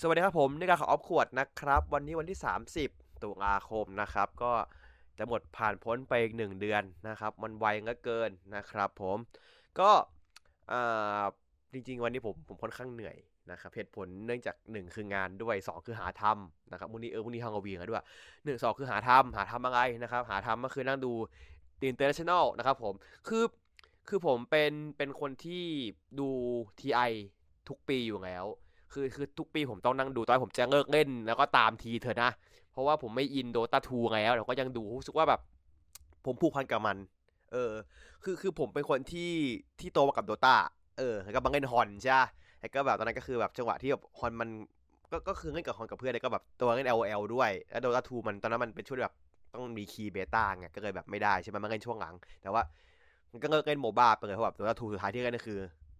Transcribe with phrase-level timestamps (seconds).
[0.00, 2.38] สวัสดีครับผมนี่การของออฟขวดนะครับ วันนี้วันที่
[2.80, 4.52] 30 ตุลาคมนะครับ ก็
[5.18, 9.18] จะหมดผ่านพ้นไปอีกหนึ่งเดือนนะครับ มันไวเหลือเกินนะครับ ผม
[9.80, 9.90] ก็
[11.72, 13.16] จริงๆ วันนี้ผมผมค่อนข้างเหนื่อย
[13.50, 18.04] นะครับเหตุผลเนื่องจาก 1 คืองานด้วย 2 คือหาทำนะครับวันนี้เออวันนี้ฮังกวีกันด้วย
[18.44, 21.12] หนึ่งสองคือหาทำหาทำอะไรนะครับ หาทำก็คือนั่งดู
[21.90, 22.94] International นะครับผม
[23.28, 23.44] คือ
[24.08, 25.64] คือผมเป็นเป็นคนที่
[26.18, 26.28] ดู
[26.80, 27.12] TI
[27.68, 28.46] ทุกปีอยู่แล้ว
[28.94, 32.30] คือคือทุกปีผมต้องนั่งดูตอนผมจะเลิกเล่นแล้วก็ตามทีเถอะนะ
[32.72, 35.40] เพราะว่าผมไม่อิน Dota 2แล้วแต่ก็ยังดูรู้สึกว่าแบบ
[36.24, 36.96] ผมผูกพันกับมัน
[37.52, 37.72] เออ
[38.24, 39.32] คือคือผมเป็นคนที่
[39.80, 40.56] ที่โตมากับ Dota
[40.98, 42.20] เออแล้วก็บังเล่น HoN ใช่
[42.60, 44.48] แล้วก็แบบตอนนั้นก็คือแบบจังหวะที่แบบ HoN มัน
[45.12, 49.14] ก็ก็คือเล่นกับ HoN กับเพื่อนแล้วก็แบบตัวเล่น LOL ด้วยแล้ว Dota 2มันตอนนั้นมันเป็นช่วงแบบ
[49.52, 52.62] ต้องมี key beta ไงก็เลยแบบไม่ได้ใช่ไหมมันเล่นช่วงหลัง แต่ว่า
[53.32, 55.58] มันก็เลิกเล่น MOBA ไปเลยเพราะแบบ Dota 2สุดท้ายที่เล่นก็คือ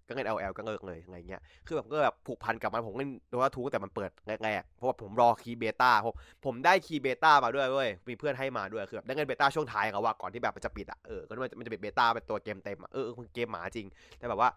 [0.09, 4.11] ก็เล่น LoL ก็เลิกเลยอะไรเงี้ย คือแบบก็แบบผูกพันกับมันผมเล่น Dota 2แต่มันเปิด
[4.45, 6.15] แรกๆ เพราะว่าผมรอ key beta ผม
[6.45, 13.87] ผมได้ key beta มาด้วยเว้ย มีเพื่อนให้มาด้วย คือแบบได้เล่น beta ช่วงท้ายเขาว่าก่อนที่แบบมันจะปิดอะ เออ ก็มันจะมันจะปิด beta เป็นตัวเกมเต็มอะ เออเกมหมาจริง
[14.19, 14.51] แต่แบบว่า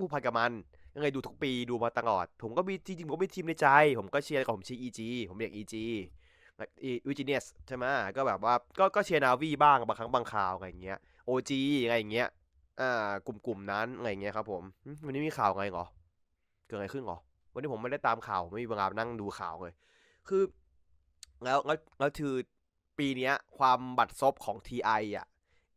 [0.00, 0.52] ผูกพันกับมัน
[0.94, 5.74] ยังไงดูทุกปีดูมาตลอด ผมก็มีจริงๆผมก็มีทีมในใจ ผมก็เชียร์กับผมเชียร์ EG ผมเรียก EG
[7.08, 7.84] วิจิเนียสใช่ไหม
[8.16, 11.52] ก็แบบว่าก็ก็เชียร์นาวีบ้างบางครั้งบางคราวอะไรอย่างเงี้ย OG
[11.84, 12.28] อะไรเงี้ย
[12.80, 14.62] อ่ากลุ่มๆนั้นอะไรเงี้ยครับ ผม
[15.04, 15.84] วันนี้มีข่าวไงเหรอ
[16.66, 17.18] เกิดอะไรขึ้นเหรอ
[17.52, 19.74] วันนี้ผมไม่ได้ตามข่าวไม่มีเวลานั่งดูข่าวเลย
[20.28, 20.42] คือ
[21.44, 22.34] แล้วแล้วแล้วคือ
[22.98, 25.26] ปีเนี้ย ความบัตรซบของ TI อะ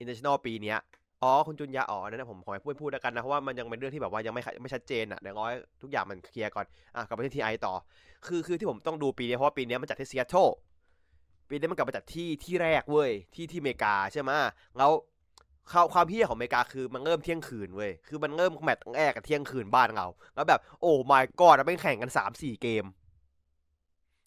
[0.02, 0.78] International ปีเนี้ย
[1.24, 7.74] อ๋อคุณจุนยาอ๋อนั่นนะผมขอให้พูดพูดแล้วกันนะเพราะว่ามันยังเป็นเรื่องที่แบบว่ายังไม่ไม่ชัดเจนอะเดี๋ยวร้อยทุกอย่างมันเคลียร์ก่อนอะกลับไปที่ TI ต่อ
[8.28, 10.48] คือคือที่ผมต้องดูปีนี้เพราะว่าปีนี้มันจัดที่ซีแอตเทิล
[11.50, 14.32] ปีนี้มันกลับมาจัดที่ที่แรกเว้ยที่ที่อเมริกาใช่ไหม
[14.78, 14.92] แล้ว
[15.72, 22.86] ข่าวความพี่ของอเมริกาคือมันเริ่มเที่ยงคืนเว้ย คือมันเริ่มแมตช์แรกกับเที่ยงคืนบ้านเรา แล้วแบบโอ้ my god มันแข่งกันสามสี่เกม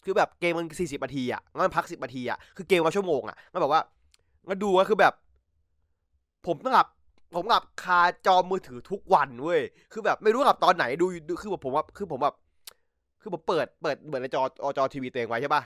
[0.03, 3.81] คือแบบเกมมันสี่สิบนาทีอะงั้นพักสิบนาทีอะ คือเกมว่าชั่วโมงอะงั้นแบบว่า
[4.47, 5.13] งั้นดูก็คือแบบ
[6.47, 6.87] ผมต้องหลับ
[7.35, 9.61] ผมหลับคาจอมือถือทุกวันเว้ย
[9.93, 12.35] คือแบบไม่รู้หลับตอนไหนดูดู คือแบบผมว่าคือผมแบบ
[13.21, 14.41] คือผมเปิด เปิดเปิดในจอ
[14.77, 15.63] จอทีวีตัวเองไว้ใช่ปะ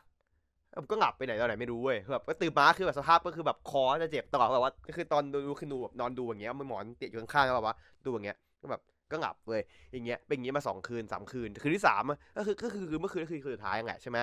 [0.75, 7.75] ผมก็หลับไปไหนตอนไหนไม่รู้เว้ยแบบก็ตื่นมาคือแบบสภาพก็คือแบบคอจะเจ็บตลอดแบบว่าก็คือตอนดูคือดูแบบนอนดูอย่างเงี้ยมือหมอนเติดอยู่ข้างๆแล้วแบบว่า
[8.05, 8.81] ดูอย่างเงี้ยก็แบบ
[9.11, 12.03] ก็หลับเว้ยอย่างเงี้ยเป็นอย่างเงี้ยมาสองคืนสามคืนคืนที่สาม
[12.37, 14.17] ก็คือก็คือเมื่อคืนก็คือคืนสุดท้ายไงใช่ไหม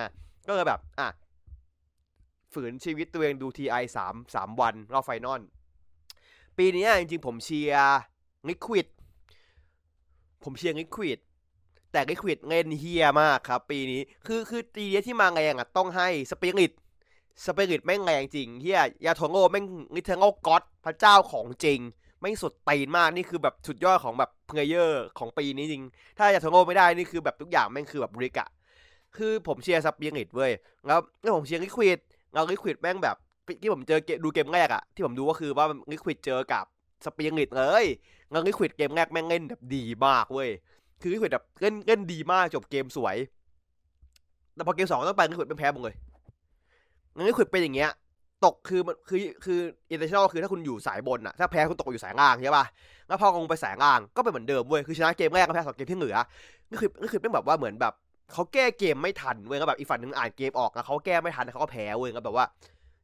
[0.47, 1.07] ก็เลยแบบอะ
[2.53, 5.41] ฝืนชีวิตตัวเองดูทีไอสามสามวันรอบไฟนอล
[6.57, 7.99] ปีนี้จริงๆผมเชียร์
[8.49, 8.87] Liquid
[10.43, 11.19] ผมเชียร์ Liquid
[11.93, 16.71] แต่ Liquid เล่นเหี้ยมากครับ ปีนี้คือคือตีนี้ที่มาแรงอะต้องให้สปิริต
[17.45, 19.65] สปิริตแม่งแรงจริงเฮียยาโทโง่แม่ง
[19.95, 21.79] นิเทโง่ก็อดพระเจ้าของจริง
[22.21, 25.83] ไม่สุดตีนมากนี่คือแบบสุดยอดของแบบ player ของปีนี้จริง
[26.17, 28.49] ถ้ายาโทโง่ไม่ได้นี่คือแบบทุกอย่างแม่งคือแบบบริกอะ
[29.17, 30.51] คือผมเชียร์สปิริตเว้ย
[30.87, 31.99] แล้วแล้วผมเชียร์ Liquid
[32.33, 33.15] แล้ว Liquid แม่งแบบ
[33.61, 36.65] ที่ผมเจอดูเกมแรกอะที่ผมดูก็คือว่า Liquid เจอกับ
[37.05, 37.85] สปิริตเลย
[38.31, 40.49] แล้ว Liquid เกมแรกแม่งเล่นแบบดีมากเว้ย
[41.03, 43.15] คือ Liquid แบบเล่นเล่นดีมากจบเกมสวย
[44.55, 45.95] แต่พอเกมสองต้องไป Liquid เป็นแพ้หมดเลย
[47.15, 47.91] งั้น Liquid เป็นอย่างเงี้ย
[48.45, 49.59] ตกคือมันคือคือ
[49.91, 52.65] International คือถ้าคุณอยู่สายบนอะถ้าแพ้คุณตกอยู่สายล่างใช่ป่ะ
[53.07, 56.15] แล้วพอลงไปสายล่างก็เป็นเหมือนเดิมเว้ยคือชนะเกมแรกก็แพ้สองเกมที่เหลือ
[56.69, 57.93] นี่คือนี่คือเป็นแบบว่าเหมือนแบบ
[58.33, 62.45] เขาแก้เกมไม่ทันเว้ยก็แบบอีกฝั่งนึงอ่านเกมออกแล้วเขาแก้ไม่ทันเขาก็แพ้เว้ยก็แบบว่า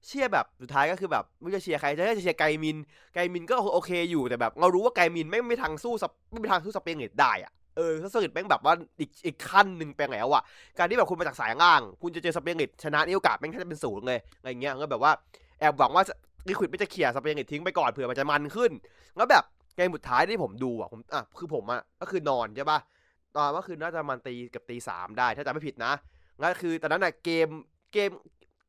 [0.06, 2.78] เชียร์แบบสุดท้ายก็คือแบบไม่จะเชียร์ใครจะจะเชียร์ Gaimin
[3.14, 5.94] Gaimin ก็โอเคอยู่แต่แบบ เรารู้ว่า Gaimin ไม่ไม่ทางสู้
[6.32, 10.44] ไม่มีทางสู้สเปนเนตได้อะ เออถ้าสกิดแม่งแบบว่าอีกอีกขั้นหนึ่งไปแล้วอะ
[10.78, 15.12] การที่แบบคุณมาจากสายล่าง คุณจะเจอสเปนเน็ตชนะนี่โอกาสแม่งแค่จะเป็นศูนย์เลยอะไรเงี้ยก็แบบว่า
[15.60, 16.04] แอบหวังว่า
[16.48, 18.72] Liquid ไม่จะเขี่ยสเปนเน็ตทิ้งไปก่อนเผื่อมันจะมันขึ้น
[19.18, 19.44] แล้วแบบ
[19.76, 22.80] เกมสุดท้ายที่ผมดูอะผมอะคือผมอะก็คือนอนใช่ปะ
[23.36, 25.94] ตอนก็คือน่าจะมันตีกับตีสามได้ถ้าจำไม่ผิดนะ
[26.42, 27.48] นั่นคือตอนนั้นอะเกม
[27.94, 28.10] เกม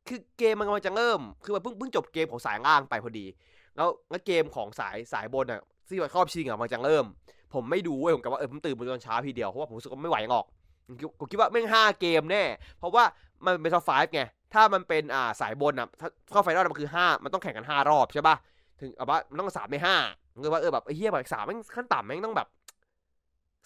[0.09, 3.27] คือเกมมันกำลังจะเริ่ม คือมันเพิ่งเพิ่งจบเกมของสายล่างไปพอดี
[3.77, 7.05] แล้วแล้วเกมของสายสายบนอะที่มันครอบชิงอะมันจะเริ่ม
[7.55, 10.47] ผมไม่ดูเว้ยผมก็แบบว่าเออผมตื่นมาตอนเช้าทีเดียวเพราะว่าผมรู้สึกว่าไม่ไหวหรอก
[11.19, 12.45] ผมคิดว่าแม่งห้าเกมแน่
[12.79, 13.05] เพราะว่า
[13.45, 14.23] มันเป็น top five ไง
[14.55, 18.37] ถ้ามันเป็นอ่าสายบนอะถ้าเข้า final มันคือห้ามันต้องแข่งกันห้ารอบใช่ป่ะ
[18.81, 19.97] ถึงเอาว่ามันต้องสามในห้า
[20.45, 22.49] คือว่าเออแบบไอ้เหี้ยแบบสามแม่งขั้นต่ำแม่งต้องแบบ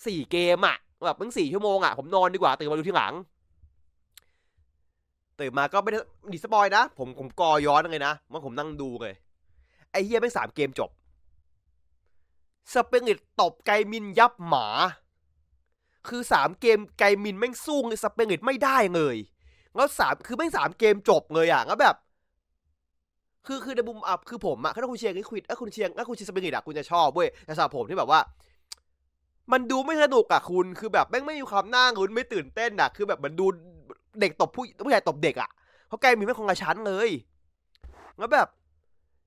[0.06, 0.76] สี่เกมอะ
[1.06, 3.14] แบบมึงสี่ชั่วโมงอะผมนอนดีกว่าตื่นมาดูทีหลัง
[5.40, 5.98] ตื่นมาก็ไม่ได้
[6.32, 9.14] ดิสปอยนะ ผมผมกอย้อนเลยนะมันผมนั่งดูเลย
[9.92, 10.90] ไอ้เฮียไม่สามเกมจบ
[12.72, 14.66] สเปริตตบไกมินยับหมา
[16.08, 19.16] คือสามเกมไกมินแม่งสู้สเปริตไม่ได้เลย
[19.76, 21.96] แล้วสามคือแม่งสามเกมจบเลยอะแล้วแบบ
[23.46, 28.20] คือคือในมุมอับคือผมอะถ้าคุณเชียร์ลิควิดถ้าคุณเชียร์ถ้าคุณเชียร์สเปริตอะคุณจะชอบเว้ยแต่สำหรับผมที่แบบว่า
[29.52, 33.46] มันดูไม่สนุกอะคุณคือแบบแม่งไม่มีความน่าลุ้นไม่ตื่นเต้นอะคือแบบมันดู
[34.20, 35.50] เด็กตบผู้ผู้ใหญ่ตบเด็กอะ
[35.86, 37.08] เพราะแกมีไม่คงกระชั้นเลย
[38.18, 38.48] แล้วแบบ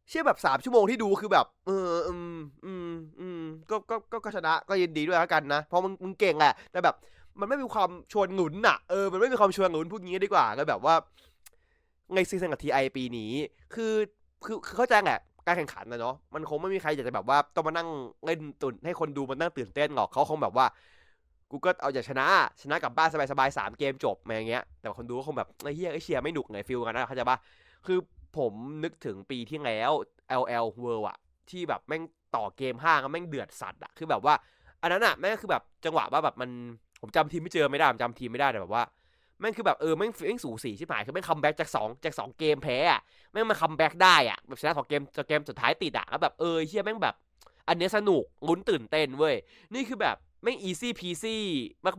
[0.09, 6.95] เชื่อแบบสามชั่วโมงที่ดูคือแบบ เอออืมอืมอืมก็ก็ก็ก็ชนะก็ยินดีด้วยแล้วกันนะ เพราะมึงมึงเก่งแหละ แต่แบบ
[7.39, 10.95] มันไม่มีความชวนหนุนอะเออมันไม่มีความชวนหนุนพูดงี้ดีกว่าก็แบบว่า
[12.15, 13.31] ในซีซั่นกับทีไอปีนี้
[13.73, 13.93] คือ
[14.45, 17.89] คือคือเข้าใจแหละการแข่งขันนะเนาะมันคงไม่มีใครอยากจะแบบว่าต้องมานั่ง
[18.25, 20.65] เล่นตุนให้คนดูมันนั่งตื่นเต้นหรอกเขาคงแบบว่า
[21.51, 22.25] กูก็เอาอยากชนะ
[22.61, 27.37] ชนะกับบ้านสบายๆสามเกมจบอะไรอย่างเงี้ยแต่คนดูก็คงแบบไอ้เฮียไอ้เชียร์ไม่หนุกไงฟิลกันนะเข้าใจปะ
[27.85, 27.97] คือ
[28.37, 28.53] ผม
[28.83, 29.91] นึกถึงปีที่แล้ว
[30.41, 31.17] LL World อะ
[31.49, 32.03] ที่แบบแม่ง
[32.35, 34.33] ต่อเกมห้างแม่งเดือดสัตว์อะคือแบบว่า
[34.81, 36.49] อันนั้นอะแม่งคือแบบจังหวะว่าแบบมัน
[37.01, 38.83] ผมจำทีมไม่เจอไม่ได้ผมจำทีมไม่ได้แต่แบบว่า
[39.39, 42.99] แม่งคือแบบเออแม่งแม่งสูสีใช่ไหมคือแม่ง comeback จากสองจากสองเกมแพ้อะ
[43.31, 47.15] แม่งมา comeback ได้อะแบบชนะสองเกมจากเกมสุดท้ายติดอะแล้วแบบเออเหี้ยแม่งแบบ
[47.67, 49.35] อันเนี้ยสนุกลุ้นตื่นเต้นเว้ย
[49.73, 51.37] นี่คือแบบแม่ง easy peasy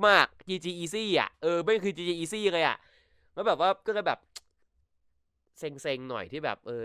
[0.06, 2.76] มากๆ GG easy อะเออแม่งคือ GG easy เลยอะ
[3.34, 4.18] แล้วแบบว่าก็เลยแบบ
[5.58, 6.84] เซ็งๆหน่อยที่แบบเออ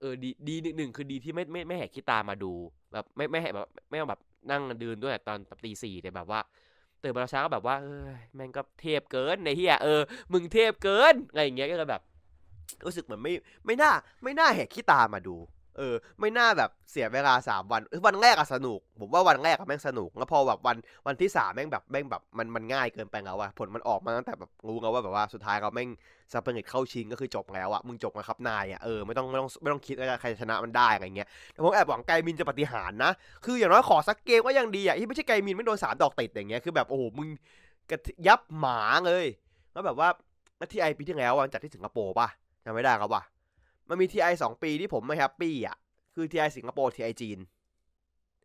[0.00, 2.52] เออดีดีหนึ่งคือดีที่ไม่ไม่ไม่แหกขี้ตามาดู
[2.92, 6.40] แบบไม่ไม่แหกแบบไม่แบบนั่งตื่นด้วยตอนตีสี่แต่แบบว่า
[7.02, 10.00] ตื่นมาเช้าก็แบบว่าเออแม่งก็เทพเกินในเฮียเออ
[10.32, 12.02] มึงเทพเกินอะไรอย่างเงี้ยก็แบบ
[12.86, 13.32] รู้สึกเหมือนไม่
[13.66, 13.92] ไม่น่า
[14.22, 15.36] ไม่น่าแหกขี้ตามาดู
[15.76, 20.76] เออ ไม่น่าแบบเสียเวลาสามวันวันแรกอะสนุก ผมว่าวันแรกอะแม่งสนุก แล้วพอแบบวัน
[21.06, 25.88] วันที่สามแม่งแบบแม่งแบบมันมันง่ายเกินไปแล้วอะผลมันออกมาตั้งแต่แบบรู้แล้วว่าแบบว่าสุดท้ายเราแม่ง
[26.32, 33.10] สเปริตเข้าชิงก็คือจบแล้วอะมึงจบนะครับนายอะเออไม่ต้องไม่ต้องไม่ต้องคิดว่าใครชนะมันได้อะไรเงี้ยแต่ผมแอบหวังไกมินจะปฏิหารนะ
[33.44, 37.28] คืออย่างน้อยขอสักเกมก็ยังดีอะที่ไม่ใช่ไกมินไม่โดนสามดอกติดอย่างเงี้ยคือแบบโอ้โหมึง
[37.90, 39.26] กระยับหมาเลย
[39.72, 40.08] แล้วแบบว่า
[40.72, 42.28] ที่ไอปีที่แล้ววันจัดที่สิงคโปร์ป่ะ
[42.64, 43.22] จำไม่ได้ครับว่ะ
[43.88, 45.76] มันมีทีไอสองปีที่ผมไม่แฮปปี้อะ
[46.14, 47.38] คือทีไอสิงคโปร์ทีไอจีน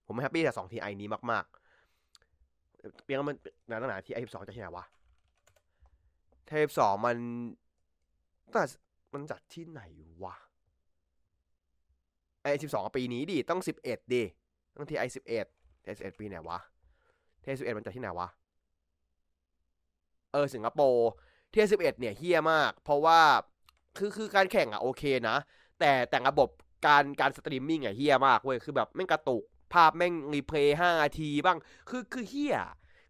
[0.05, 3.37] ผมไม่แฮปปี้กับสองทีไอนี้มากๆเปียงมัน
[3.69, 4.85] นานหนาทีไอสิบสองจะที่ไหนวะ
[6.47, 7.17] เทปสองมัน
[8.51, 8.63] แต่
[9.13, 9.81] มันจัดที่ไหน
[10.23, 10.35] วะ
[12.41, 14.23] ไอสิบสองปีนี้ดิต้องสิบเอ็ดดิ
[14.75, 15.45] ต้องทีไอสิบเอ็ด
[15.81, 16.59] เทสิบเอ็ดปีไหนวะ
[17.41, 18.27] เทสิบเอ็ดมันจัดที่ไหนวะ
[20.31, 21.09] เออสิงคโปร์
[21.51, 23.19] เทสิบเอ็ดเนี่ยเฮี้ยมาก เพราะว่า
[23.99, 25.37] คือคือการแข่งอะโอเคนะ
[25.79, 26.49] แต่แต่ระบบ
[26.87, 29.43] การการสตรีมมิ่งอะเฮี้ยมากเว้ยคือแบบแม่งกระตุก
[29.73, 31.57] ภาพแม่งรีเพลย์ห้านาทีบ้าง
[31.89, 32.55] คือคือเฮี้ย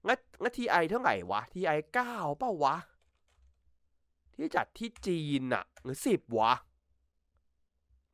[0.08, 2.76] งัดงัดทีไอเท่าไหร่วะทีไอเก้าเป้าวะ
[4.36, 6.54] ที่จัดที่จีนอะหรือสิบวะ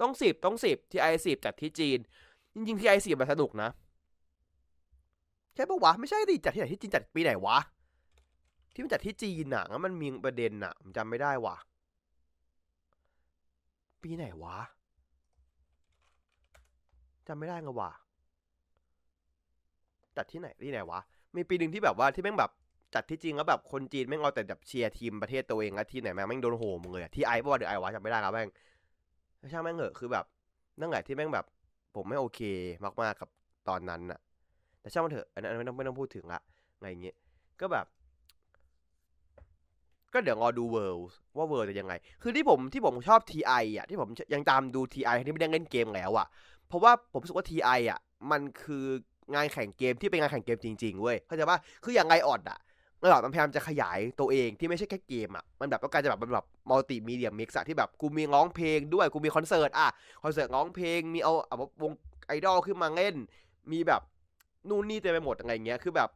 [0.02, 2.00] ต้องสิบต้องสิบทีไอสิบจัดที่จีน
[2.54, 3.70] จริงๆทีไอสิบมันสนุกนะ
[5.56, 7.58] ใช่ปะวะไม่ใช่ดิจัดที่ไหนที่จีนจัดปีไหนวะ
[8.74, 11.56] ที่มันจัดที่จีนอะงั้นมันมีประเด็นอะผมจำไม่ได้วะ
[14.06, 14.58] ปีไหนวะ
[17.28, 17.92] จำไม่ได้ไงวะ
[20.18, 21.00] จัดที่ไหนที่ไหนวะ
[21.36, 22.52] มีปีหนึ่งที่แบบว่าที่แม่งแบบ
[22.96, 28.50] จัดที่จริงแล้วแบบคนจีนแม่งเอาแต่แบบเชียร์ทีมประเทศตัวเองแล้วที่ไหนแม่งแม่งโดนโหมเลยที่ไอป่ะเดี๋ยวไอ้วะจำไม่ได้ครับแม่ง
[29.52, 30.26] ช่างแม่งเหอะคือแบบ
[30.80, 31.46] นั่งแหละที่แม่งแบบ
[31.96, 32.40] ผมไม่โอเค
[32.84, 33.30] มากๆกับ
[33.70, 34.20] ตอนนั้นอะ
[34.82, 36.40] แต่ช่างมันเถอะอันนั้นไม่ต้องไม่ต้องพูดถึงละ
[36.82, 37.16] ไงเงี้ย
[37.62, 37.86] ก็แบบ
[40.16, 46.28] ก็เดี๋ยวรอดูเวิลด์ว่าเวิลด์จะยังไง คือที่ผมที่ผมชอบ TI อะที่ผมยังตามดู TI ที่ไม่ได้เล่นเกมแล้วอะ
[46.68, 48.00] เพราะว่าผมรู้สึกว่า TI อะ
[48.32, 48.86] มันคือ
[49.34, 52.60] งานแข่งเกมที่เป็นงานแข่งเกมจริงๆเว้ยเข้าใจป่ะคืออย่างไงออดอะ
[53.04, 59.90] ระดับมันพยายามจะขยายตัวเองที่ไม่ใช่แค่เกมอะ มันแบบต้องการจะแบบมันแบบ multimedia mix ที่แบบกูมีร้องเพลงด้วยกูมีคอนเสิร์ตอะ
[60.24, 61.92] คอนเสิร์ตร้องเพลงมีเอาเอาวง
[62.28, 63.16] ไอดอลขึ้นมาเล่น
[63.72, 64.02] มีแบบ
[64.70, 66.10] นู่นนี่เต็มไปหมดอะไรเงี้ยคือแบบ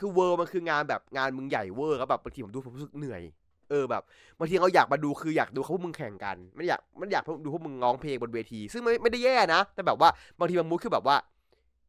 [0.00, 3.22] คือ World มันคืองานแบบงานมึงใหญ่เวอร์ครับแบบบางทีผมดูผมรู้สึกเหนื่อย
[3.70, 4.02] เออแบบ
[4.38, 11.16] บางทีเราอยากมาดูคืออยากดูเขาพวกมึงแข่งกัน ไม่อยากไม่อยากดูพวกมึงร้องเพลงบนเวที ซึ่งไม่ไม่ได้แย่นะ แต่แบบว่าบางทีบางมูดคือแบบว่า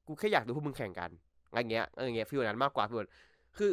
[0.08, 1.10] กูแค่อยากดูพวกมึงแข่งกัน
[1.50, 3.08] อะไรเงี้ยอะไรเงี้ยฟีลนั้นมากกว่าฟีล
[3.58, 3.72] คือ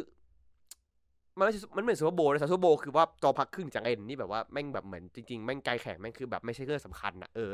[1.37, 7.51] มันไม่มันเหมือนซูเปอร์โบว์นะซูเปอร์โบว์คือว่าจอพักครึ่งจังเอ็นนี่แบบว่าแม่งแบบเหมือนจริงๆแม่งไกลแข่งแม่งคือแบบไม่ใช่เรื่องสำคัญนะเออ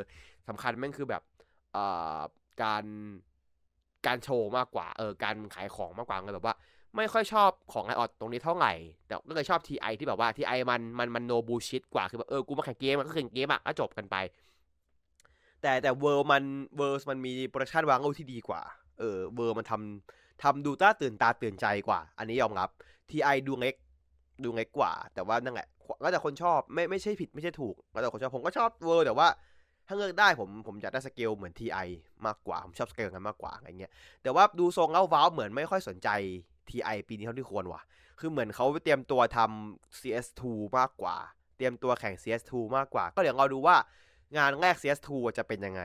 [0.49, 1.21] สำคัญแม่งคือแบบ
[1.75, 2.19] อ่า
[2.63, 2.83] การ
[4.05, 6.55] การโชว์มากกว่าเออการขายของมากกว่าเลยแบบว่า
[6.97, 8.73] ไม่ค่อยชอบของไอออดตรงนี้เท่าไหร่
[9.07, 14.15] แต่ก็เลยชอบ TI ที่แบบว่า TI มันมันมันโนบูชิตกว่าคือแบบเออกูมาแข่งเกมมันก็แข่งเกมอะก็จบกันไป
[15.61, 16.43] แต่แต่ World มัน
[16.77, 18.61] World มันมี production วางเอาที่ดีกว่า
[18.99, 22.69] เออ World มันทำทำดูต้าตื่นตาตื่นใจกว่า อันนี้ยอมรับ
[23.09, 23.75] TI ดูเล็ก
[24.43, 25.67] ดูเล็กกว่า แต่ว่านั่นแหละ
[26.03, 29.27] ก็แต่คนชอบไม่ไม่ใช่ผิดไม่ใช่ถูกแล้วแต่คนชอบผมก็ชอบ World แต่ว่า
[29.87, 31.87] ถ้าเลือกได้ผมผมจะได้สเกลเหมือน TI
[32.25, 33.91] มากกว่า ผมชอบสเกลกันมากกว่าอะไรเงี้ย
[34.23, 36.09] แต่ว่าดูทรงแล้ว้าวเหมือนไม่ค่อยสนใจ
[36.69, 37.81] TI ปีนี้เท่าที่ควรว่ะ
[38.19, 40.41] คือเหมือนเขาเตรียมตัวทำ CS2
[40.77, 41.15] มากกว่า
[41.57, 43.75] เตรียมตัวแข่ง CS2 มากกว่า ก็เดี๋ยวเราดูว่า
[44.37, 45.81] งานแรก CS2 จะเป็นยังไง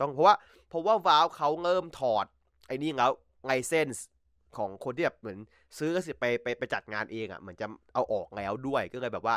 [0.00, 0.34] ต้องเพราะว่า
[0.68, 2.26] เพราะว่าวาวเขาเริ่มถอด
[2.66, 3.12] ไอ้นี่แล้ว
[3.44, 4.06] ไลเซนส์
[4.56, 5.38] ของคนที่แบบเหมือน
[5.78, 9.36] ซื้อกสิไปไปไปจัดงานเองอะเหมือนจะเอาออกแล้วด้วยก็เลยแบบว่า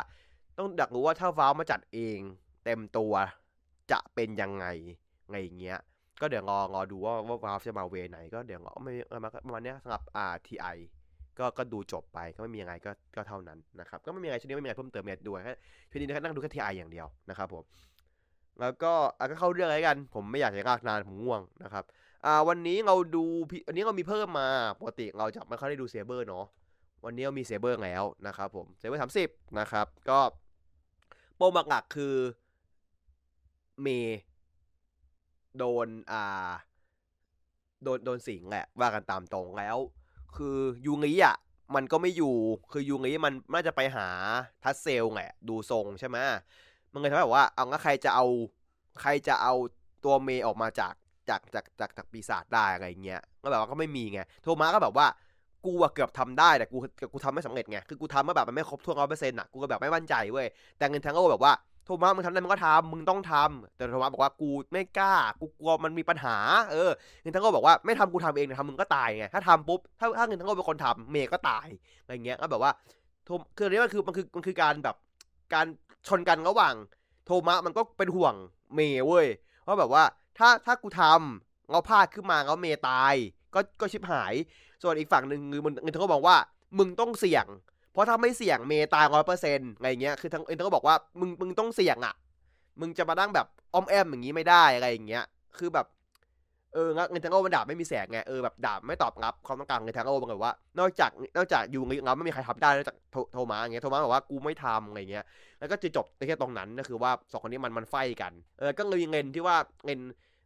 [0.56, 2.18] ต้องดักรู้ว่าถ้าวาวมาจัดเอง
[2.64, 3.12] เต็มตัว
[3.92, 4.66] จะเป็นยังไง
[5.30, 5.78] ไงเงี้ย
[6.20, 8.92] ก็เดี๋ยวรอรอดูว่าว่าวาวจะมาเวไหน ก็เดี๋ยวรอไม่
[9.24, 10.66] มาประมาณนี้สำหรับอ่าทีไอ
[11.38, 15.54] ก็ก็ดูจบไปก็ไม่มีอะไรก็ก็เท่านั้นนะครับก็ไม่มีอะไรช่วงนี้ไม่มีอะไรเพิ่มเติมเนี่ยดูแค่
[15.90, 17.64] ช่วงนี้นะครับนั่งดูแค่ทีไออย่างเดียวนะครับผม
[18.60, 21.84] แล้วก็อะก็เข้าเรื่องอะไรกัน ผมไม่อยากจะลากนานผมง่วงนะครับ
[22.26, 23.24] อ่าวันนี้เราดู
[23.66, 24.48] อันนี้เรามีเพิ่มมา
[24.80, 26.44] ปกติเราจะไม่ค่อยได้ดูเซเบอร์เนาะ
[27.04, 30.18] วันนี้เรามีเซเบอร์แล้วนะครับผมเซเบอร์สามสิบนะครับก็
[31.36, 32.14] โปรหลักๆคือ
[33.82, 34.20] เมย์
[35.58, 36.50] โดนอ่า
[37.84, 39.76] โดนโดนสิงแหละว่ากันตามตรงแล้ว
[40.36, 41.36] คือยูงิอะ
[41.74, 42.34] มันก็ไม่อยู่
[42.72, 44.08] คือยูงิมันน่าจะไปหา
[44.62, 46.16] ทัสเซลแหละดูทรงใช่ไหม
[46.92, 48.26] มันเลยทำให้แบบว่าเอางั้นใครจะเอา
[49.00, 49.54] ใครจะเอา
[50.04, 50.94] ตัวเมย์ออกมาจาก
[51.28, 55.06] จากจากจากจากปีศาจได้อะไรเงี้ยก็แบบว่าก็ไม่มีไงโทมัสก็แบบว่า
[55.66, 56.78] กูอะเกือบทำได้แต่กู
[57.12, 60.46] กูทำไม่สำเร็จไงคือกูทำมาแบบมันไม่ครบถ้วนร้อยเปอร์เซ็นต์อะกูก็แบบไม่มั่นใจเว้ย
[60.78, 61.52] แต่เงินทั้งโอแบบว่า
[61.90, 66.36] โทมัสมึงทำได้มึงก็ทำมึงต้องทำแต่โทมัสบอกว่ากูไม่กล้า กูกลัวมันมีปัญหา
[66.70, 66.90] เออ
[67.22, 71.66] เงินทั้งโอบอกว่าไม่ทำกูทำเองแต่ทำมึงก็ตายไง ถ้าทำปุ๊บ ถ้าถ้าเงินทั้งโอเป็นคนทำเมย์ก็ตาย
[72.02, 72.72] อะไรเงี้ย ก็แบบว่า
[73.24, 74.96] โทคืออันนี้มันคือมันคือมันคือการแบบ
[75.54, 75.66] การ
[76.08, 76.74] ชนกันระหว่าง
[77.26, 78.34] โทมัสมันก็เป็นห่วง
[78.74, 79.26] เมย์เว้ย
[79.66, 80.02] ว่าแบบว่า
[80.38, 83.14] ถ้าถ้ากูทำเราพลาดขึ้นมาเราเมย์ตาย
[83.54, 84.34] ก็ก็ชิบหาย
[84.82, 86.36] ส่วนอีกฝั่งหนึ่งคือมันเงินทั้งก็บอกว่า
[86.78, 87.46] มึงต้องเสี่ยง
[87.92, 92.14] เพราะถ้าไม่เสี่ยงเมย์ตายร้อยเปอร์เซ็นต์อะไรเงี้ยคือทั้งเอ็นทั้งก็บอกว่ามึงมึงต้องเสี่ยงอะ
[92.80, 95.24] มึงจะมานั่งแบบอ้อมแอมอย่างนี้ไม่ได้อะไรอย่างเงี้ย
[95.58, 95.86] คือแบบ
[96.74, 102.96] เออเงินทังโอมันดาบไม่มีแสงไงเออแบบดาบไม่ตอบรับความต้องการเงินทังโอมันแบบว่า นอกจากนอกจากยูงิงับไม่มีใครทำได้นอกจาก
[103.32, 105.24] โทมัสอย่างเงี้ยโทมัสบอกว่ากูไม่ทำอะไรเงี้ย
[105.58, 110.00] แล้วก็จะจบแค่ตรงนั้นก็คือว่าสองคนนี้มันมันไฟกันเออก็เลยเงินที่ว่าเงิน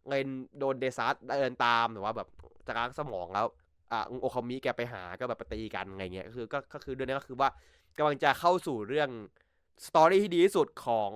[0.09, 0.27] เงิน
[0.59, 2.29] โดนเดซัสเดินตามหรือว่าแบบ
[2.67, 3.47] จะล้างสมองแล้ว
[3.95, 7.49] อะโอคามิแกไปหาก็แบบปตีกันอะไรเงี้ยคือก็ก็คือเรื่องนี้ก็คือว่า
[7.99, 9.11] กำลังจะเข้าสู่เรื่อง
[9.87, 11.13] story ที่ดีที่สุดของ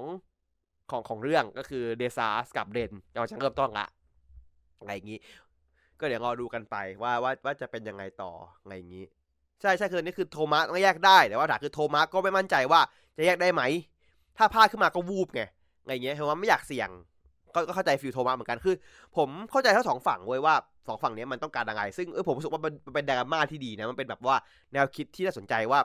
[0.90, 3.86] ของของเรื่องก็คือเดซัสกับเรนกำลังจะเริ่มต้นละ
[4.78, 5.18] อะไรอย่างงี้
[6.00, 9.06] ก็เดี๋ยวรอดูกันไปว่าว่าว่าจะเป็นยังไงต่ออะไรอย่างงี้
[9.60, 12.80] ใช่ใช่คือนี่คือโทมัสก็แยกได้แต่ว่าถามคือโทมัสก็ไม่มั่นใจว่า
[13.16, 13.62] จะแยกได้ไหม
[14.36, 15.42] ถ้าพลาดขึ้นมาก็วูบไง
[15.86, 16.90] ไงเงี้ยโทมัสไม่อยากเสี่ยง
[17.54, 18.74] ก็เข้าใจฟิลโทมัสเหมือนกันคือ
[19.16, 20.54] ผมเข้าใจทั้งสองฝั่งเว้ยว่า
[20.88, 24.36] สองฝั่งนี้มันต้องการอะไร ซึ่งเออผมรู้สึกว่ามันเป็นดราม่าที่ดีนะมันเป็นแบบว่า
[24.72, 25.80] แนวคิดที่น่าสนใจว่า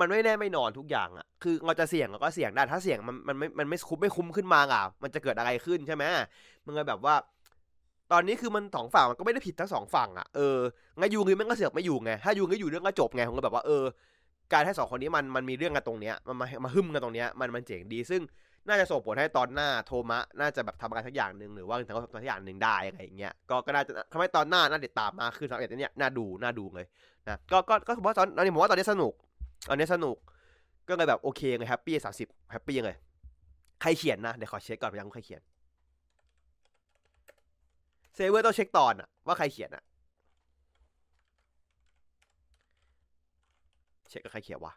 [0.00, 6.04] มันไม่แน่ไม่นอนทุกอย่างอะคือเราจะเสี่ยงเราก็เสี่ยงได้ถ้าเสี่ยงมันมันไม่มันไม่คุ้มไม่คุ้มขึ้นมาอะ มันจะเกิดอะไรขึ้นใช่ไหม
[6.64, 7.14] มันเลยแบบว่า
[8.12, 10.58] ตอนนี้คือมันสองฝั่งมันก็ไม่ได้ผิดทั้งสองฝั่งอะเออ
[10.98, 13.84] งั้นยูงิมันก็เสือกไม่อยู่ไงถ้ายูงิอยู่เรื่องก็จบไงผมก็แบบว่าเออ
[14.52, 18.20] การให้สองคนนี้มันมันมีเรื่องกันตรงเนี้ยมันมามาหึมกันตรงเนี้ยมันมันเจ๋งดีซึ่ง
[18.68, 26.86] น่าจะส่งผลให้ตอนหน้าโทมะน่าจะแบบทำอะไรสักอย่างหนึ่งหรือว่าทำอะไรสักอย่างหนึ่งได้อะไรอย่างเงี้ยก็ก็น่าจะทำให้ตอนหน้าน่าติดตามมากขึ้นสำหรับเนี้ยน่าดูน่าดูเลย
[27.28, 29.12] นะก็ก็ก็ผมว่าตอนนี้ผมว่าตอนนี้สนุก
[29.68, 30.16] ตอนนี้สนุก
[30.88, 32.96] ก็เลยแบบโอเคเลย happy สามสิบ happy เลย
[33.82, 35.42] ใครเขียนนะเดี๋ยวขอเช็คก่อนยังใครเขียน
[38.14, 39.84] Saber ต้องเช็คตอนอะว่าใครเขียนอะ
[44.08, 44.74] เช็คกับใครเขียนวะ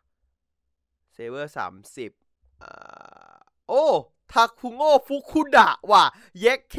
[1.13, 2.11] เซเวอร์สามสิบ
[2.63, 3.12] อ่า
[3.69, 3.83] โอ้
[4.31, 6.03] ทาคุโงฟุคุดะว่ะ
[6.39, 6.77] เย็กเค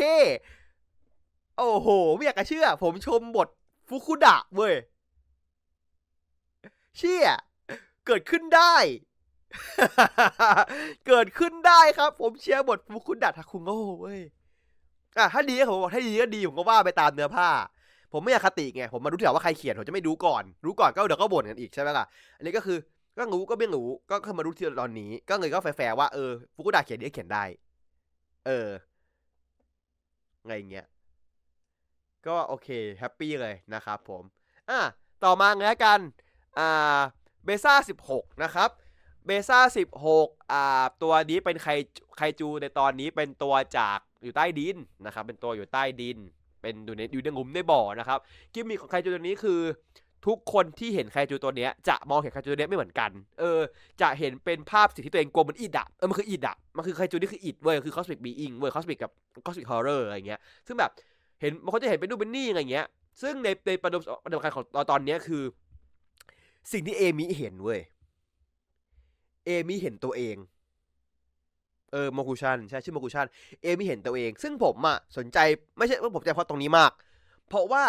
[1.58, 3.48] โอ้โห ไม่อยากจะเชื่อ ผมชมบท
[3.88, 4.74] ฟุคุดะเว้ย
[6.96, 7.26] เชี่ย
[8.06, 8.74] เกิดขึ้นได้
[11.06, 14.20] เกิดขึ้นได้ครับ ผมเชียร์บทฟุคุดะทาคุโงเว้ย
[15.18, 17.48] อะ ถ้าดีก็ผมบอกถ้าดีก็ดี ผมก็ว่าไปตามเนื้อผ้า
[18.12, 22.78] ผมไม่อยากอคติไง ผมมารู้ทีหลังว่าใครเขียน ผมจะไม่รู้ก่อน รู้ก่อนก็เดี๋ยวก็บ่นกันอีกใช่ไหมล่ะ อันนี้ก็คือ
[23.18, 27.44] ก็รู้ก็ไม่รู้ ก็คือมารู้ที่ตอนนี้ ก็เลยก็แฟร์ว่าเออฟุกุดะเขียนนี้เขียนได้
[28.47, 28.68] เออ
[30.47, 30.87] ไงเงี้ย
[32.26, 32.68] ก็โอเค
[32.99, 34.23] happy เลยนะครับผม
[34.71, 34.80] อะ
[35.25, 36.00] ต่อมาเงี้ยกัน
[36.59, 37.00] อ่า
[37.44, 38.71] Blazar สิบหกนะครับ
[39.26, 41.68] Blazar สิบหกอ่าตัวนี้เป็นไค
[42.16, 46.18] ไคจูในตอนนี้เป็นตัวจากอยู่ใต้ดินนะครับ เป็นตัวอยู่ใต้ดิน
[46.62, 48.18] เป็นอยู่ในอยู่ในหลุมในบ่อนะครับ
[48.52, 49.61] กิมมิคของไคจูตัวนี้คือ
[50.26, 53.61] ทุกคนที่เห็นไคจูตัวเนี้ยจะมองเห็นไคจูตัวเนี้ยไม่เหมือนกัน เออ
[54.00, 59.11] จะเห็นเป็นภาพสิ่งที่ตัวเองกลัวเหมือนอิดอะเออมันคืออิดอะมันคือไคจูนี่คืออิดเว้ย คือ cosmic being เว้ย cosmic กับ
[59.46, 60.90] cosmic horror อะไรเงี้ย ซึ่งแบบ
[61.40, 62.87] เห็นบางคนจะเห็นเป็นนู่นเป็นนี่อะไรเงี้ย
[63.23, 65.43] ซึ่งในในประเด็นประเด็นสำคัญของตอนตอนนี้คือ
[66.73, 67.81] สิ่งที่เอมิเห็นเว้ย
[69.47, 70.37] เอมิเห็นตัวเอง
[71.93, 73.26] เออโมกุชันใช่ชื่อโมกุชัน
[73.62, 75.38] เอมิเห็นตัวเอง ซึ่งผมอะสนใจ
[75.78, 76.93] ไม่ใช่ว่าผมใจเพราะตรงนี้มาก
[77.49, 77.85] เพราะว่า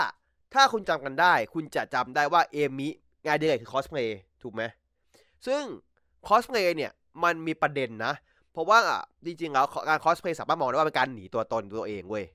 [0.56, 2.90] ถ้าคุณจำกันได้ คุณจะจำได้ว่าเอมิ
[3.26, 4.64] งานอดิเรกคือคอสเพลย์ถูกไหม
[5.48, 5.62] ซึ่ง
[6.28, 6.92] คอสเพลย์เนี่ย
[7.24, 8.14] มันมีประเด็นนะ
[8.54, 8.78] เพราะว่า
[9.26, 12.26] จริงๆแล้วการคอสเพลย์สามารถมองได้ว่าเป็นการหนีตัวตนตัวเองเว้ย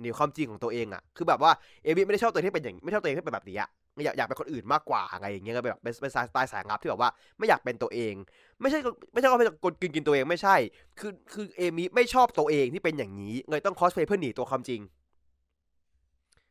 [0.00, 1.52] หนีความจริงของตัวเองอะคือแบบว่า
[1.84, 3.68] เอมิไม่ได้ชอบตัวเองที่เป็นอย่างไม่ชอบตัวเองที่เป็นแบบนี้อะ
[4.04, 8.14] อยากอยากเป็นคนอื่นมากกว่าอะไรอย่างเงี้ยก็แบบเป็นเป็นสไตล์สายลับที่แบบว่าไม่อยากเป็นตัวเอง
[8.60, 8.78] ไม่ใช่
[9.12, 10.56] ไม่ใช่ว่าเป็นกดกินกินตัวเองไม่ใช่
[10.98, 14.80] คือคือเอมิไม่ชอบตัวเองที่เป็นอย่างนี้เลยต้องคอสเพลย์เพื่อหนีตัวความจริง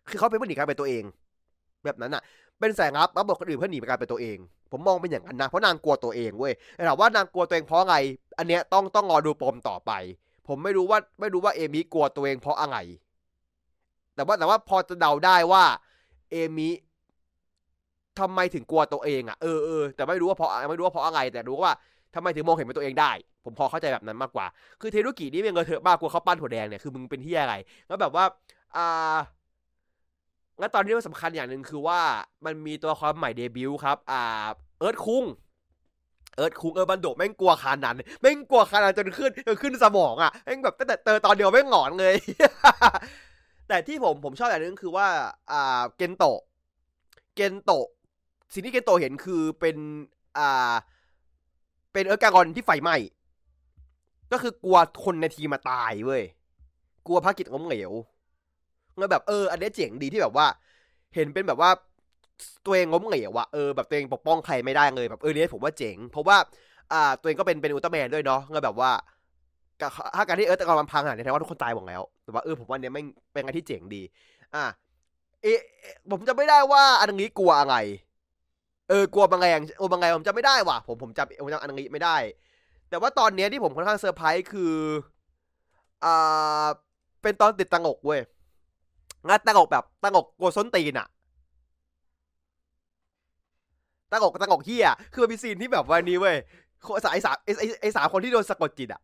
[0.07, 1.03] คือเขาเป็นเพื่อหนีการเป็นตัวเอง
[1.85, 2.24] แบบนั้นอะ
[2.59, 4.38] เป็นสายลับรับบทคนอื่นเพื่อหนีไปการเป็นตัวเอง
[4.71, 7.95] ผมมองเป็นอย่างนั้นนะเพราะนางกลัวตัวเองเว้ยแต่ถามว่านางกลัวตัวเองเพราะอะไร
[8.39, 9.91] อันเนี้ยต้องต้องรอดูปมต่อไป
[10.47, 12.77] ผมไม่รู้ว่าไม่รู้ว่าเอมิกลัวตัวเองเพราะอะไร
[14.15, 15.63] แต่ว่าแต่ว่าพอจะเดาได้ว่า
[16.31, 16.69] เอมิ
[18.19, 21.71] ทำไมถึงกลัวตัวเองอะเออเออแต่ไม่รู้ว่าเพราะไม่รู้ว่าเพราะอะไร แต่รู้ว่า
[22.15, 23.12] ทำไมถึงมองเห็นเป็นตัวเองได้
[23.45, 24.47] ผมพอเข้าใจแบบนั้นมากกว่า
[24.81, 27.55] คือเทรุกินี่เป็นเงินเถอะมากกลัวเขาปั้นถั่วแดงเนี่ยคือมึงเป็นที่อะไร
[27.88, 28.24] แล้วแบบว่า
[28.75, 29.15] อ่า
[30.59, 32.00] แล้วตอนนี้มันสำคัญอย่างหนึ่งคือว่า
[32.45, 34.21] มันมีตัวละครใหม่เดบิวต์ครับอ่า
[34.79, 35.24] เอิร์ธคุง
[36.35, 42.15] เอิร์ธคุงเออบันโดแม่งกลัวคานันแม่งกลัวคานันจนขึ้นจนขึ้นสมองอะแม่งแบบตั้งแต่เจอตอนเดียวแม่งหงอนเลย
[43.67, 45.07] แต่ที่ผมผมชอบอย่างนึงคือว่า
[45.51, 46.39] อ่าเกนโตะ
[47.35, 47.88] เกนโตะ
[48.53, 49.77] สิ่งที่เกนโตะเห็นคือเป็น
[50.38, 50.74] อ่า
[51.93, 52.95] เป็นเอิร์ธกากอนที่ไฟไหม้
[54.31, 56.24] ก็คือกลัวคนในทีมมาตายเว้ย
[57.07, 57.91] กลัวภารกิจล้มเหลว
[58.98, 60.48] แล้วแบบเอออันนี้เจ๋งดีที่แบบว่า
[61.16, 61.70] เห็นเป็นแบบว่า
[62.66, 66.38] ตัวเองล้มเหลวอะเออแบบตัวเองปกป้องใครไม่ได้เลยแบบเออเนี้ยผมว่าเจ๋ง เพราะว่า
[66.92, 68.92] อ่าตัวเองก็เป็นเป็นอุลตร้าแมนด้วยเนาะแล้วแบบว่า
[70.16, 74.02] ถ้าการที่เออแต่ก่อนมันพังอะเนี่ยแปลว่าทุกคนตายหมดแล้วแต่ว่าเออผมว่าเนี้ยไม่เป็นอะไรที่เจ๋งดี
[74.56, 74.66] อะ
[75.44, 75.48] เอ
[76.12, 77.75] ผมจะไม่ได้ว่าอันนี้กลัวอะไร
[78.90, 82.18] เออกลัวบางแรงโอ้บางแรงผมจำไม่ได้ว่ะผมผมจำผมจำอันนี้ไม่ได้
[82.90, 84.75] แต่ว่าตอนเนี้ยที่ผมค่อนข้างเซอร์ไพรส์คือ
[86.04, 86.66] อ่า
[87.22, 88.20] เป็นตอนติดตังกเว้ย
[89.27, 91.08] งาตังอกแบบตังอกโกส้นตีนอะ
[94.12, 96.36] ตังอกตังอกเฮียคือมันมีซีนที่แบบวันนี้เว้ย
[97.05, 99.01] สายสามไอไอไอสามคนที่โดนสะกดจิตอะ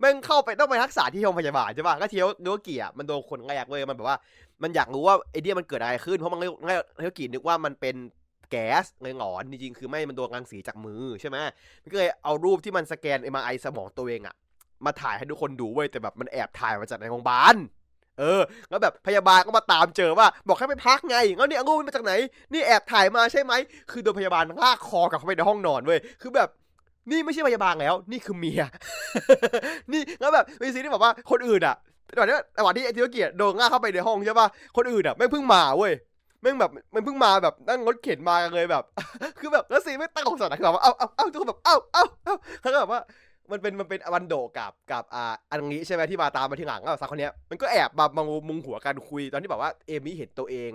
[0.00, 4.18] แม่งเข้าไปต้องไปรักษาที่โรงพยาบาลใช่ป่ะก็เทียวนึกว่าเกียมันโดนคนแรกเว้ยมันแบบว่า
[4.62, 7.96] มันอยากรู้ว่าไอเดียมันเกิดอะไรขึ้นเพราะมันง่ายเทียวกีนึกว่ามันเป็น
[8.50, 11.36] แก๊สเงยหงอนจริงๆคือไม่มันโดนรังสีจากมือใช่ไหม
[11.82, 14.34] มันก็เลยเอารูปที่มันสแกนเอ็มไอสมองตัวเองอะ
[14.84, 17.56] มาถ่ายให้ทุกคนดูเว้ยแต่แบบมันแอบถ่ายมาจากในโรงพยาบาล
[18.20, 22.12] เออ แล้วแบบพยาบาลก็มาตามเจอว่าบอกให้ไปพักไงแล้วนี่เอางูมาจากไหน
[22.52, 23.52] นี่แอบถ่ายมาใช่ไหม
[23.90, 26.48] คือโดนพยาบาลลากคอกลับเข้าไปในห้องนอนเว้ย คือแบบ
[27.10, 28.62] นี่ไม่ใช่พยาบาลแล้ว นี่คือเมีย
[29.92, 31.76] นี่แล้วแบบมีซีที่แบบว่าคนอื่นอะ
[32.18, 35.92] ตอนนี้ตอนที่ไอทิวเกียรโดนลากเข้าไปในห้องใช่ป่ะ คนอื่นอะไม่เพิ่งมาเว้ย
[36.42, 38.82] แม่งแบบมันเพิ่งมาแบบนั่งรถเข็นมาเลยแบบ
[39.38, 43.00] คือแบบแล้วซีไม่ตั้งของสอนคือแบบเอ้าเอ้าเอ้าทุกคนแบบเอ้าเอ้าเอ้าเขาก็แบบว่า
[43.52, 50.72] มันเป็นมันเป็นอวันโดกับกับอ่าอันนี้ใช่ไหมที่มาตามมาทีหลังแล้วสาวคนนี้มันก็แอบมามามุงหัวกันคุยตอนที่แบบว่าเอมี่เห็นตัวเอง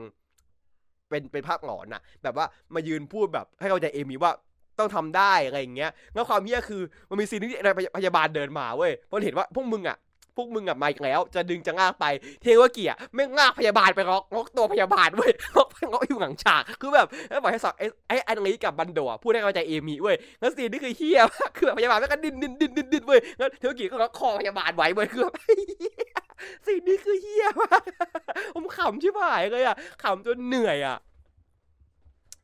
[1.09, 4.31] เป็นเป็นภาพหลอนน่ะ แบบว่ามายืนพูดแบบให้เข้าใจเอมี่ว่า
[4.79, 7.49] ต้องทำได้อะไรอย่างเงี้ยแล้วความเฮี้ยคือมันมีซีนที่
[7.97, 9.97] พยาบาลเดินมาเว้ยเพราะเห็นว่าพวกมึงอะ
[10.35, 12.05] พวกมึงอะมาอีกแล้ว จะดึงจะงากไป
[12.41, 25.35] เทวเกียไม่งากพยาบาลไปงอกงอกตัวพยาบาลเว้ยงอกงอกอยู่หลังฉากคือแบบแล้วบอกให้สอบไอ้ไอ้อันนี้กับบันโดะพูดให้เข้าใจเอมี่เว้ยแล้วซีนนี่คือเฮี้ยมากคือแบบพยาบาลแม่งก็ดิ้นดิ้นดิ้นดิ้นดิ้นเว้ยแล้วเทวเกียร์ก็คอพยาบาลไว้เว้ยคือแบบ
[26.65, 27.81] ซีนนี้คือเฮี้ยมาก
[28.55, 30.97] ผมขำชิบหายเลยอะขำจนเหนื่อยอะ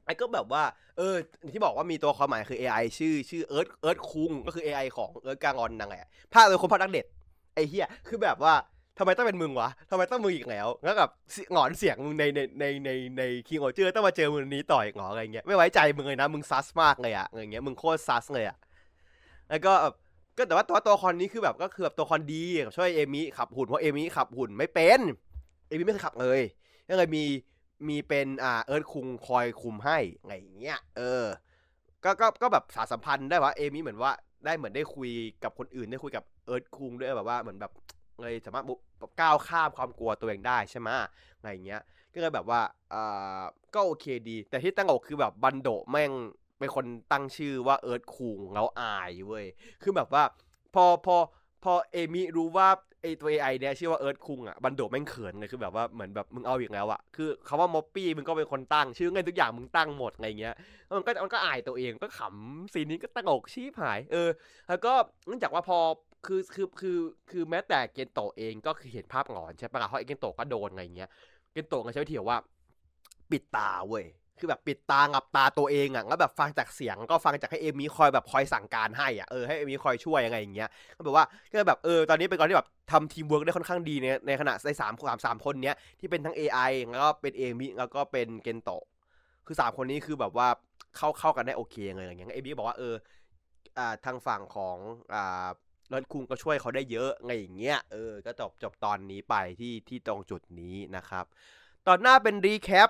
[0.06, 0.64] ไอ้ก็แบบว่า
[0.98, 1.16] เออ
[1.54, 7.06] ที่บอกว่ามีตัวความหมายคือ AI ชื่อชื่อเอิร์ธเอิร์ธคุงก็คือ AI ของเอิร์ธกางอนนั่นแหละภาคโดยคนพักนักเด็ด
[7.58, 8.54] ไอ้เฮียคือแบบว่า
[8.98, 11.10] ทำไมต้องเป็นมึงวะทำไมต้องมึงอีกแล้วแล้วกับ
[11.54, 18.58] หงอนเสียงมึงในในในในในคิงโอเจอร์ต้องมาเจอมึงนี้ต่อยหงออะไรเงี้ยไม่ไว้ใจมึงเลยนะมึงซัสมากเลยอะอะไรเงี้ยมึงโคตรซัสเลยอะ
[19.50, 19.74] แล้วก็
[20.38, 22.44] ก็แต่ว่าตัวตัวคอนนี้คือแบบก็คือแบบตัวคอนดี
[22.78, 25.00] ช่วยเอมิขับหุ่นเพราะเอมิขับหุ่นไม่เป็น
[25.68, 26.40] เอมิไม่เคยขับเลย
[26.90, 27.24] ก็เลยมี
[27.88, 31.24] มีเป็นอ่าเอิร์ธคุงคอยคุมให้ไงเงี้ยเออ
[32.04, 34.14] ก็ก็ก็แบบสาสัมพันธ์ได้ว่าเอมิเหมือนว่า
[34.46, 35.12] ได้เหมือนได้คุย
[35.44, 37.72] กับคนอื่นได้คุยกับเอิร์ธคุงด้วยแบบว่าเหมือนแบบ
[38.22, 38.66] เลยสามารถ
[39.22, 40.90] ก้าวข้ามความกลัวตัวเองได้ใช่ไหม
[41.38, 41.82] อะไรเงี้ย
[42.14, 42.62] ก็เลยแบบว่า
[42.94, 43.42] อ่า
[43.76, 46.12] ก็โอเคดี แต่ที่ตั้งอกคือแบบบันโดแม่ง
[46.60, 49.46] เป็นคนตั้งชื่อว่าเอิร์ธคุงแล้วอายเว้ย
[49.82, 50.24] คือแบบว่า
[50.74, 51.16] พอพอ
[51.72, 52.68] อเอมิรู้ว่า
[53.02, 60.56] ไอตัวไอเนี่ยชื่อว่าเอิร์ธคุงอะบันโดแม่งเขินเลยคือแบบว่าเหมือนแบบมึงเอาอีกแล้วอะคือคาว่าม็อบปี้มึงก็เป็นคนตั้ง ชื่อเงินทุกอย่างมึงตั้งหมดอะไรเงี้ย
[60.98, 64.30] มันก็มันก็อายตัวเองก็ขำซีนนี้ก็ตั้งอกชี้หาย เออ
[64.70, 64.94] แล้วก็
[65.28, 65.78] เนื่องจากว่าพอ
[66.26, 67.00] คือคือคือ
[67.32, 71.10] คือแม้แต่เกนโตเองก็คือเห็นภาพหงอนใช่ปะเพราะเกนโตก็โดนอะไรเงี้ย
[71.54, 72.40] เกนโตก็ใช้วิธีว่า
[73.32, 74.06] ปิดตาเว้ย
[74.40, 88.84] คือแบบปิดตาหลับตาตัวเองอะแล้วแบบฟังจากเสียงก็ฟังจากให้เอมี่คอยแบบคอยสั่งการให้อะเออให้เอมี่คอยช่วยยังไงอย่างเงี้ยก็แบบว่าก็แบบเออตอนนี้เป็นก่อนที่แบบทำทีมเวิร์กได้ค่อนข้างดีในในขณะในสามสามสามคนเนี้ยที่เป็นทั้ง AI แล้วก็เป็นเอมี่แล้วก็เป็นเกนโตะ
[89.46, 90.48] คือสามคนนี้คือแบบว่า
[90.96, 92.94] เข้าเข้ากันได้โอเคเลยอย่างเงี้ยเอมี่บอกว่าเออ
[93.78, 94.78] อ่าทางฝั่งของ
[95.14, 95.48] อ่า
[95.90, 101.26] เอิร์ธคุงก็ช่วยเขาได้เยอะไงอย่างเงี้ยเออก็จบจบตอนนี้ไปที่ที่ตรงจุดนี้นะครับ
[101.88, 102.90] ตอนหน้าเป็นรีแคป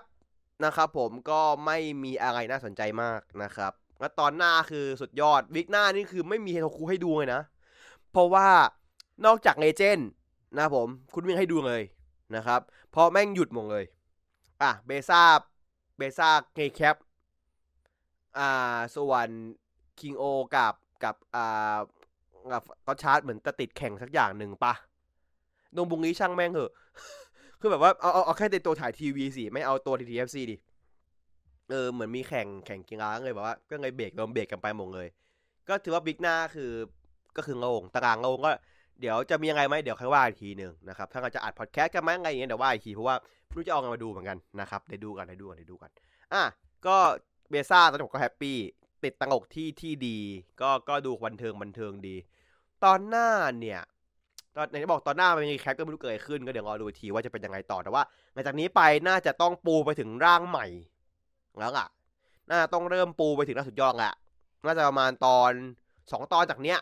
[0.66, 7.42] นะครับผมก็ไม่มีอะไรน่าสนใจมากนะครับ แล้วตอนหน้าคือสุดยอดวิกหน้านี่คือไม่มีเฮโทคุให้ดูเลยนะ
[8.12, 8.48] เพราะว่า
[9.26, 10.00] นอกจากเลเจน
[10.58, 11.82] นะผมคุณวิ่งให้ดูเลย
[12.36, 13.86] นะครับ เพราะแม่งหยุดหมดเลย
[14.62, 15.22] อะเบซ่า
[15.98, 16.96] เบซ่าเงแคป
[18.38, 19.28] อ่าส่วน
[20.00, 20.24] คิงโอ
[20.56, 21.78] กับกับอ่า
[22.52, 24.74] กับก็ชาร์จเหมือนจะติดแข่งสักอย่างหนึ่งปะ
[25.76, 26.72] ดงบุงนี้ช่างแม่งเหอะ
[27.60, 30.56] คือแบบว่าเอาเอาเอาแค่ในตัวถ่ายทีวีสิไม่เอาตัวทีทีเอฟซีดิ
[31.70, 35.08] เออเหมือนมีแข่งแข่งกีฬาเลยแบบว่าก็เลยเบรกรวมเบรกกันไปหมดเลย
[35.68, 36.72] ก็ถือว่าบิ๊กหน้าคือ
[37.38, 38.52] ก็คือโงงตารางโงงก็
[39.02, 43.16] เดี๋ยวจะมียังไงไหมเดี๋ยวค่อยว่าอีกทีหนึ่งนะครับถ้าเราจะอัดพอดแคสต์กันไหมอะไรอย่างเงี้ยเดี๋ยวว่าอีกทีเพราะว่า
[43.46, 45.92] ไม่รู้จะเอากันมาดูเหมือนกันนะครับได้ดูกันได้ดูกันได้ดูกัน
[46.34, 46.44] อะ
[46.88, 46.98] ก็
[47.50, 48.58] เบซ่าตอนจบก็แฮปปี้
[49.04, 50.18] ติดตังอกที่ที่ดี
[50.62, 52.16] ก็ก็ดูบันเทิงบันเทิงดี
[52.84, 53.82] ตอนหน้าเนี่ย
[54.58, 60.66] ตอนไหนบอกตอนหน้ามันมีแคปก็ไม่รู้เกิดขึ้นก็เดี๋ยวรอดูทีว่าจะเป็นยังไงต่อแต่ว่าหลังจากนี้ไปน่าจะต้องปูไปถึงร่างใหม่
[61.60, 61.88] แล้วอะ
[62.50, 64.14] น่าต้องเริ่มปูไปถึงร่างสุดยอดแหละ
[64.66, 65.52] น่าจะประมาณตอน
[66.12, 66.80] สองตอนจากเนี้ย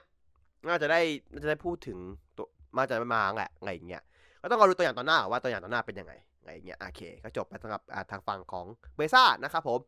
[0.68, 1.98] น่าจะได้น่าจะได้พูดถึง
[2.38, 4.04] ตัวมาจะไม่มาแหละอะไรอย่างเงี้ย
[4.42, 9.80] ก็ต้องรอดูตัวอย่างตอนหน้าว่าตัวอย่างตอนหน้าเป็นยังไงอะไรอย่างเงี้ยโอเค ก็จบไปสำหรับทางฝั่งของเบซ่านะครับผม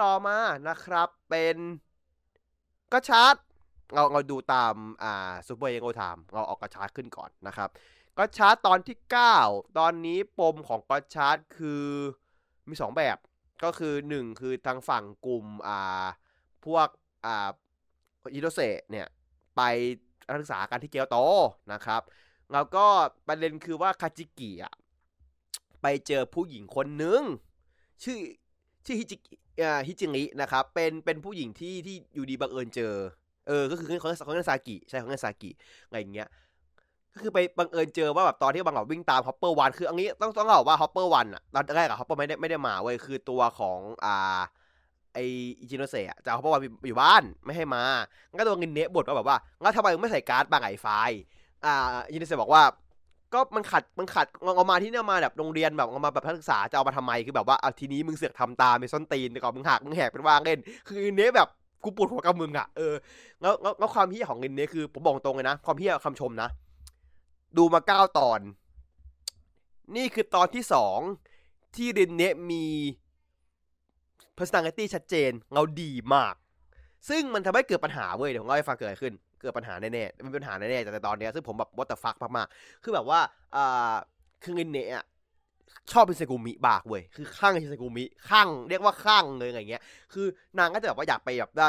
[0.00, 0.36] ต่อมา
[0.68, 1.56] นะครับเป็น
[2.92, 3.34] Gotchard
[3.94, 7.68] เราเราดูตามอ่า Super Hero Time เราออก Gotchard ขึ้นก่อนนะครับ
[8.18, 8.96] Gotchard ตอนที่
[9.38, 11.84] 9 ตอนนี้ปมของ Gotchard คือ
[12.68, 13.16] มี 2 แบบ
[13.64, 16.04] ก็คือ 1 คือทางฝั่งกลุ่มอ่า
[16.64, 16.88] พวก
[17.26, 17.50] อ่า
[18.34, 19.06] อิจิโนเซะเนี่ย
[19.56, 19.60] ไป
[20.40, 21.16] ศึกษากันที่เกียวโต
[21.72, 22.02] นะครับ
[22.52, 22.86] แล้วก็
[23.26, 24.74] ประเด็นคือว่าคาจิกิอะ
[25.82, 27.22] ไปเจอผู้หญิงคนหนึง
[28.04, 28.18] ชื่อ
[28.86, 29.16] ชื่อฮิจิ
[29.86, 32.94] ฮิจิงินะครับเป็นเป็นผู้หญิงที่ที่อยู่ดีบังเอิญเจอ
[33.46, 35.50] เออ ก็คือของของนาซากิใช่ของนาซากิ
[35.86, 36.28] อะไรอย่างเงี้ย
[37.14, 44.40] ก็คือไปบังเอิญเจอว่าแบบตอนที่บังแบบวิ่งตามฮอปเปอร์วันคืออันนี้ต้องต้องบอกว่าฮอปเปอร์วันอะตอนแรกอะฮอปเปอร์ไม่ได้ไม่ได้มาเว้ยคือตัวของอ่า
[45.14, 45.18] ไอ
[45.60, 47.82] อิจิโนเซะจะฮอปเปอร์วันอยู่บ้านไม่ให้มา
[48.28, 50.86] งั้นก็ตัวเงินเนะบทว่าแบบว่างั้นทำไมไม่ใส่การ์ดบางไอไฟ
[51.64, 52.62] อ่าอิจิโนเซะบอกว่า
[53.34, 54.26] ก็มันขัดมันขัด
[54.56, 61.48] เอามาที่เนี่ยมาแบบโรงเรียนแบบเอามาแบบนักศึกษาจะเอามาทำไมคือแบบว่าเอาทีนี้มึงเสือกทำตามไปส้นตีนแต่ก่อนมึงหักมึงแหกเป็นว่างเล่น คือเนี้ยแบบ
[61.84, 62.94] กูปวดหัวกับมึงอะเออ
[63.40, 66.48] แล้วแล้วความเฮี้ยของเงินเนี้ยคือผมบอกตรงเลยนะ ความเฮี้ยคำชมนะ
[67.56, 68.40] ดูมาเก้าตอน
[69.96, 70.98] นี่คือตอนที่สอง
[71.76, 72.64] ที่เรนเนะมี
[74.38, 76.34] personality ชัดเจนเราดีมาก
[77.08, 83.20] ซึ่งมันทำให้เกิดปัญหาเว้ยเดี๋ยวผมเล่าให้ฟังเกิดอะไรขึ้น เกิดปัญหาแน่ๆมันเป็นปัญหาแน่ๆแต่ตอนเนี้ยซึ่งผมแบบ what the fuck มากๆคือแบบว่า
[83.56, 83.94] อ่า
[84.42, 85.04] คือเินเนะอะ
[85.92, 89.82] ชอบเป็นเซกุมิบากเว้ยคือข้างเป็นเซกุมิข้างเรียกว่าข้างเลยอะไรเงี้ย
[90.12, 90.26] คือ
[90.58, 91.68] นางก็จะแบบว่าอยากไปแบบว่า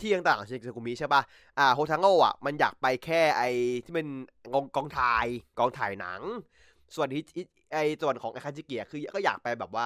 [0.00, 1.22] ที่ต่างๆเซกุมิใช่ป่ะ
[1.58, 3.42] อ่าโฮทังโง่อะมันอยากไปแค่ไอ
[3.84, 4.06] ที่เป็น
[4.52, 5.26] กองกองถ่าย
[5.58, 6.20] กองถ่ายหนัง
[6.94, 7.22] ส่วนที่
[7.72, 9.84] ไอส่วนของไอคาจิเกียคือก็อยากไปแบบว่า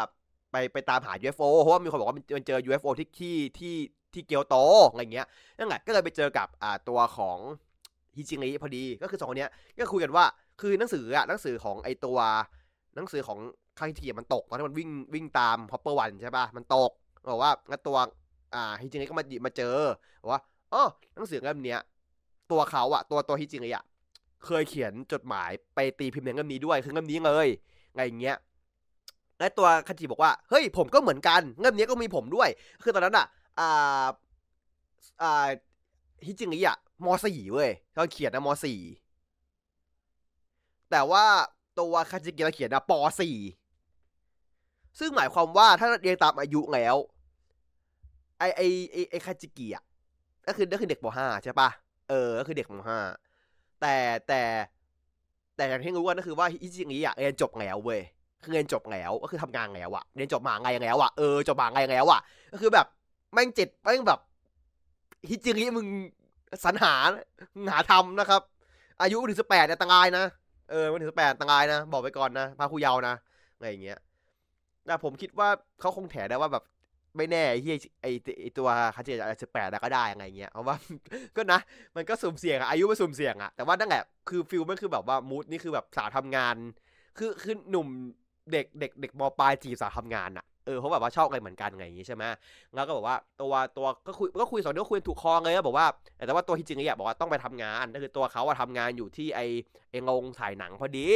[0.52, 3.74] ไปไปตามหา UFO เพราะว่ามีคนบอกว่ามันเจอ UFO ที่ที่ที่
[4.12, 4.56] ที่เกียวโต
[4.90, 5.26] อะไรเงี้ย
[5.58, 7.38] นั่นแหละก็เลยไปเจอกับอ่าตัวของ
[8.16, 10.24] ฮิจิงิพอดีก็คือสองคนเนี้ยก็คุยกันว่า
[10.60, 12.18] คือหนังสืออะหนังสือของไอตัว
[12.96, 13.38] หนังสือของ
[13.78, 16.90] คาจิเกียมันตก ตอนที่มันวิ่งวิ่งตาม Hopper One ใช่ปะมันตก
[17.32, 17.96] บอกว่างั้นตัว
[18.54, 19.76] อ่าฮิจิงิก็มามาเจอ
[20.22, 20.40] บอกว่า
[20.72, 20.82] อ๋อ
[21.14, 21.80] หนังสือเล่มเนี้ย
[22.50, 23.84] ตัวเขาอะตัวตัวฮิจิงอะ
[24.44, 27.48] เคยเขียนจดหมายไปตีพิมพ์ในเล่มนี้ด้วยคือเล่มนี้เลย
[27.94, 28.36] ไงอย่างเงี้ย
[29.38, 32.48] และตัวคาจิบอกว่าเฮ้ยผมก็เหมือนกันเงื่อนนี้ก็มีผมด้วย
[32.82, 33.26] คือตอนนั้นอะ
[33.58, 34.06] อ่า
[35.22, 35.48] อ่า
[36.26, 38.80] ฮิจิงิอะมสี่เว้ยตอนเขียนนะมสี่
[40.90, 41.24] แต่ว่า
[41.80, 43.36] ตัวคาจิกิเราเขียนนะปสี่
[44.98, 46.96] ซึ่งหมายความว่าถ้าเรียงตามอายุแล้ว
[48.38, 48.60] ไอไอ
[48.92, 49.84] ไอไอคาจิกิอะ
[50.46, 51.68] ก็คือก็คือเด็กปห้าใช่ปะ
[52.08, 52.98] เออ ก็คือเด็กปห้า
[53.80, 53.96] แต่
[54.28, 54.42] แต่
[55.56, 58.00] แต่อย่างที่รู้ว่าก็คือว่าฮิจิงิอะเรียนจบแล้วเว้ย
[58.42, 62.20] คือเรียนจบแล้วก็คือทำงานแล้วอะเรียนจบมาไงแล้วอะเออจบมาไงแล้วอะ
[62.52, 62.86] ก็คือแบบ
[63.32, 64.20] แม่งเจ็ดแม่งแบบ
[65.28, 65.86] ฮิจิริมึง
[66.64, 66.94] สรรหา
[67.72, 68.42] หาทำนะครับ
[69.00, 70.24] อายุถึงสิบแปดเนี่ยตังายนะ
[70.70, 73.14] เออมันถึงสิบแปดตังายนะ บอกไปก่อนนะพาคุยาวนะ
[73.54, 73.98] อะไรอย่างเงี้ย
[74.86, 75.48] แต่ผมคิดว่า
[75.80, 76.64] เขาคงแถได้ว่าแบบ
[77.16, 77.58] ไม่แน่ไอ้
[78.02, 80.76] ไอ้ไอ้ตัวคาเจจจะสิบแปดก็ได้อะไรเงี้ยเพราะว่า
[81.36, 81.60] ก็นะ
[81.96, 86.56] มันก็สุ่มเสี่ยงอะอายุมันสุ่มเสี่ยงอะแต่ว่านั่นแหละคือฟิลมันคือแบบว่ามูดนี่คือแบบสาวทำงาน
[87.18, 87.88] คือคือหนุ่ม
[88.52, 92.24] เด็กเด็กเด็กมปลายจีบสาวทำงานอะ เออเขาแบบว่าชอบอะไรเหมือนกันไงอย่างงี้ใช่ไหม
[92.74, 95.86] แล้วก็บอกว่าตัวตัวก็คุยก็คุยสองเรื่องคุยถูกคอเลยบอกว่า
[96.26, 99.40] แต่ว่าตัวที่จริงเนี่ยบอกว่าต้องไปทำงานก็คือตัวเขาอะทำงานอยู่ที่ไอ
[99.90, 101.06] ไอโรงถ่ายหนังพอดี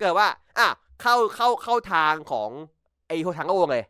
[0.00, 0.68] เกิดว่าอะ
[1.02, 2.50] เข้าเข้าเข้าทางของ
[3.08, 3.84] ไอโฮทังโอเลย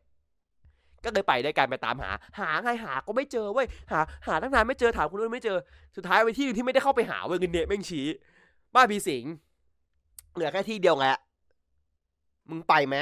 [1.05, 5.59] ก็เลยไปด้วยกันไปตามหา หาไงหาก็ไม่เจอเว้ยหา หาตั้งนานไม่เจอถามคนนู้นไม่เจอ
[5.97, 8.07] สุดท้ายไปที่ที่ไม่ได้เข้าไปหาเว้ยเงินเนแม่งชี้
[8.75, 9.25] บ้านผีสิง
[10.35, 11.07] เหลือแค่ที่เดียวไง
[12.51, 12.97] มึงไปไหม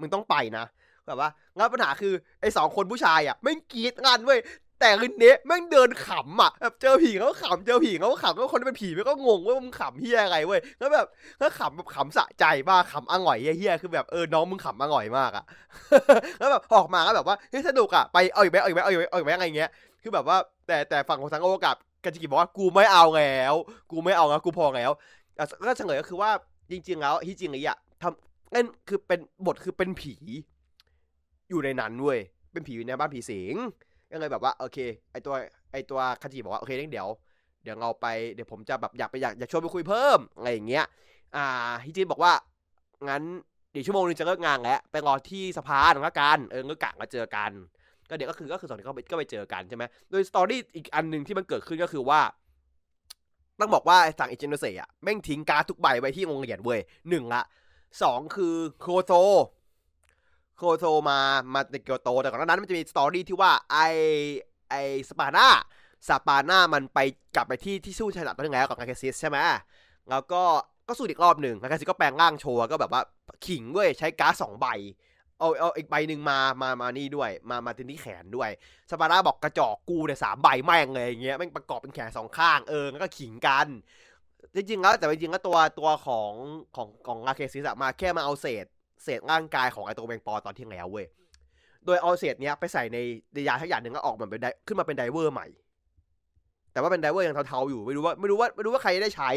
[0.00, 0.64] มึงต้องไปนะ
[1.06, 4.38] แบบว่างั้นปัญหาคือไอ้สองคนผู้ชายอะไม่กรีดงานเว้ย
[4.80, 11.06] แต่คืนนี้แม่งเดินขำอะแบบเจอผีเขาก็ขำเจอผีเขาก็ขำก็คนที่เป็นผีมันก็งงว่ามึงขำเฮียอะไรเว้ยแล้วแบบ
[11.40, 15.44] ก็ขำแบบขำสะใจมากขำอ่อยเฮียคือแบบเออน้องมึงขำอ่อยมากอะ
[16.38, 19.70] แล้วแบบออกมาก็แบบว่าเฮ้ยสนุกอะไปเอาอีกไหมเอาอีกไหมเอาอีกไหมเอาอีกไหมอะไรเงี้ย
[20.02, 23.54] คือแบบว่าแต่แต่ฝั่งของสังโอกับกันจิกิบอกว่ากูไม่เอาแล้ว
[23.90, 24.90] กูไม่เอาแล้วกูพอแล้ว
[25.66, 26.30] ก็เฉลยก็คือว่า
[26.70, 30.14] จริง ๆ แล้วที่จริงไอ้อะทำนั่นคือเป็นบทคือเป็นผี
[31.50, 32.18] อยู่ในนั้นเว้ย
[32.52, 33.54] เป็นผีอยู่ในบ้านผีสิง
[34.10, 34.78] ก็เลยแบบว่าโอเค
[35.12, 35.34] ไอตัว
[35.72, 37.08] ไอตัวคันจิบอกว่าโอเคเดี๋ยว
[37.62, 40.84] เดี๋ยวเราไปเดี๋ยวผมจะแบบอยากไปอยากอยากชวนไปคุยเพิ่มอะไรอย่างเงี้ย
[41.36, 41.44] อ่า
[41.84, 42.32] ฮิจิบอกว่า
[43.08, 43.22] งั้น
[43.72, 47.50] เดี๋ยวชั่วโมงนึงจะเลิกงานแล้วไปรอที่สะพานแล้วกันเออก็กะมาเจอกัน
[48.08, 52.20] ก็เดี๋ยวก็คือก็คือสองคนก็ไปก็ไปเจอกันใช่ไหมโดย story อีกอันหนึ่งที่มันเกิดขึ้นก็คือว่า
[53.60, 57.42] ต้องบอกว่าสั่งอิจิโนเซะแม่งทิ้งการ์ดทุกใบไว้ที่โรงเรียนเว้ยหนึ่งละ
[58.02, 59.12] สองคือโคโซ
[60.56, 61.18] โคโซมา
[61.54, 63.78] มาในเกียวโต แต่ก่อนหน้านั้นมันจะมี story ที่ว่าไอ
[64.70, 64.74] ไอ
[65.08, 65.46] สปาร์นา
[66.08, 66.98] สปาร์นามันไป
[67.36, 69.38] กลับไปที่ที่สู้ชายหลักตัวนึงแล้วกับลาเคซิสใช่ไหม
[70.10, 70.42] แล้วก็
[70.88, 73.02] ก็สู้อีกรอบหนึ่งลาเคซิสก็แปลงร่างโชว์ก็แบบว่า
[73.46, 74.66] ขิงเว้ยใช้การ์ดสองใบ
[75.38, 78.50] เอาเอาอีกใบหนึ่งมามามานี่ด้วย มามาติดที่แขนด้วย
[78.90, 83.66] สปาร์นาบอกกระจอกกูเนี่ยสามใบแม่งเลยอย่างเงี้ยแม่งประกอบเป็นแขนสองข้างเออแล้วก็ขิงกัน
[84.54, 86.32] จริงๆแล้วแต่จริงๆแล้วตัวตัวของ
[86.76, 88.66] ของของลาเคซิสอะมาแค่มาเอาเศษ
[89.04, 91.06] เศษร่างกายของไอตัวแมงปอตอนที่แล้วเว้ย
[91.86, 92.98] โดยเอาเศษเนี้ยไปใส่ใน
[93.48, 95.46] ยาทักอย่างหนึ่งก็ออกมาเป็นไดขึ้นมาเป็นไดเวอร์ใหม่
[96.72, 99.30] แต่ว่าเป็นไดเวอร์ยังเทาๆอยู่ไม่รู้ว่าไม่รู้ว่าไม่รู้ว่าใครได้ใช้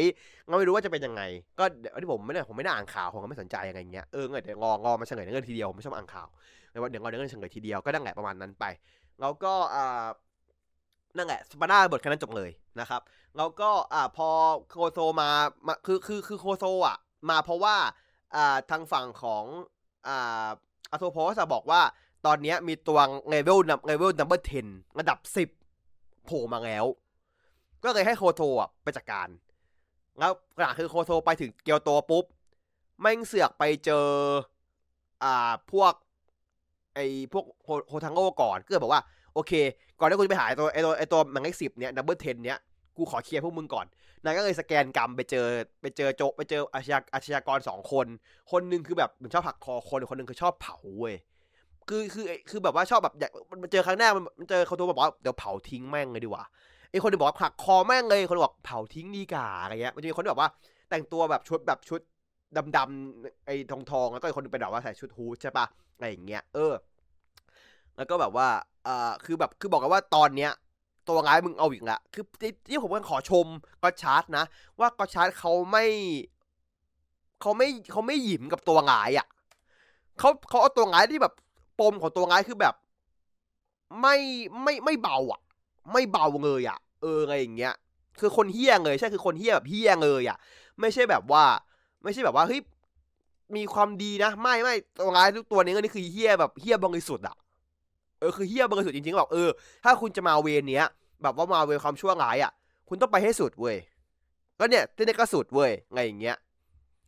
[0.52, 1.22] ก็ไม่รู้ว่าจะเป็นยังไง
[1.58, 1.64] ก็
[2.00, 6.28] ที่ผมไม่ได้ผมไม่ได้อ่านข่าวผมก็ไม่สนใจยังไงเงี้ยเออเดี๋ยวงองอมาเฉลยเงินทีเดียวผมไม่ชอบอ่านข่าว
[6.70, 8.64] แต่ว่าเดี๋ยวงอเดี๋ยวเงินเฉลยทีเดียวก็นั่งแหละประมาณนั้นไป
[9.20, 10.06] แล้วก็อ่า
[11.16, 13.00] นั่นแหละสปาร์นาบทแค่นั้นจบเลยนะครับ
[13.36, 14.28] แล้วก็อ่าพอ
[14.70, 15.30] โคโซมา
[15.66, 16.96] มาคือคือคือโคโซอะ
[17.30, 17.76] มาเพราะว่า
[18.34, 19.44] อ่าทางฝั่งของ
[20.08, 20.48] อ่า
[20.90, 21.80] อโทโพสบอกว่า
[22.26, 25.18] ตอนนี้มีตัว level level number 10ระดับ
[25.72, 26.84] 10 โผล่มาแล้ว
[27.84, 29.28] ก็เลยให้โคโซอะไปจัดการ
[30.18, 32.24] แล้วขณะคือโคโซไปถึงเกียวโตปุ๊บ
[33.00, 34.06] แม่งเสือกไปเจอ
[35.24, 35.92] อ่าพวก
[36.94, 37.44] ไอ้พวก
[37.88, 39.02] โฮทาโร่ก่อน ก็เลยบอกว่า
[39.34, 39.52] โอเค
[39.98, 42.58] ก่อนที่กูจะไปหาไอ้ตัวไอ้ตัวไอ้ตัวแมงเลขสิบเนี้ย double ten เนี้ย
[42.96, 43.86] กูขอเคลียร์พวกมึงก่อน
[44.24, 45.46] นายก็เลยสแกนกรรมไปเจอ
[45.80, 48.06] ไปเจอโจไปเจออาชญาอาชญากรสองคน
[48.50, 51.14] คนหนึ่งคือแบบมันชอบหักคอคนคนหนึ่งคือชอบเผาเว้ย
[51.88, 53.30] คือคือคือแบบว่าชอบแบบอยาก
[53.62, 56.44] มันเจอครั้งแรกมันเจอเขาตัวบอกว่าเดี๋ยวเผาทิ้งแม่งเลยดีกว่า
[56.90, 60.50] ไอคนนึงบอกว่าหักคอแม่งเลยคนบอกเผาทิ้งดีกว่าอะไรเงี้ยมันจะมีคนที่แบบว่า
[60.90, 62.00] แต่งตัวแบบชุดแบบชุด
[62.76, 66.72] ดำๆไอ้ทองทองแล้วก็อีกคนนึงเป็นแบบว่าใส่ชุดฮูดใช่ปะอะไรอย่างเงี้ยเออ
[67.96, 68.48] แล้วก็แบบว่า
[68.86, 70.50] อ่าคือแบบคือบอกกันว่าตอนเนี้ย
[71.10, 72.24] ตัวร้ายมึงเอาอีกละ คือ
[72.68, 73.46] ที่ผมก็ขอชม
[73.82, 74.44] ก็ชาร์ตนะ
[74.80, 75.84] ว่าก็ชาร์ตเขาไม่
[77.40, 79.26] เขาไม่เขาไม่หยิมกับตัวร้ายอะ
[80.18, 81.34] เขาเขาเอาตัวร้ายที่แบบ
[81.80, 82.74] ปมของตัวร้ายคือแบบ
[84.00, 84.16] ไม่
[84.62, 85.40] ไม่ไม่เบาอะ
[85.92, 87.74] ไม่เบาเลยอะ เอออะไรอย่างเงี้ย
[88.20, 90.38] คือคนเฮี้ยเลยใช่คือคนเฮี้ยแบบเฮี้ยเลยอะ
[90.80, 91.44] ไม่ใช่แบบว่า
[92.02, 92.60] ไม่ใช่แบบว่าเฮ้ย
[93.56, 97.36] มีความดีนะ ไม่ไม่ตัวร้ายทุกตัวนี้ก็นี่คือเฮี้ยแบบเฮี้ยบริสุทธิ์อะ
[98.20, 99.48] เออคือเฮี้ยบริสุทธิ์จริงๆแบบเออ
[99.84, 100.86] ถ้าคุณจะมาเวรเนี้ย
[101.22, 102.52] แบบว่ามาเวรความชั่วร้ายอะ
[102.88, 103.76] คุณต้องไปให้สุดเว้ย
[104.58, 106.36] ก็เนี่ยที่นี่ก็สุดเว้ยไงอย่างเงี้ย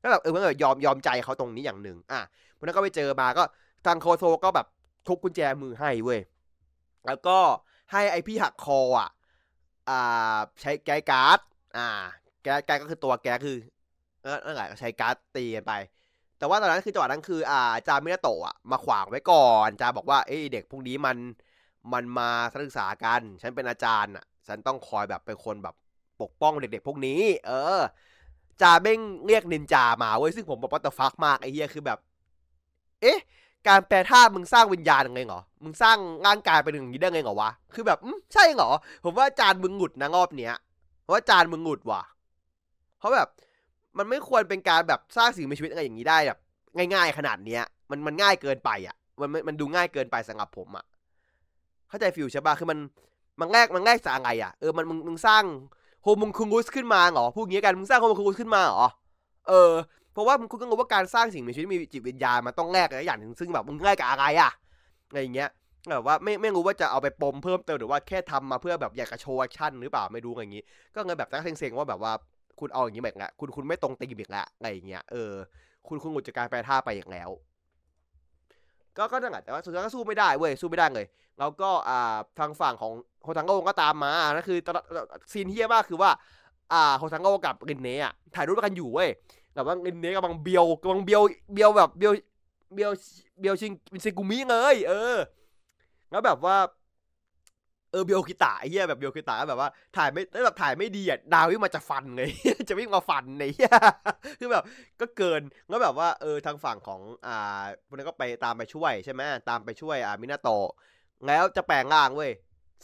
[0.03, 2.21] ก็แบบเออมันแบบยอมยอมใจเขาตรงนี้อย่างหนึ่งอะ
[2.59, 3.45] วันนั้นก็ไปเจอมาก็
[3.87, 4.67] ทางโคโซก็แบบ
[5.07, 6.21] ทุบกุญแจมือให้เว้ย
[7.07, 7.39] แล้วก็
[7.93, 9.09] ให้ไอพี่หักคออะ
[9.89, 11.39] อ่าใช้แก๊การ์ด
[11.77, 11.89] อ่า
[12.43, 13.59] แก๊การ์ดก็คือตัวแก๊คือ
[14.23, 15.73] เออนั่นแหละใช้การ์ดตีกันไป
[16.39, 21.17] แต่ว่าตอนนั้นคือจังหวะนั้นคือ อ่าจามินาโตะมาขวางไว้ก่อนจาบอกว่าเอ้เด็กพวกนี้มัน
[21.93, 22.31] มันมา
[22.65, 25.75] ศึกษากัน ฉันเป็นอาจารย์อะ ฉันต้องคอยแบบเป็นคนแบบ
[26.21, 27.81] ปกป้องเด็กๆ พวกนี้ เออ
[28.63, 31.99] จาเบ้งเรียกนินจามาเว้ยซึ่งผมบอกว่าตฟักมากไอ้เหี้ยคือแบบ
[33.03, 33.19] เอ๊ะ
[33.69, 37.99] การแปลท่ามึงสร้างวิญญาณยังไงเหรอ มึงสร้างร่างกายเป็นอย่างนี้ได้ไงเหรอวะ คือแบบ
[38.33, 38.71] ใช่เหรอ
[39.05, 40.55] ผมว่าจานมึงหงุดนะรอบเนี้ย
[41.03, 42.03] เพราะว่าจานมึงหงุดว่ะ
[42.99, 43.29] เพราะแบบ
[43.99, 46.39] มันไม่ควรเป็นการแบบสร้างสิ่งมีชีวิตอะไรอย่างนี้ได้แบบ
[46.77, 50.85] ง่าย ๆ ขนาดเนี้ย มันมันง่ายเกินไปอะ มันมันดูง่ายเกินไปสำหรับผมอะ
[51.93, 52.79] เข้าใจ feel ใช่ป่ะคือมัน
[53.41, 55.45] มันแลกมันแลกจากอะไรอะเออมันมึงมึงสร้าง
[56.03, 58.87] homunculus ขึ้นมาเหรอพูดงี้กันมึงสร้าง homunculus ขึ้นมาเหรอ
[59.49, 59.73] เออ
[60.13, 64.53] เพราะว่ามึงคุณก็รู้ว่าการสร้างสิ่งมีชีวิตมีจิตวิญญาณมันต้องแลกอะไรอย่างหนึ่งซึ่งแบบมึงแลกกับอะไรอะ
[65.09, 65.49] อะไรอย่างเงี้ย
[65.91, 72.13] แบบว่าไม่ไม่รู้ว่าจะเอาไปปมเพิ่มเติมหรือว่าแค่ทำมาเพื่อแบบอยากจะโชว์ action หรือเปล่าไม่รู้อย่างงี้ ก็เลยแบบตั้งเซ็งๆว่าแบบว่า
[72.61, 75.33] คุณเอาอย่างนี้แบบละคุณคุณไม่ตรงตีมอีกล้วอะไรอย่างเงี้ยเออ
[75.89, 77.31] คุณคุณหุดจากการแปลท่าไปอย่างแล้ว
[78.97, 81.07] ก็ก็นั่นแหละแต่ว่าสุดท้ายก็สู้ไม่ได้เว้ยสู้ไม่ได้เลย
[81.39, 84.75] แล้วก็อ่าทางฝั่งของโฮทังโกก็ตามมานั่นคือตอน
[85.33, 86.11] ซีนเฮียมากคือว่า
[86.73, 89.09] อ่าโฮทังโกกับรินเนะอะถ่ายรูปกันอยู่เว้ย
[89.55, 91.23] แต่ว่ารินเนะกำลังเบียวกำลังเบียว
[91.55, 92.13] เบียวแบบเบียว
[92.75, 92.91] เบียว
[93.41, 93.73] เบียวชิง
[94.05, 95.17] ชิงกุมิเลย เออ
[96.11, 96.57] แล้วแบบว่า
[97.93, 102.29] เออเบียวคิตะไอ้เหี้ยแบบเบียวคิตะแบบว่าถ่ายไม่แล้วแบบถ่ายไม่ดีอะดาววิ่งมาจะฟันเลย
[102.69, 103.71] จะวิ่งมาฟันในเหี้ย
[104.41, 104.65] คือแบบ
[105.01, 110.69] ก็เกินแล้วแบบว่าเออทางฝั่งของอ่าพวกนั้นก็ไปตามไปช่วยใช่ไหมตามไปช่วยอ่ามินาโตะ
[111.27, 112.31] แล้วจะแปลงร่างเว้ย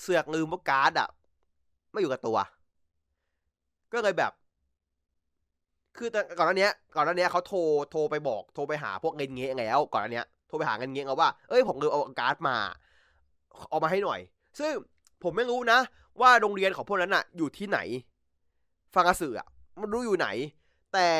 [0.00, 1.08] เสือกลืมว่าการ์ดอะ
[1.92, 2.38] ไม่อยู่กับตัว
[3.92, 4.32] ก็เลยแบบ
[5.96, 7.58] คือก่อนหน้านี้ก่อนหน้านี้เขาโทร
[7.90, 12.56] โทรไปบอกโทรไปหาพวกเงินเงี้ยแล้วก่อนหน้านี้โทรไปหาเงินเงี้ยเอาว่าเอ้ยผมลืมเอาการ์ดมา
[13.70, 14.20] เอามาให้หน่อย
[14.60, 14.72] ซึ่ง
[15.22, 15.78] ผมไม่รู้นะ
[16.20, 17.78] ว่าโรงเรียนของพวกนั้นอะอยู่ที่ไหน
[18.94, 19.46] ฟังกระสืออะ
[19.80, 20.28] มันรู้อยู่ไหน
[20.92, 21.10] แต่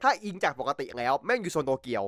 [0.00, 2.04] ถ้าอิงจากปกติแล้ว แม่งอยู่โซนโตเกียว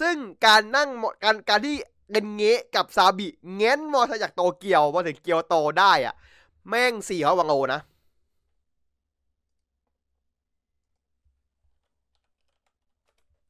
[0.00, 0.14] ซึ่ง
[0.46, 0.88] การนั่ง
[1.24, 1.76] การการที่
[2.10, 6.14] เงินเงะกับซาบิเง้นมอเตอร์จากโตเกียวมาถึงเกียวโตได้อะ
[6.68, 7.80] แม่งสี่เขาวังโอนะ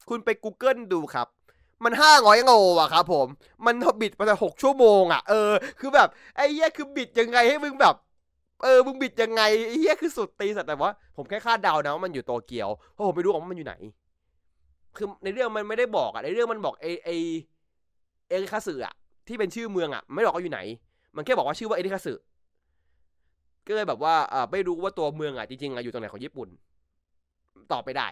[0.09, 1.27] คุณไป Google ดูครับ
[1.83, 3.27] มันห้าร้อยโลอะครับผม
[3.65, 7.95] มันบิดมาหกชั่วโมงอะเออ คือแบบไอ้เหี้ยคือบิดยังไงให้มึงแบบ
[8.63, 13.75] เออ มึงบิดยังไงไอ้เหี้ยคือสุดตีสัตว์แต่ว่าผมแค่คาดเดานะว่ามันอยู่โตเกียว เพราะผมไม่รู้ว่ามันอยู่ไหน
[14.95, 17.09] คือในเรื่องมันไม่ได้บอกอะในเรื่องมันบอกไอไอ
[18.29, 18.93] เอริคาสึอะ
[19.27, 20.61] ที่เป็นชื่อเมืองอะไม่บอกว่าอยู่ไหน
[21.15, 22.13] มันแค่บอกว่าชื่อว่าเอริคาสึ
[23.67, 26.49] ก็เลยแบบว่าอ่าไม่รู้ว่าตัวเมืองอะจริงๆอะอยู่ตรงไหนของญี่ปุ่น
[27.71, 28.07] ตอบไปได้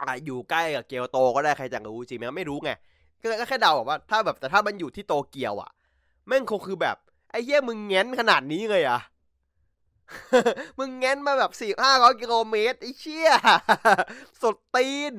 [0.00, 2.70] อ่าอยู่ใกล้กับเกียวโตก็ได้ใครจะรู้จริงไหมไม่รู้ไง
[3.20, 5.70] ก็แค่เดาแบบว่าถ้าแบบแต่ถ้ามันอยู่ที่โตเกียวอะ
[6.26, 6.96] แม่งคงคือแบบ
[7.30, 9.00] ไอ้เหี้ยมึงแง้นขนาดนี้เลยอะ
[10.78, 13.30] มึงแง้นมาแบบสี่ห้าร้อยกิโลเมตรไอ้เชี่ย
[14.42, 15.14] สดตีน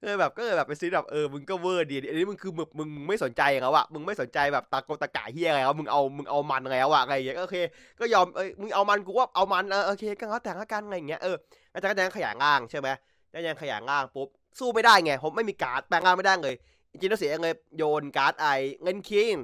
[0.00, 7.56] เออแบบก็เลยแบบไปซื้อแบบเออมึงก็เวอร์ดีอันนี้มึงคือมึงมึงไม่สนใจเขาอะมึงไม่สนใจแบบตาโกตะกะเฮียอะไรแล้วมึงเอามึงเอามันแล้วอะอะไรอย่างเงี้ยโอเค
[8.00, 11.36] ก็ยอมเอ้ยมึงเอามันกูว่าเอามันเออโอเคก็แล้วแต่ละกันอะไรอย่างเงี้ยเออ
[11.72, 12.88] อาจารย์ก็ยังขยายร่างใช่ไหม
[13.34, 16.54] ก็ยังขยายร่างปุ๊บสู้ไม่ได้ไงผมไม่มีการ์ดแปลงร่างไม่ได้เลย
[16.90, 18.46] จริงๆแล้วเสียเลยโยนการ์ดไอ
[18.82, 19.34] เงินคิง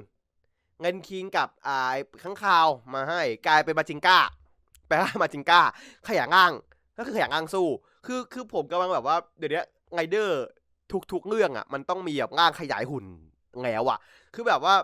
[0.81, 1.69] เงินคิงกับไอ
[2.23, 4.19] ข้างคาวมาให้กลายเป็นมาจิงก้า
[4.87, 5.61] แปลงร่างมาจิงก้า
[6.07, 6.51] ขยายร่าง
[6.97, 7.67] ก็คือขยายร่างสู้
[8.05, 10.43] คือคือผมกำลังแบบว่าเดี๋ยวนี้ไงเดอร์
[11.11, 13.05] ทุกๆเรื่องอะ มันต้องมีแบบร่างขยายหุ่น
[13.63, 13.99] แล้วอะ
[14.33, 14.75] คือแบบว่า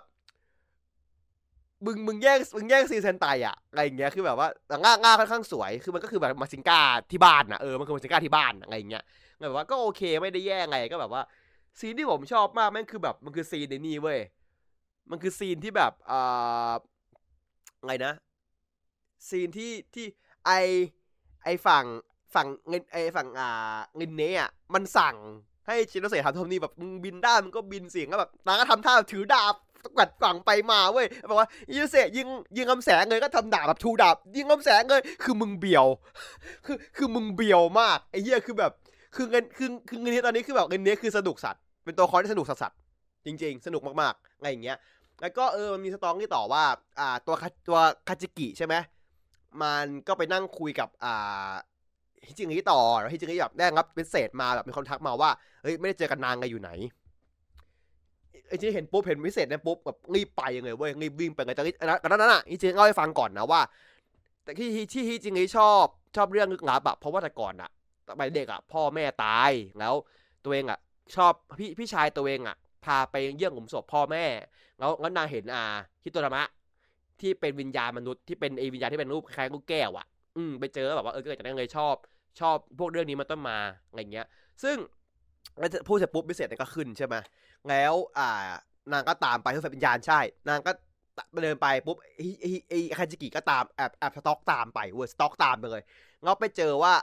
[1.85, 4.47] มึงมึงแย่งมึงแย่งซีเซนไตอะอะไรอย่างเงี้ยคือแบบว่า
[4.83, 9.03] ง่าง่าค่อนข้างสวยคือมันก็คือแบบมาซิงกาที่บ้านนะเออมันคือมาซิงกาที่บ้านอะไรอย่างเงี้ย
[9.41, 11.21] แบบว่าก็โอเคไม่ได้แย่ไงก็แบบว่า
[11.79, 14.19] ซีนที่ผมชอบมากแม่งคือแบบมันคือซีนในนี่เว้ย
[15.11, 16.71] มันคือซีนที่แบบอ่า
[17.85, 18.13] ไงนะ
[19.29, 20.05] ซีนที่ที่
[20.45, 20.51] ไอ
[21.43, 21.85] ไอฝั่ง
[22.35, 25.15] ฝั่งเงินไอฝั่งอ่าเงินเนี้อะมันสั่ง
[25.67, 29.55] ให้ชินโนเซทำทำนี่แบบมึงบินได้มึงก็บินเสียงก็แบบนางก็ทำท่าถือดาบ
[29.99, 35.85] กัดฝั่งไปมาเว้ยบอกว่าชินโนเซยิงยิงคำแสงเลยก็ทำดาบแบบทูดาบยิงคำแสงเลยคือมึงเบียว
[36.65, 38.71] คือคือมึงเบียวมากไอ้เหี้ยคือแบบ
[39.15, 42.77] คือเงินคือคือเงินนี้ตอนนี้คือแบบเงินนี้คือสนุกสัตว์เป็นตัวคอนที่สนุกสัตว์
[43.25, 44.77] จริง ๆ สนุกมากๆอะไรอย่างเงี้ย
[45.21, 46.63] แล้วก็เออมันมีสตองที่ต่อว่า
[46.99, 47.35] อ่าตัว
[47.67, 48.75] ตัวคาจิกิใช่ไหม
[49.61, 51.51] มันก็ไปนั่งคุยกับอ่า
[52.27, 55.29] ฮิจิงิต่อแล้วฮิจิงิแบบได้รับเป็นเศษมาแบบมีคนทักมาว่า
[55.63, 56.69] เฮ้ยไม่ได้เจอกันนานไงอยู่ไหน
[58.47, 61.63] ไอ้ที่เห็นปุ๊บเห็นพิเศษเนี่ยปุ๊บแบบรีบไปยังไงเว้ยรีบวิ่งไปเลยแต่
[62.01, 63.61] ตอนนั้นอะฮิจิงิเล่าให้ฟังก่อนนะว่า
[64.43, 67.69] แต่ที่ที่ฮิจิงิชอบชอบเรื่องลึกลับอะเพราะว่าแต่ก่อนอะ
[68.09, 69.93] สมัยเด็กอะพ่อแม่ตายแล้ว
[70.43, 70.79] ตัวเองอะ
[71.15, 74.25] ชอบพี่พี่ชายตัวเองอะพาไปเยี่ยมหลุมศพพ่อแม่
[74.79, 75.63] แล้วแล้วนางเห็นอ่า
[76.03, 76.43] ฮิโตรามะ
[77.21, 80.05] ที่เป็นวิญญาณมนุษย์ที่เป็นไอวิญญาณที่เป็นรูปคล้ายลูกแก้วอะ
[80.37, 81.95] อืมไปเจอแบบว่าเออก็จากนั้นเลยชอบ
[82.39, 84.27] ชอบพวกเรื่องนี้มาต้นมาอะไรเงี้ย
[84.63, 84.77] ซึ่ง
[85.87, 87.15] พูดเสร็จปุ๊บพิเศษก็ขึ้นใช่ไหม
[87.69, 88.29] แล้วอ่า
[88.91, 90.71] นางก็ตามไปเพื่อวิญญาณใช่ นางก็
[91.43, 92.27] เดินไปปุ๊บไอ้
[92.69, 95.81] ไอ้คาจิกิก็ตามแอบแอบสต็อกตามไปเวอร์สต็อกตามไปเลย
[96.23, 96.93] แล้วไปเจอว่า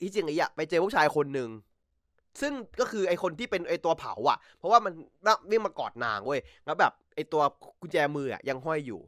[0.00, 1.50] ฮิจิงิอะไปเจอผู้ชายคนหนึ่ง
[2.40, 4.92] ซึ่งก็คือไอคนที่เป็นไอตัวเผาอะ เพราะว่ามัน
[5.50, 7.42] วิ่งมากอดนางเว้ยแล้วแบบไอตัว
[7.80, 9.00] กุญแจมืออะยังห้อยอยู่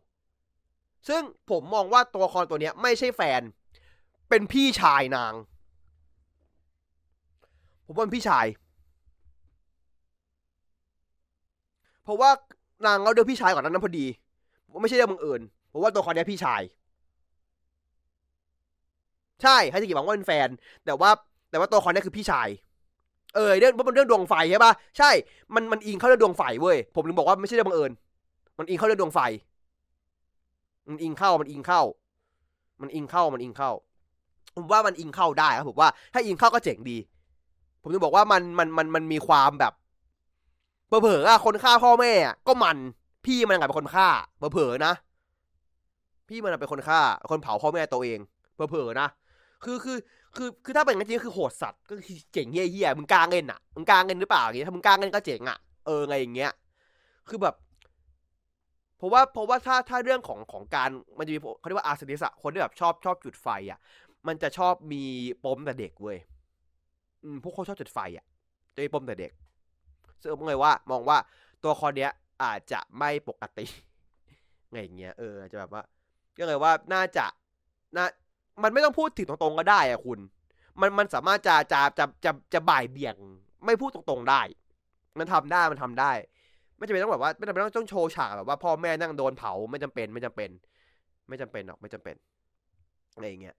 [1.08, 3.42] ซึ่งผมมองว่าตัวละครตัวเนี้ยไม่ใช่แฟน
[4.28, 5.34] เป็นพี่ชายนาง
[7.86, 8.46] ผมว่าเป็นพี่ชาย
[12.04, 12.30] เพราะว่า
[12.86, 14.06] นางเอาเดือพี่ชายก่อนนั้นพอดี
[14.82, 15.40] ไม่ใช่เรื่องบังเอิญ
[15.72, 16.62] ผมว่าตัวละครนี้พี่ชาย
[19.42, 20.48] ใช่ให้สกิบอกว่าเป็นแฟน
[20.84, 21.10] แต่ว่า
[21.50, 22.48] แต่ว่าตัวละครนี้คือพี่ชาย
[23.34, 25.10] เออเรื่องมันเรื่องดวงไฟใช่ปะใช่
[25.54, 27.92] มันมันอิงเข้าเรื่องดวงไฟเว้ยผมถึงบอกว่าไม่ใช่เรื่องบังเอิญ
[28.58, 29.20] มันอิงเข้าเรื่องดวงไฟ
[30.88, 31.82] มันอิงเข้ามันอิงเข้า
[32.80, 33.70] มันอิงเข้ามันอิงเข้า
[34.56, 36.98] ผมว่ามันอิงเข้าได้ครับผมว่าถ้าอิงเข้าก็เจ๋งดี
[37.82, 39.72] ผมจะบอกว่ามันมันมันมันมีความแบบ
[41.00, 42.12] เผลอๆอะคนฆ่าพ่อแม่
[42.46, 42.78] ก็มัน
[43.24, 44.92] พี่มันกลายเป็นคนฆ่าเผลอๆนะ
[46.28, 48.18] พี่มันเป็นคนฆ่า คนเผาพ่อแม่ตัวเอง
[48.54, 49.08] เผลอๆนะ
[49.64, 49.98] คือคือ
[50.36, 56.52] คือคือถ้าเป็นจริงๆคือโหดสัตว์ก็คือเจ๋งเฮี้ยๆมึงกล้าเล่นอะมึงกล้าเล่นหรือเปล่าอย่างงี้ถ้ามึงกล้าเล่นก็เจ๋งอะเออไงอย่างเงี้ย
[57.28, 57.54] คือแบบ
[58.96, 63.78] เพราะว่าเพราะว่าถ้าถ้าเรื่องของของการมันจะมีเขาเรียกว่าอาร์เซนิสอะคนที่แบบชอบชอบจุดไฟอะ
[64.26, 65.04] มันจะชอบมี
[65.44, 66.18] ปมแต่เด็กเว้ย
[67.24, 68.24] อืมพวกเขาชอบจุดไฟอะ
[68.74, 69.32] จะมีปมแต่เด็ก
[70.22, 71.18] ซึ่งผมเลยว่ามองว่า
[71.64, 72.10] ตัวคอนเนี้ย
[72.42, 73.66] อาจจะไม่ปกติ
[74.70, 75.82] ไงอย่างเงี้ยเออจะแบบว่า
[76.38, 77.26] ก็เลยว่าน่าจะ
[77.96, 78.04] น่า
[78.62, 80.18] มันไม่ต้องพูดถึงตรงๆก็ได้อะคุณ
[80.80, 83.16] มันมันสามารถจะจะจะจะจะบ่ายเบี่ยง
[83.66, 84.42] ไม่พูดตรงๆได้
[85.18, 86.12] มันทำได้มันทำได้
[86.76, 90.50] ไม่จำเป็นต้องแบบว่าไม่จำเป็นต้องโชว์ฉากแบบว่าพ่อแม่นั่งโดนเผาไม่จำเป็นไม่จำเป็น
[91.28, 92.16] ไม่จำเป็นหรอกไม่จำเป็น
[93.14, 93.56] อะไรอย่างเงี้ย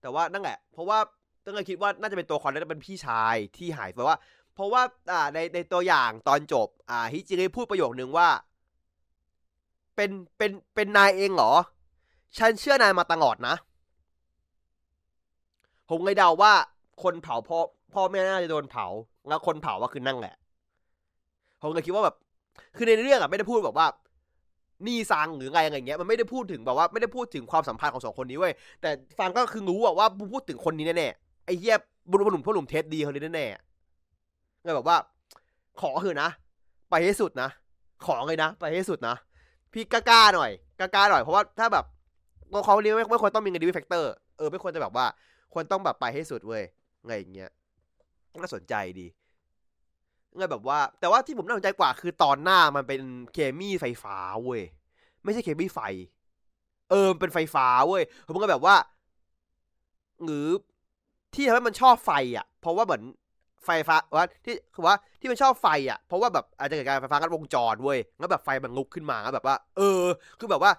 [0.00, 0.98] แต่ว่านั่นแหละ เพราะว่า
[1.44, 4.16] ต้องเลยคิดว่าน่าจะเป็นตัวคอนแล้วเป็นพี่ชายที่หายไปว่า
[4.54, 4.82] เพราะว่า
[5.12, 8.28] อ่าในในตัวอย่างตอนจบ อ่าฮิจิริพูดประโยคนึงว่า
[9.96, 11.52] เป็นเป็นเป็นนายเองเหรอ
[12.38, 13.54] ฉันเชื่อนายมาตลอดนะ
[15.90, 16.52] ผมเลยเดาว่า
[17.02, 17.58] คนเผาพ่อ
[17.94, 18.86] พ่อแม่น่าจะโดนเผา
[19.28, 20.34] แล้วคนเผาว่าคือนั่งแหละ
[21.60, 22.16] ผมเลยคิดว่าแบบ
[22.76, 23.86] คือในเรื่องอะไม่ได้พูดแบบว่า
[24.86, 31.76] นี่ซังหรือไงอะไรเงี้ยมันไม่ได้พูดถึงแบบว่าไม่ได้พูดถึงความสัมพันธ์ของสองคนนี้เว้ยแต่ฟังก็คือรู้อะว่าพูดถึงคนนี้แน่ๆไอ้เหี้ย
[32.10, 33.73] บุรุษหนุ่มพ่อหนุ่มเท็ดดีคนนี้แน่ๆ
[34.64, 34.98] เลยแบบว่า
[35.80, 36.28] ขอคือนะ
[36.90, 37.48] ไปให้สุดนะ
[38.06, 39.14] ขอเลยนะ ไปให้สุดนะ
[39.72, 41.84] พี่กล้าๆหน่อยกล้าๆหน่อยเพราะว่าถ้าแบบ
[42.52, 45.06] ตัวเขาเนี้ไม่ไม่ควรต้องมีเงินดีวิแฟกเตอร์เออไม่ควรจะแบบว่า
[45.52, 46.62] ควรต้องแบบไปให้สุดเว้ย
[47.06, 47.50] ไงอย่างเงี้ย
[48.40, 49.06] น่าสนใจดี
[50.36, 53.00] ไงแบบว่า แต่ว่าที่ผมน่าสนใจกว่าคือตอนหน้ามันเป็น
[53.32, 54.62] เคมีไฟฟ้าเว้ย
[55.24, 55.80] ไม่ใช่เคมีไฟ
[56.90, 58.76] เออเป็นไฟฟ้าเว้ยผมก็แบบว่า
[60.24, 60.48] หรือ
[61.34, 63.02] ที่ทำให้มันชอบไฟอะ เพราะว่าเหมือน
[63.66, 70.02] ไฟฟ้าว่าที่คือว่าที่มันชอบไฟอะเพราะว่าแบบอาจจะเกิดการไฟฟ้ากัดวงจรเว้ยแล้วแบบไฟมันลุกขึ้นมาแล้วแบบว่า เออ
[70.38, 70.72] คือแบบว่า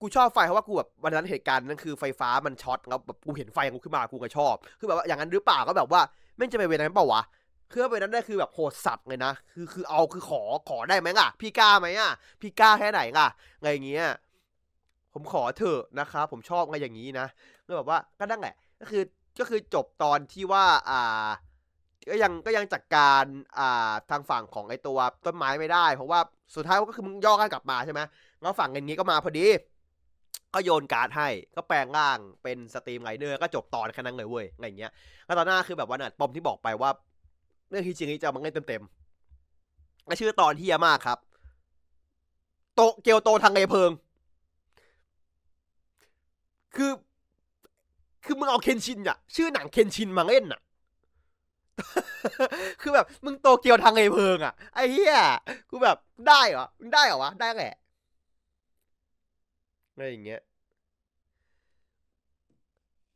[0.00, 6.00] กูชอบไฟเพราะว่ากูแบบวันนั้นเหตุการณ์นั้นคือไฟฟ้ามันช็อตแล้วแบบกูเห็นไฟลุกขึ้นมากูก็ชอบ คือแบบว่าอย่างนั้นหรือเปล่าก็แบบว่า
[6.36, 7.22] ไม่จะไปเวรนั้นเปล่าวะ
[7.72, 12.10] คือไปนั้นได้คือแบบโหดสัตว์เลยนะคือคือเอาคือขอขอได้ไหมอะ พี่กล้าไหมอะ
[12.40, 13.28] พี่กล้าแค่ไหนอะ
[13.62, 14.06] ไงอย่างเงี้ย
[15.12, 17.26] ผมขอเถอะนะครับผมชอบไงอย่างนี้นะ
[17.66, 19.02] ก็แบบว่าก็นั่นแหละก็คือ
[19.38, 21.28] ก็คือจบตอนที่ว่าอ่า
[22.10, 23.24] ก็ยังก็ยังจัดการ
[23.58, 26.20] อ่าทางฝั่งของไอตัวต้นไม้ไม่ได้ เพราะว่า
[26.54, 28.00] สุดท้ายก็คือมึงย่อกันกลับมาใช่ไหม
[28.40, 29.46] แล้วฝั่งเงินนี้ก็มาพอดี
[30.54, 34.92] ก็โยนการ์ดให้ก็แปลงร่างเป็น SteamLiner ก็จบตอนแค่นั้นเลยเว้ยอะไรเงี้ย
[35.26, 36.90] แล้วตอนหน้าคือแบบว่าน่ะปมที่บอกไปว่า
[37.70, 41.18] เรื่องฮิจิริจะมาเล่นเต็มๆและชื่อตอนที่ยมากครับ
[42.74, 43.90] โตเกียวโตทางเลเพิง
[46.76, 46.90] คือ
[48.24, 50.60] คือมึงเอาเคนชินอะชื่อหนังเคนชินมาเล่นอะ
[52.80, 55.16] คือแบบมึงโตเกียวทางเลเพิงอะไอ้เหี้ย
[55.70, 55.96] กูแบบ
[56.28, 57.74] ได้เหรอมึงได้เหรอวะได้แหละ
[59.92, 60.40] อะไรอย่างเงี้ย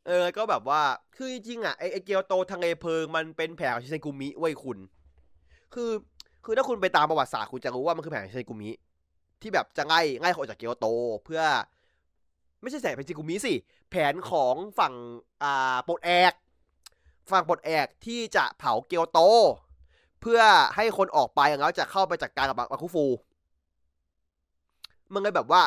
[0.07, 0.83] เออก็แบบว่า
[1.17, 4.79] คือจริงๆอะไอไอเกียวโตทางเลเพิง มันเป็นแผนของชิเซกุมิไว้คุณ
[5.75, 5.91] คือ
[6.45, 8.71] คือถ้าคุณไปตามประวัติศาสตร์คุณจะรู้ว่ามันคือแผนของชิเซกุมิ
[9.43, 10.87] ที่แบบจะง่ายง่ายออกจากเกียวโต
[11.25, 11.43] เพื่อ
[12.63, 13.55] ไม่ใช่แผนของชิกุมิสิ
[13.91, 14.95] แผนของฝั่ง
[15.43, 16.33] อ่าโปลดแอก
[17.33, 19.21] ฝั่งปลดแอกที่จะเผาเกียวโต
[20.21, 20.41] เพื่อ
[20.77, 23.07] ให้คนออกไปแล้วจะเข้าไปจัดการกับบาคุฟู
[25.13, 25.63] มันเลยแบบว่า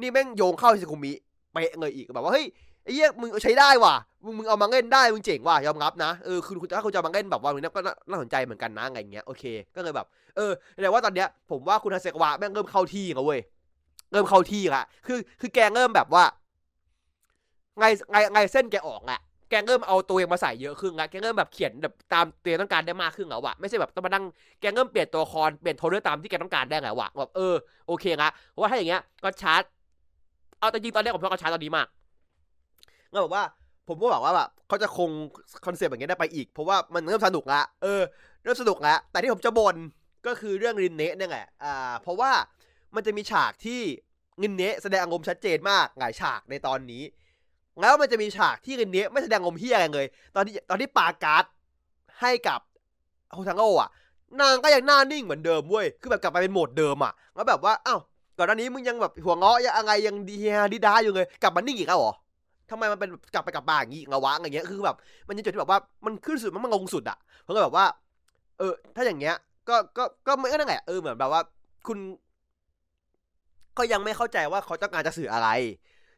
[0.00, 1.12] นี่แม่งโยงเข้าชินกุมิ
[1.52, 2.46] เป๊ะเลยอีกแบบว่าเฮ้ย
[2.84, 3.94] ไอ้เหี้ยมึงใช้ได้ว่ะ
[4.24, 9.44] มึงมึงเอามาเล่นได้มึงเจ๋งว่ะยอมรับนะเออคือคุณถ้าคุณจะมาเล่นแบบว่ามึงก็น่าสนใจเหมือนกันนะไงเงี้ยโอเค
[9.74, 10.06] ก็เลยแบบ
[10.36, 10.52] เออ
[10.82, 13.40] แต่ว่าตอนเนี้ยผมว่าคุณฮาเซกวะแม่งเริ่มเข้าที่แล้วเว้ย
[14.12, 16.24] เริ่มเข้าที่ละคือ คือแกเริ่มแบบว่า
[17.78, 24.24] ไงไงไงเส้นแกออกอะ แกเริ่มเอาตัวเองมาใส่เยอะขึ้นละแกเริ่มแบบเขียนแบบตามตัวต้องการได้มากขึ้นแล้วอะไม่ใช่แบบต้องมานั่ง
[24.60, 27.54] แกเริ่มเปลี่ยนตัว con เปลี่ยนโทนเรื่องตามที่แกต้องการได้แล้วอะแบบเออ
[27.86, 29.62] โอเคละเพราะว่าถ้าอย่างเงี้ยกอทชาร์ด
[30.58, 31.86] เอาแต่จริงตอนแรกผมชอบกอทชาร์ดตอนนี้มาก
[33.12, 33.44] ก็บอกว่า
[33.88, 35.10] ผมก็บอกว่าแบบเขาจะคง
[35.66, 38.00] concept อย่างเงี้ยได้ไปอีก เพราะว่ามันเริ่มสนุกละเออ
[38.42, 39.76] เริ่มสนุกละแต่ที่ผมจะบ่น
[40.26, 42.30] ก็คือเรื่องรินเนะเนี่ยแหละอ่าเพราะว่า
[42.94, 43.80] มันจะมีฉากที่
[44.42, 47.02] รินเนะแสดงอารมณ์ชัดเจนมากหลายฉากในตอนนี้
[47.80, 51.44] แล้วมันจะมีฉากที่รินเนะไม่แสดงอารมณ์เหี้ยอะไรเลย ตอนที่ตอนที่ปาการ์ด
[52.20, 52.60] ให้กับ
[53.32, 53.90] โฮทังโออะ
[54.40, 58.00] นางก็ยังหน้านิ่งเหมือนเดิมเว้ย คือแบบกลับไปเป็นโหมดเดิมอะ แล้วแบบว่า อ้าว
[58.36, 62.12] ก่อนหน้านี้มึงยังแบบหัวเงาะยังอะไรยังดีฮดีด้าอยู่เลย กลับมานิ่งอีกแล้วเหรอ
[62.70, 64.96] ทำไมมันเป็นกลับไปกลับมาอย่างงี้งาวะอย่างเงี้ย คือแบบ
[65.28, 67.84] มันยังจุดที่แบบว่ามันขึ้นสุดมันมันงงสุดอะเพราะแบบว่า
[68.58, 69.34] เออ ถ้าอย่างเงี้ย
[69.68, 71.40] ก็ ก็ ก็ไม่ก็นั่นแหละเออ เหมือนแบบว่า
[71.86, 71.98] คุณ
[73.78, 75.48] ก็ยังไม่เข้าใจว่าเขาต้องการจะสื่ออะไร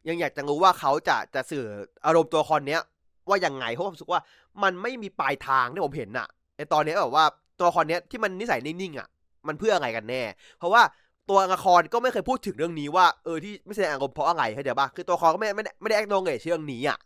[0.09, 1.65] ยังอยากจะรู้ว่าเขาจะจะสื่อ
[2.07, 2.81] อารมณ์ตัวคอนเนี้ย
[3.29, 4.21] ว่ายังไงเพราะผมรู้สึกว่า
[4.63, 7.25] มันไม่มีปลายทางที่ผมเห็นน่ะไอตอนนี้แบบว่า
[7.59, 9.09] ตัวละครเนี้ยที่มันนิสัยนิ่งๆอะ
[9.49, 10.23] มันเพื่ออะไรกันแน่
[10.59, 10.83] เพราะว่า
[11.31, 16.99] ตัวละครก็ไม่เคยพูดถึงเรื่องนี้ว่าเออที่ไม่แสดงอารมณ์เพราะอะไรเข้าใจป่ะคือตัวละครก็ไม่ไม่ได้ไม่ได้แอคโนเงเรื่องนี้อะ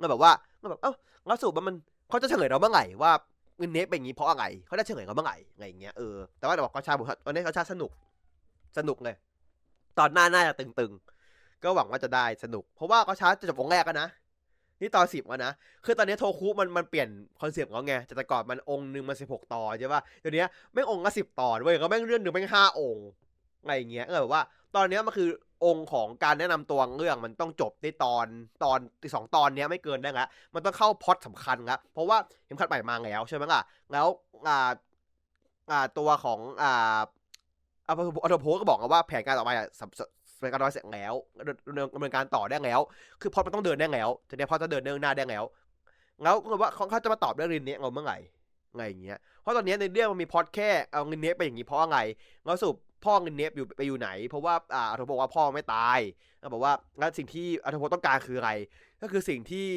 [0.00, 0.32] มันแบบว่า
[0.62, 0.92] มันแบบเอ้า
[1.26, 1.74] แล้วสรุปว่ามัน
[2.08, 3.12] เขาจะเฉลยเราเมื่อไหร่ว่า
[3.58, 7.90] เงินเนฟเป็นอย่างนี้เพราะอะไรเขาได้เฉลยเราเมื่อไหร่อะไรอย่างเงี้ยเออแต่ว่าแต่บอกกระชาบอกว่าวันนี้กระชาสนุก
[8.78, 9.14] สนุกเลย
[9.98, 11.11] ตอนหน้าน่าจะตึงๆ
[11.64, 14.08] ก็หวังว่าจะได้สนุก เพราะว่ากอทชาร์ดจะจบองก์แรกกันนะ
[14.80, 15.52] นี่ตอนสิบแล้วนะ
[15.84, 17.08] คือตอนนี้โทคุมันมันเปลี่ยน
[17.40, 23.06] concept ของเขาไงจากแต่ก่อนมันองก์หนึ่งมันสิบหกตอนใช่ป่ะเดี๋ยวนี้แม่งองก์ละสิบตอนเว้ยก็แม่งเรื่องหนึ่งแม่งห้าองก์
[23.62, 24.42] อะไรอย่างเงี้ยก็แบบว่า
[24.76, 25.28] ตอนนี้มันคือ
[25.64, 28.26] องก์ของการแนะนำตัวเรื่องมันต้องจบในตอน
[28.64, 28.78] ตอน
[29.14, 33.60] สองตอนเนี้ยไม่เกินได้ละมันต้องเข้าพอดสำคัญละเพราะว่าเข็มขัดใหม่มาแล้วใช่ไหมล่ะ
[33.92, 34.06] แล้ว
[34.48, 34.70] อ่า
[35.70, 37.00] อ่าตัวของอ่า
[37.88, 37.94] อา
[38.24, 39.50] อัลโพก็บอกว่าแผนการต่อไป
[40.42, 41.14] อะแผนการต่อไปเสร็จแล้ว
[41.94, 42.80] ดำเนินการต่อได้แล้ว
[43.20, 45.44] คือพอมันต้องเดินได้แล้วทีนี้พอจะเดินเดินหน้าได้แล้ว
[46.22, 48.18] แล้วก็ว่าเขาจะมาตอบเรื่องนี้เราเมื่อไหร่
[48.76, 51.98] ไงอย่างเงี้ย เพราะตอนนี้ในเรื่องมันมีพอดแค่เอาเงินเนฟไปอย่างนี้เพราะอะไร
[52.44, 55.98] แล้วสรุปพ่อเงินเนฟอยู่ไปอยู่ไหน เพราะว่าอ่าอัธพบอกว่าพ่อไม่ตาย
[56.40, 58.50] แล้วบอกว่าแล้วสิ่งที่อัธพต้องการคืออะไร
[59.02, 59.68] ก็คือสิ่งที่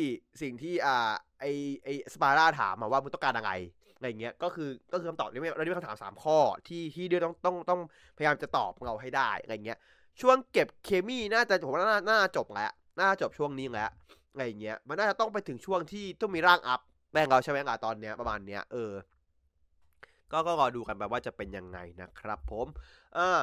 [0.42, 1.46] สิ่งที่อ่าไอ
[1.84, 3.52] ไอสปาร่าถามมาว่ามึงต้องการอะไร
[3.96, 6.38] อะไรเงี้ย ก็คือก็คือคำตอบนี้เราได้คำถามสามข้อ
[6.68, 7.80] ที่ที่เดือต้องต้องต้อง
[8.18, 9.80] พยายามจะตอบเราให้ได้อะไรเงี้ย
[10.22, 13.92] ช่วงเก็บเคมีน่าจะผมว่าน่าน่าจบแล้วน่าจบช่วงนี้แล้ว
[14.32, 16.80] อะไรเงี้ย มันน่าจะต้องไปถึงช่วงที่ต้องมีร่างอัพ
[17.12, 18.92] แม่งเราใช่ไหมล่ะตอนเนี้ยประมาณเนี้ยเออ
[20.32, 22.68] ก็ก็รอดูกันแบบว่าจะเป็นยังไงนะครับ ผม
[23.18, 23.40] อ่า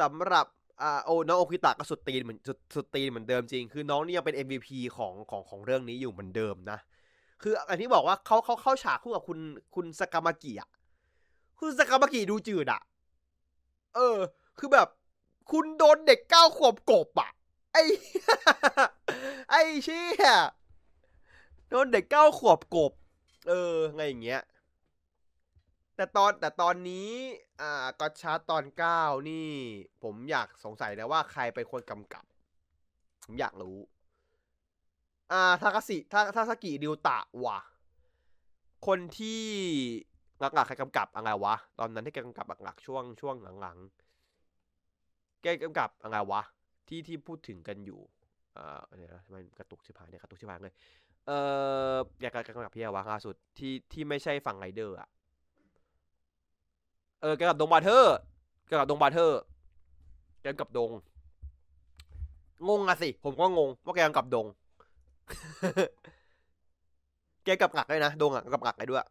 [0.00, 0.46] สำหรับ
[0.82, 6.78] อ่าโอน้องโอคิตะก็สุดตีนเหมือนสุดสุดตีนเหมือนเดิมจริง คือน้องนี่ยังเป็น MVP ของของของเรื่องนี้อยู่เหมือนเดิมนะ
[7.42, 9.38] คืออันที่บอกว่าเขาเขาเข้าฉากคู่กับคุณ
[9.74, 10.68] คุณสกามากิอะ
[11.60, 12.80] คุณสกามากิดูจืดอะ
[13.94, 14.18] เออ
[14.58, 14.88] คือแบบ
[15.50, 17.30] คุณโดนเด็กเก้าขวบกบอะ
[17.72, 17.82] ไอ้
[19.50, 20.28] ไอ้เชี่ย
[21.68, 22.92] โดนเด็กเก้าขวบกบ
[23.48, 24.42] เออ ไงอย่างเงี้ย
[25.96, 27.10] แต่ตอนแต่ตอนนี้
[27.60, 29.48] อ่าก็ชาร์ตอนเก้านี่
[30.02, 32.24] ผมอยากสงสัยนะว่าใครเป็นคนกำกับ
[33.24, 33.76] ผมอยากรู้
[35.32, 37.58] อ่าทากาสิทาทาสกิดิวตะวะ
[38.86, 39.42] คนที่
[40.40, 44.03] หลักๆใครกำกับอะไรวะ ตอนนั้นที่กำกับหลักๆช่วงช่วงหลังๆ
[45.44, 46.42] แกกำกับอะไรวะ
[46.88, 48.00] ที่ที่พูดถึงกันอยู่
[48.56, 50.74] อ่าเนี่ยนะมันกระตุกชิบหายเนี่ยกระตุกชิบหายเลย
[51.26, 51.30] เอ
[51.94, 55.08] ออยากกำกับพี่อวะล่าสุดที่ที่ไม่ใช่ฝั่งไรเดอร์อะ
[57.20, 58.16] เออแกกับดงบาเทอร์
[58.66, 59.40] แกกับดงบาเทอร์
[60.42, 60.90] แกกับดง
[62.68, 64.46] งงอะสิ ผมก็งงว่าแกกับดง
[67.44, 69.06] แกกับหลักเลยนะดงอะกับหลักเลยด้วย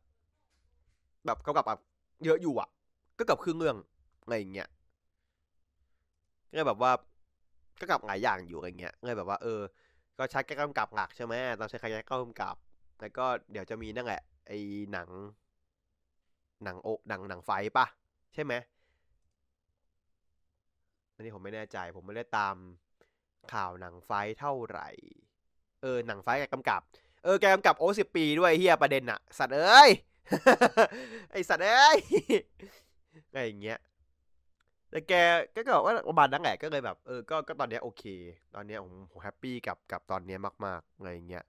[1.26, 1.80] แบบเขากับแบบ
[2.26, 2.70] เยอะอยู่อะ
[3.18, 3.78] ก็กับครึ่งเรื่อง
[4.24, 4.68] อะไรอย่างเงี้ย
[6.54, 6.92] ก็แบบว่า
[7.80, 9.62] ก็กลับหลายอย่างอยู่อะไรเงี้ยเลยแบบว่าเออ
[10.18, 12.56] ก็ใช้แก้กำกับหลักใช่ไหมต้องใช้ใครแก้กำกับ
[13.02, 14.58] แล้วก็เดี๋ยวจะมีนั่นแหละไอ้
[14.92, 15.10] หนัง
[16.64, 17.86] หนังโอหนังหนังไฟปะ
[18.34, 18.54] ใช่ไหม
[21.16, 22.56] อันนี้ผมไม่แน่ใจ ผมไม่ได้ตาม
[23.54, 24.90] ข่าวหนังไฟเท่าไหร่
[25.82, 26.82] เออหนังไฟแกกำกับ
[27.24, 29.90] เออแกกำกับโอ้สิบปีด้วยเฮียประเด็นอะสัตว์เอ้ย
[31.32, 31.98] ไอสัตว์เอ้ย
[33.30, 33.80] อะไรอย่างเงี้ย
[34.94, 35.14] แต่แก
[35.56, 38.04] ก็บอกว่าประมาณนั้นแหละก็เลยแบบเออก็ก็ตอนนี้โอเค
[38.56, 41.44] ตอนนี้ผมผม happy กับกับตอนนี้มากๆอะไรเงี้ย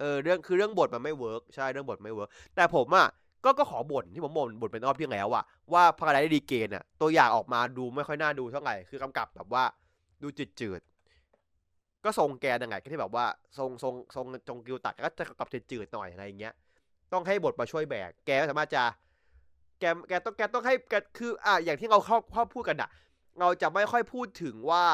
[0.00, 3.08] เออเรื่องคือเรื่องบทมันไม่ work ใช่เรื่องบทไม่ work แต่ผมอะ
[3.44, 9.64] ก็ก็ขอบ่นที่ผมบ่นบ่นเป็นรอบที่แล้วอะว่า Paradise Regained อะตัวอย่างออกมาดูไม่ค่อยน่าดูเท่าไหร่คือกำกับแบบว่า
[10.22, 10.28] ดู
[10.60, 13.26] จืดๆก็ทรงแกยังไงก็ที่แบบว่า
[13.58, 16.54] ทรงทรงทรงจงกิวตัดก็จะกำกับจืดๆหน่อยอะไรเงี้ย
[17.12, 18.82] ต้องให้บทมาช่วยแบกแกสามารถจะ
[19.80, 22.90] แกแกต้องแกต้องให้แกคืออะอย่างที่เราเข้าเข้าพูดกันอะ
[23.40, 24.84] เราจะไม่ค่อยพูดถึงว่า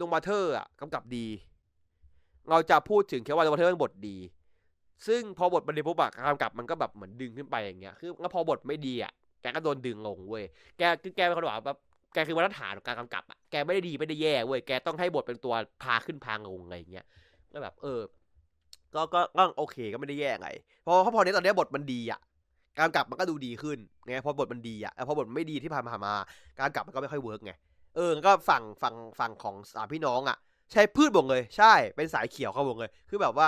[0.00, 1.26] ดงมาเธอร์อะกำกับดี
[2.50, 4.16] เราจะพูดถึงแค่ว่าดงมาเธอร์เป็นบทดี
[5.06, 10.44] ซึ่งพอบทมันดีปุ๊บอะการกำกับมันก็แบบเหมือนดึงขึ้นไปอย่างเงี้ยคือแล้วพอบทไม่ดีอะแกก็โดนดึงลงเว้ย
[10.78, 11.78] แกคือแกเป็นคนบอกแบบ
[12.14, 17.06] แกคือมาตรฐานของการกำกับอะแกไม่ได้ดีไม่ได้แย่เว้ยแกต้องให้บทเป็นตัวพาขึ้นพางลงอะไรอย่างเงี้ย
[17.52, 18.00] ก็แบบ เออ
[18.94, 20.48] ก็ก็ก็โอเคก็ไม่ได้แย่ไง
[20.82, 22.20] เพราะพอเนี้ตอนนี้บทมันดีอะ
[22.78, 26.14] การกลับมันก็ดูดีขึ้นไงพอบทมันดีอะพอบทไม่ดีที่ผ่านมา
[26.60, 27.52] การกลับมันก็ไม่ค่อยเวิร์กไง
[27.96, 30.36] เออก็ฝั่งฝั่งฝั่งของสามพี่น้องอะ
[30.72, 33.46] ใช้พืชบ่งเลย ใช่เป็นสายเขียวเขาบ่งเลย คือแบบว่า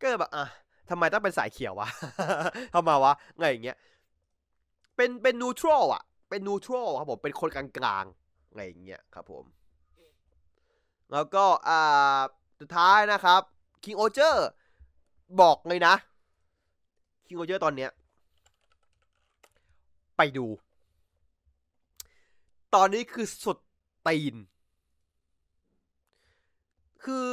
[0.00, 0.44] ก็แบบอะ
[0.90, 1.88] ทำไมต้องเป็นสายเขียววะ
[2.74, 3.76] ทำไมวะไงอย่างเงี้ย
[4.96, 9.44] เป็นเป็นนูทรัลอะเป็นนูทรัลครับผมเป็นคนกลางๆไงอย่างเงี้ยครับผม
[11.12, 12.20] แล้วก็อ่า
[12.60, 13.40] สุดท้ายนะครับ
[13.84, 14.36] King o เ e r
[15.40, 15.94] บอกเลยนะ
[17.26, 17.90] King o เ e r ตอนเนี้ย
[20.16, 20.46] ไปดู
[22.74, 23.58] ตอนนี้คือสุด
[24.06, 24.34] ตีน
[27.04, 27.24] คือ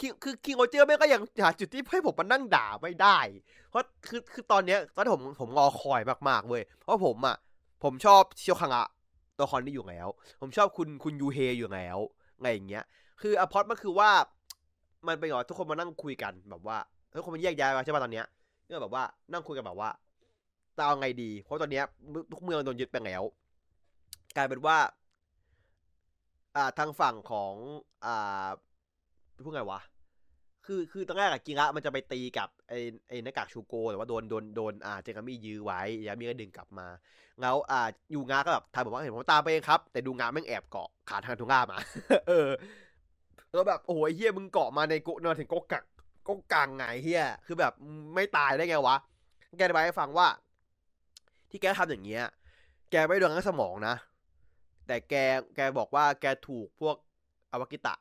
[0.00, 3.18] คิงคือคิงโอเจอร์แม่งก็ยังหาจุดที่ให้ผมมานั่งด่าไม่ได้
[3.70, 7.36] เพราะคือคือตอนเนี้ยตอนผมผมงอคอยมากๆเว้ย เพราะผมอะ
[7.82, 8.86] ผมชอบเชียวคังอะ
[9.38, 10.08] ตัวละครนี้อยู่แล้ว
[10.40, 11.98] ผมชอบคุณคุณยูเฮอยู่แล้ว
[12.40, 12.84] ไงอย่างเงี้ย
[13.20, 14.10] คืออพอตมันคือว่า
[15.06, 16.78] มันเป็นแบบทุกคนมานั่งคุยกันแบบว่า
[17.18, 18.26] ทุกคนมันแยกย้ายมาใช่ป่ะตอนเนี้ย
[18.68, 19.90] ก็แบบว่านั่งคุยกันแบบว่า
[20.76, 21.84] จะเอาไงดี เพราะตอนเนี้ย
[22.32, 23.22] ทุกเมืองโดนยึดไปแล้ว
[24.36, 24.76] กลายเป็นว่า
[26.56, 27.54] อ่าทางฝั่งของ
[28.06, 28.46] อ่า
[29.44, 29.80] พูดไงวะ
[30.66, 36.86] คือคือตอนแรกอะกิระมันจะไปตีกับไอ้ไอ้หน้ากากชูโกแต่ว่าโดนโดนโดนอ่าเจงามิยื้อไว้ยามิก็ดึงกลับมา
[37.40, 37.80] แล้วอ่า
[38.14, 41.78] ยูงาก็แบบทายบอกว่าเห็นผมตามไปเองครับ แต่ดูงาแม่งแอบเกาะขาทางทุง่ามา
[42.28, 42.48] เออ
[43.52, 45.84] แล้วแบบโอ้ยเฮียมึงเกาะมาในโกนอนถึงโกกัก
[46.24, 47.72] โกกังไงเฮียคือแบบ
[48.14, 48.96] ไม่ตายได้ไงวะ
[49.56, 50.26] แกอธิบายให้ฟังว่า
[51.56, 52.24] ที่แกทำอย่างเงี้ย
[52.90, 53.94] แกไม่โดนทั้งสมองนะ
[54.86, 55.14] แต่แก
[55.56, 56.96] แกบอกว่าแกถูกพวก
[57.52, 57.94] อวกิตะ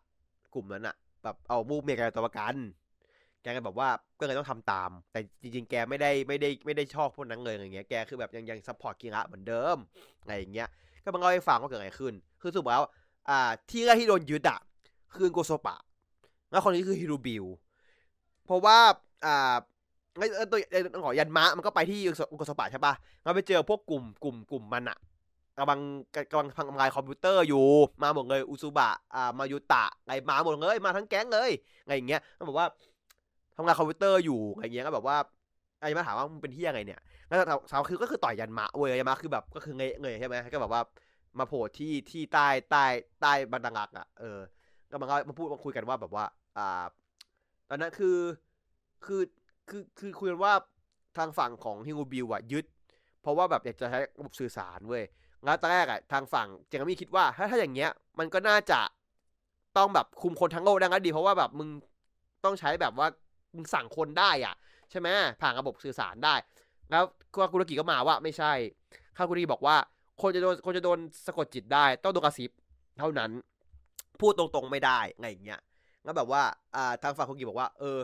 [0.54, 2.56] กลุ่มนั้นอะแบบเอามูเมียแกตัวประกัน
[3.42, 3.90] แกก็แบบว่า
[4.20, 9.78] ก็เลยต้องทำตาม แต่จริงๆ แกไม่ได้ไม่ได้ไม่ได้ชอบพวกนั้นเลยอย่างเงี้ยแกคือแบบยังยัง support กิระเหมือนเดิม
[10.22, 10.68] อะไรอย่างเงี้ย
[11.04, 12.84] ก็มาเล่าให้ฟังว่าเกิดอะไรขึ้น คือสรุปแล้ว
[13.30, 13.40] อ่า
[13.70, 14.60] ที่แรกที่โดนยึดอะ
[15.18, 15.78] คือโกโซปะ
[16.52, 17.46] แล้วคนนี้คือฮิรูบิว
[18.46, 18.78] เพราะว่า
[19.26, 19.56] อ่า
[20.20, 20.60] ไอ้ตัว
[21.04, 22.00] หอยันมะมันก็ไปที่
[22.32, 22.94] อุกสปะใช่ปะ
[23.24, 24.98] เราไปเจอพวกกลุ่มกลุ่มกลุ่มมันอะ
[25.58, 25.80] กำลัง
[26.32, 27.66] กำลังทำลายคอมพิวเตอร์อยู่
[28.04, 31.52] มาหมดเลยอุซุบะอ่ามายุตะไงมาหมดเลยมาทั้งแก๊งเลย
[31.86, 32.68] ไงอย่างเงี้ยก็บอกว่า
[33.56, 35.18] ทำงานคอมพิวเตอร์อยู่ไงอย่างเงี้ยก็แบบว่า
[35.80, 37.38] ไอ้มาถามว่ามึงเป็นที่ยังไงเนี่ยแล้ว
[37.72, 40.82] สาวคือก็คือต่อยยันมะเว้ยยันมะคือแบบก็คือเงยเงยใช่ไหมก็แบบว่า
[41.40, 42.84] มาโผล่ที่ที่ใต้ใต้
[43.22, 44.40] ใต้บันดังักอะเออ
[44.90, 46.26] ก็มันก็มาพูดมาคุยกันว่าแบบว่า
[46.58, 46.84] อ่า
[47.70, 48.18] ตอนนั้นคือ
[49.06, 49.22] คือ
[49.70, 50.54] คือคือคุยกันว่า
[51.18, 52.66] ทางฝั่งของฮิงูบิวอะยึด
[53.22, 55.04] เพราะว่าแบบอยากจะใช้ระบบสื่อสารเว้ย
[55.46, 58.80] แล้วตอนแรกอะทางฝั่งเจงมี่คิดว่า ถ้าถ้าอย่างเงี้ย มันก็น่าจะ
[59.78, 61.70] ต้องแบบคุมคนทั้งโลกได้ก็ดี เพราะว่าแบบมึง
[62.46, 63.08] ต้องใช้แบบว่า
[63.56, 64.56] มึงสั่งคนได้อะ
[64.92, 65.08] ใช่ไหม
[65.42, 66.36] ผ่านระบบสื่อสารได้
[66.92, 67.04] แล้ว
[67.34, 68.52] คากุรกิก็มาว่าไม่ใช่
[69.18, 69.76] คากุระกิบอกว่า
[70.22, 72.52] คนจะโดนคนจะโดนสะกดจิตได้ ต้องโดนกระซิบ
[73.00, 73.32] เท่านั้น
[74.20, 75.62] พูดตรงๆไม่ได้ไงอย่างเงี้ย
[76.04, 76.42] แล้วแบบว่า
[76.76, 78.00] อ่าทางฝั่งคุกิบอกว่า เออ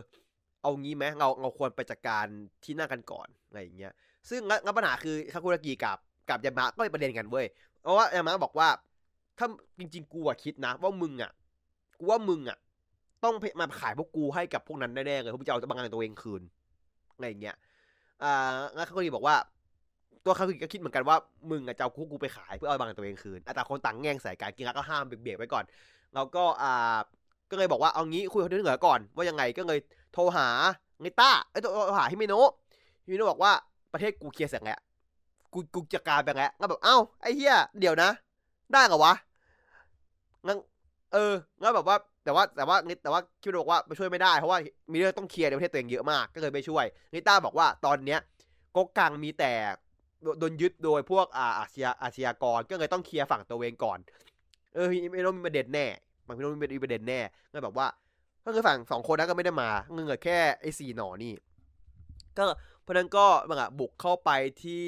[0.61, 2.25] เอางี้ไหมเราเราควรไปจัดการ
[2.63, 3.93] ที่หน้ากันก่อนอะไรอย่างเงี้ย
[4.29, 5.97] ซึ่งงั้นปัญหาคือคากุระกิกับ
[6.29, 7.45] กับยามะก็มีประเด็นกันเว้ย
[7.81, 8.67] เพราะว่ายามะบอกว่า
[9.37, 9.47] ถ้า
[9.79, 11.31] จริง ๆ กูอะคิดนะ ว่ามึงอะ
[11.99, 12.57] กูว่ามึงอะ
[13.23, 16.41] ต้องมาขายพวกกูให้กับพวกนั้นแน่ๆเลยเพราะจะเอาบางอย่างตัวเองคืน
[17.15, 17.55] อะไรอย่างเงี้ย
[18.23, 19.35] อ่างั้นคากุระกิบอกว่า
[20.25, 21.17] ตัวคากุระกิก็คิดเหมือนกันว่า
[21.51, 25.63] มึงอะจะเอากูไปขายเพื่อเอาบางอย่างตัวเองคืนแต่คนต่างแง่งใส่กันกินแล้วก็ห้ามเบียกไว้ก่อน
[26.13, 26.97] แล้วก็อ่า
[27.51, 29.79] ก็เลยบอกว่าเอางี้คุยกับคนที่เหนือก่อนว่ายังไงก็เลย
[30.13, 30.47] โทรหา
[31.01, 32.51] ไงต้าไอ้โทรหาฮิมิโนะ
[33.05, 33.51] ฮิมิโนะบอกว่า
[33.93, 34.79] ประเทศกู clear เสร็จแล้ว
[35.53, 38.09] กูกูจัดการไปแล้วงั้นแบบเอ้าไอ้เหี้ยเดี๋ยวนะ
[38.73, 39.13] ได้เหรอวะ
[40.47, 40.57] งั้น
[41.13, 44.59] เอองั้นแบบว่าแต่ว่าแต่ว่านิแต่ว่าคิดบอกว่าไปช่วยไม่ได้เพราะว่า
[44.91, 48.19] มีเรื่องต้อง clear ในประเทศตัวเองเยอะมากก็เลยไม่ช่วยริต้าบอกว่าตอนเนี้ย
[48.75, 49.53] ก๊กกังมีแต่
[50.39, 53.99] โดนยึดโดยพวกอาอาเซียอาเซียกรก็เลยต้อง clear ฝั่งตัวเองก่อน
[54.73, 55.85] เออไม่ต้องมีประเด็นแน่
[56.25, 57.19] บางทีต้องมีประเด็นแน่
[57.53, 57.87] ก็แบบว่า
[58.45, 61.33] ก็คือฝั่งสองคนนั้นก็ไม่ได้มาเงินแค่ไอ้สี่หนอนี่
[62.37, 62.43] ก็
[62.81, 64.29] เพราะนั้นก็มันอะบุกเข้าไป
[64.63, 64.87] ที่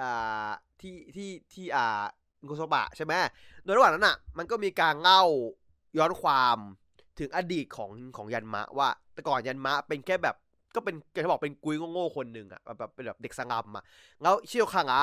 [0.00, 0.48] อ่า
[0.80, 2.02] ที่ที่ที่อ่า
[2.48, 3.12] กุโซบะใช่ไหม
[3.64, 5.22] โดยระหว่างนั้นอะ มันก็มีการเล่า
[5.98, 6.58] ย้อนความ
[7.18, 10.36] ถึงอดีตของของยันมะว่าแต่ก่อนยันมะเป็นแค่แบบ
[10.74, 13.84] ก็เป็นแกบอกเป็นกุยโง่ๆคนหนึ่งอะแบบเป็นแบบเด็กสงัมอะ
[14.22, 14.94] แล้วเชี่ยวคังอ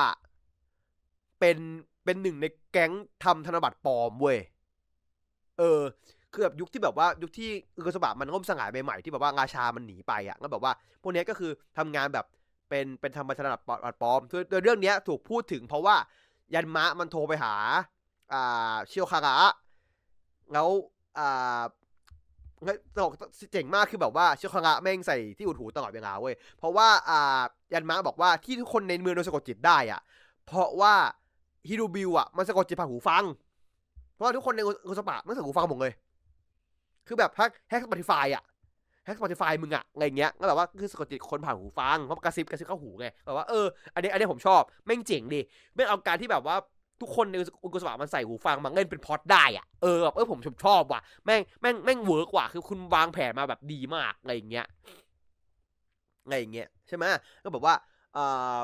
[1.38, 1.58] เป็น
[2.04, 2.92] เป็นหนึ่งในแก๊ง
[3.24, 4.38] ทำธนบัตรปลอมเว้ย
[5.58, 5.80] เออ
[6.36, 10.72] คือแบบยุคที่แบบว่ายุคที่อุกสบะมันร่มสงายใหม่ๆที่แบบว่าราชามันหนีไปอะก็แบบว่า
[11.02, 12.26] พวกนี้ก็คือทำงานแบบ
[12.68, 13.50] เป็นเป็นธรรมชาติ
[14.00, 14.20] ปลอม
[14.50, 15.96] โดยเรื่องนี้ถูกพูดถึงเพราะว่า
[16.54, 17.54] ยันมะมันโทรไปหา
[18.32, 19.36] อ่าเชียวคาระ
[20.52, 20.68] แล้ว
[21.18, 21.60] อ่า
[22.96, 23.12] ตลก
[23.52, 27.40] เจ๋งมากคือแบบว่าเชียวคาระแม่งใส่ที่อุดหูตลอดเวลาเว้ยเพราะว่าอ่า
[27.72, 30.00] ยันมะบอกว่าที่ทุกคนในเมืองโดนสะกดจิตได้อะ
[30.46, 30.94] เพราะว่า
[31.68, 33.24] ฮิรูบิวอะมันสะกดจิตผ่านหูฟัง
[34.14, 35.92] เพราะว่าทุกคนในอุสปะมันใส่หูฟังหมดเลย
[37.06, 38.44] คือแบบ hack hack Spotify อะ
[39.04, 45.40] hack Spotify มึงอะอะไรเงี้ยก็แบบว่าคือสะกดจิตคนผ่านหูฟังเพราะกระซิบกระซิบเข้าหูไงแบบว่าเอออันนี้อันนี้ผมชอบแม่งเจ๋งดิ
[45.74, 46.56] แม่งเอาการที่แบบว่า
[47.00, 54.66] ทุกคนในอุกสบะมันใส่หูฟังมันเล่นเป็นพอดได้อะเออแบบเออผมชอบว่ะแม่งแม่งแม่ง work ว่ะคือคุณวางแผนมาแบบดีมากอะไรเงี้ย
[56.24, 57.04] อะไรเงี้ยใช่ไหม
[57.44, 57.74] ก็แบบว่า
[58.14, 58.18] เอ
[58.56, 58.60] อ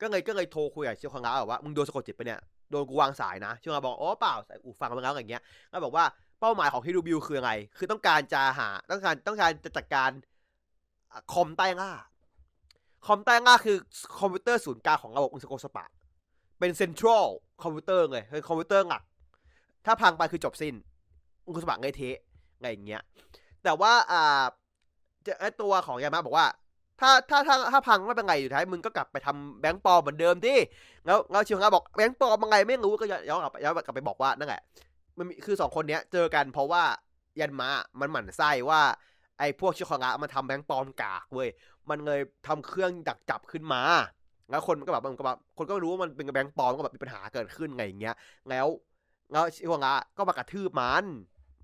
[0.00, 2.40] ก็เลยก็เลยโทรคุยกับเชียวคังงาแบบว่ามึงโดนสะกดจิตไปเนี่ย
[2.70, 5.42] โดนกูวางสายนะเชียวคังบอกอ๋อเปล่าใส่หูฟังมาแล้วอย่างเงี้ย
[5.72, 6.04] ก็บอกว่า
[6.40, 10.10] เป้าหมายของฮิรูบิวคืออะไร คือต้องการจะหา ต้องการต้องการจะจัดการ
[11.32, 11.90] คอมใต้ล่า
[13.06, 13.76] คอมใต้ล่าคือ
[14.18, 15.86] คอมพิวเตอร์ศูนย์กลางของระบบอุสโกสปะ
[16.58, 17.26] เป็น central
[17.62, 19.02] computer เลยคือคอมพิวเตอร์หลัก
[19.86, 20.74] ถ้าพังไปคือจบสิ้น
[21.46, 22.18] อุสปะไงเทะ
[22.60, 23.02] ไงอย่างเงี้ย
[23.64, 24.44] แต่ว่าอ่า
[25.26, 26.46] จะไอตัวของยามาบอกว่า
[27.00, 30.58] ถ้าถ้าถ้าถ้าพังไม่เป็นไงอยู่ท้ายมึงก็กลับไปทำแบงก์ปอเหมือนเดิมที่
[31.06, 34.62] แล้วแล้วชิวงาบอกแบงก์ปลอมยังไงไม่รู้ก็ย้อนกลับย้อนกลับไปบอกว่านั่นแหละ
[35.18, 36.82] มันคือสองคนเนี้ยเจอกันเพราะว่า
[37.40, 38.80] ยันมามันหมั่นไส้ว่า
[39.38, 41.48] ไอ้พวกชิคองะมันทำแบงก์ปลอมกากเว้ย
[41.90, 43.82] มันเลยทำเครื่องดักจับขึ้นมา
[44.50, 48.14] แล้วคนมันก็แบบมันก็แบบคนก็รู้ว่ามันเป็นแบงก์ปลอมก็แบบมีปัญหาเกิดขึ้นไงอย่างเงี้ย
[48.50, 48.66] แล้ว
[49.32, 51.04] แล้วชิคองะก็มากระทืบมัน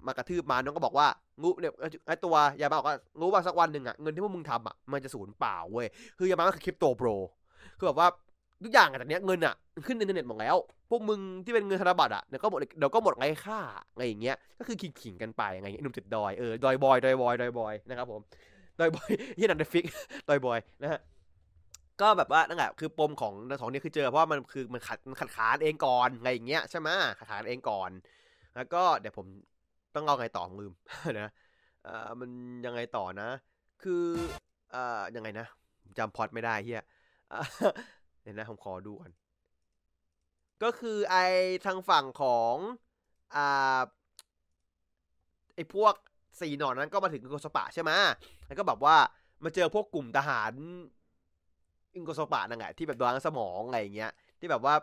[0.07, 1.07] มากระทืบมันน้องก็บอกว่า
[1.43, 1.73] งูเนี่ย
[2.07, 5.87] ไอ้ตัวยามาบอกว่างูว่าสักวันหนึ่งอะเงินที่พวกมึงทำอะมันจะสูญเปล่าเว้ย
[6.19, 7.09] คือยามาก็คือคริปโตโปร
[7.79, 8.09] คือแบบว่า
[8.65, 9.55] ทุกอย่างอะแต่เนี้ยเงินอะ
[9.87, 10.57] ขึ้นในอินเทอร์เน็ตหมดแล้ว
[10.91, 13.59] พวกมึงที่เป็นเงินธนบัตรอะเดี๋ยวก็หมดเดี๋ยวก็หมดไร้ค่า
[13.93, 18.21] อะไรอย่างเงี้ยก็คือขิงๆกันไปไงหนุ่มติดดอยเออดอยบอยดอยบอยดอยบอยนะครับผม
[18.79, 19.85] ดอยบอยยี่นันเดฟิก
[20.29, 21.01] ดอยบอยนะฮะ
[22.01, 26.89] ก็แบบว่านั่นแหละคือปมของสองนี้คือเจอเพราะว่ามันคือมันขัดมันขัดขานเองก่อนไงอย่างเงี้ยใช่ไหม
[27.19, 27.91] ขัดขานเองก่อน
[28.57, 29.27] แล้วก็เดี๋ยวผม
[29.95, 30.73] ต้องเอาไงต่อลืม
[31.21, 31.29] นะ
[31.85, 32.31] เออมัน
[32.67, 33.29] ยังไงต่อนะ
[33.83, 34.05] คือ
[34.73, 35.47] เอ่อยังไงนะ
[35.99, 36.83] จำพอดไม่ได้เฮีย
[38.23, 39.13] เดี๋ยวนะผมขอดูก่อน
[40.63, 41.17] ก็คือไอ
[41.65, 42.55] ทางฝั่งของ
[43.35, 43.81] อ่า
[45.55, 45.95] ไอพวก
[46.41, 47.91] สี่หนอนนั้นก็มาถึงอิงโกสปะใช่ไหม
[48.47, 48.97] แล้วก็แบบว่า
[49.45, 50.53] มาเจอพวกกลุ่มทหาร
[51.95, 54.75] อิงโกสปะนั่นแหละที่แบบดวงสมองอะไรอย่างเงี้ย ที่แบบว่า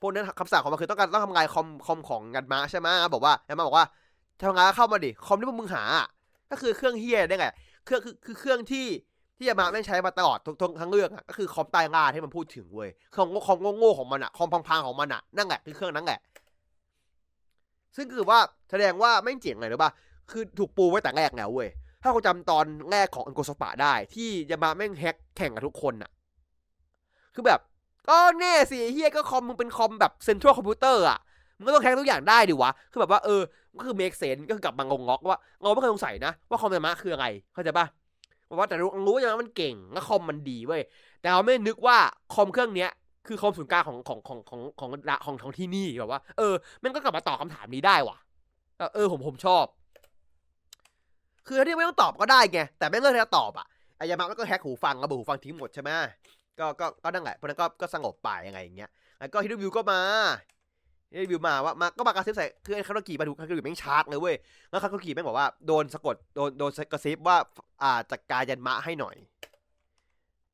[0.00, 3.86] พวกนั้นคำสั่งของมันคือต้องการต้องทำลายคอมคอมของงันมาใช่ไหมบอกว่างันมาบอกว่า
[4.42, 5.84] ทำงานเข้ามาดิคอมที่พวกมึงหา
[6.50, 7.46] ก็คือเครื่องเฮียได้ไง
[7.84, 8.86] เครื่องคือคือเครื่องที่
[9.42, 16.18] ที่ยามาแม่งใช้มาตลอดทั้งทั้งเรื่องอะก็คือคอมใต้ล่าที่มันพูดถึงเว้ยคอมคอมโง่ๆของมันอะคอมพังๆของมันอะนั่นแหละคือเครื่องนั้นแหละ
[17.96, 18.38] ซึ่งคือว่า
[18.70, 19.90] แสดงว่าไม่เจ๋งเลยหรือป่ะ
[20.30, 21.68] คือถูกปูไว้แต่แรกแล้วเว้ย
[22.02, 26.10] ถ้าคุณจำตอนแรกของอันโกสปะได้ ที่ยามาแม่งแฮกแข่งกับทุกคนอะ
[27.34, 27.60] คือแบบ
[28.08, 31.18] ก็แน่สิเฮียก็คอมมึงเป็นคอมแบบเซ็นทรัลคอมพิวเตอร์อะ
[31.56, 33.42] มึงก็ต้องแฮกทุกอย่างได้ดิวะ คือแบบว่าเออ
[33.78, 37.86] ก็คือเมคเซนก็คือกลับมางงงอกว่าเราไม่เคยสงสัยนะว่าคอมยามาคืออะไรเข้าใจป่ะ
[38.58, 40.82] ว่าแต่รู้รู้ยามามันเก่งแล้วคอมมันดีเว้ย
[41.20, 41.98] แต่เราไม่นึกว่า
[42.34, 42.90] คอมเครื่องเนี้ย
[43.26, 44.90] คือคอมศูนย์กลางของของของของของ
[45.24, 48.18] ของของที่นี่แบบว่า เออมันก็กลับมาตอบคาถามนี้ได้ว่ะ
[48.94, 49.64] เออผมผมชอบ
[51.46, 53.66] คือที่ไม่ต้องตอบก็ได้ไงแต่ไม่เลือกที่จะตอบอะ
[53.98, 55.90] อายามามันก็แฮกหูฟังระบบหูฟังทิ้งหมดใช่ไหม
[56.58, 60.00] ก็ก็ก็นั่งแหละเพราะนั้นก็ก็สงบไปยังไงอย่างเงี้ยแล้วก็ฮิดวิวก็มา
[61.14, 64.36] ฮิดวิวมาว่ามาก็มากระซิบใส่คือไอ้คาร์กีมาดูคาร์กีแม่งชาร์จเลยเว้ย
[64.70, 67.36] แล้วคาร์กีแม่งบอกว่าโดนสะกดโดนโดนกระซิบว่า
[67.82, 69.16] อ่าจัดการยันมะให้หน่อย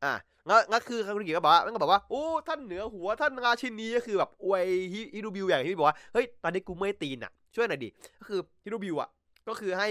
[0.04, 0.12] อะ
[0.48, 4.64] งั้นงั้นคือคารุกิก็บอกว่าแมันก็บอกว่าโอ้ท่านเหนือหัวท่านราชินีก็คือแบบอวย
[5.12, 7.88] ฮิรูบิวอย่างที่บอกว่าเฮ้ยตอนนี้กูไม่ตีนอะ ช่วยหน่อยดิ
[8.18, 9.08] ก็คือฮิรูบิวอะ
[9.48, 9.88] ก็คือให้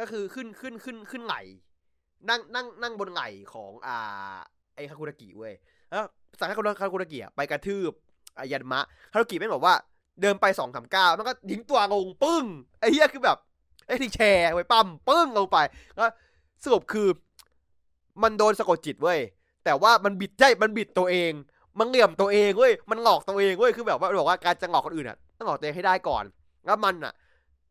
[0.00, 1.36] ก็คือขึ้นขึ้นขึ้นขึ้นไหล
[2.28, 4.36] นั่งนั่งนั่งบนไหลของอ่า
[4.74, 5.54] ไอคาคุรากิเว้ย
[5.90, 6.04] แล้ว
[6.38, 7.92] สั่งให้คาคุรากิไปกระทืบ
[8.38, 8.80] อายันมะ
[9.12, 9.74] คารุกิไม่บอกว่า
[10.20, 12.44] เดินไปสองสามก้าวมันก็ทิ้งตัวงงปึ้ง
[12.80, 13.38] ไอ้เหี้ยคือแบบ
[13.86, 15.58] ไอ้ที่แชร์ไว้ปั๊มปึ้งลงไป
[15.94, 16.10] แล้ว
[16.64, 17.08] สรุปคือ
[18.22, 19.18] มันโดนสะกดจิตเว้ย
[19.64, 21.32] แต่ว่ามันบิดใจมันบิดตัวเอง
[21.78, 26.24] มันเหลี่ยมตัวเองเว้ยมันหลอกตัวเองเว้ยคือแบบว่าบอกว่าการจะหลอกคนอื่นอะต้องหลอกตัวเองให้ได้ก่อน
[26.66, 27.12] แล้วมันอะ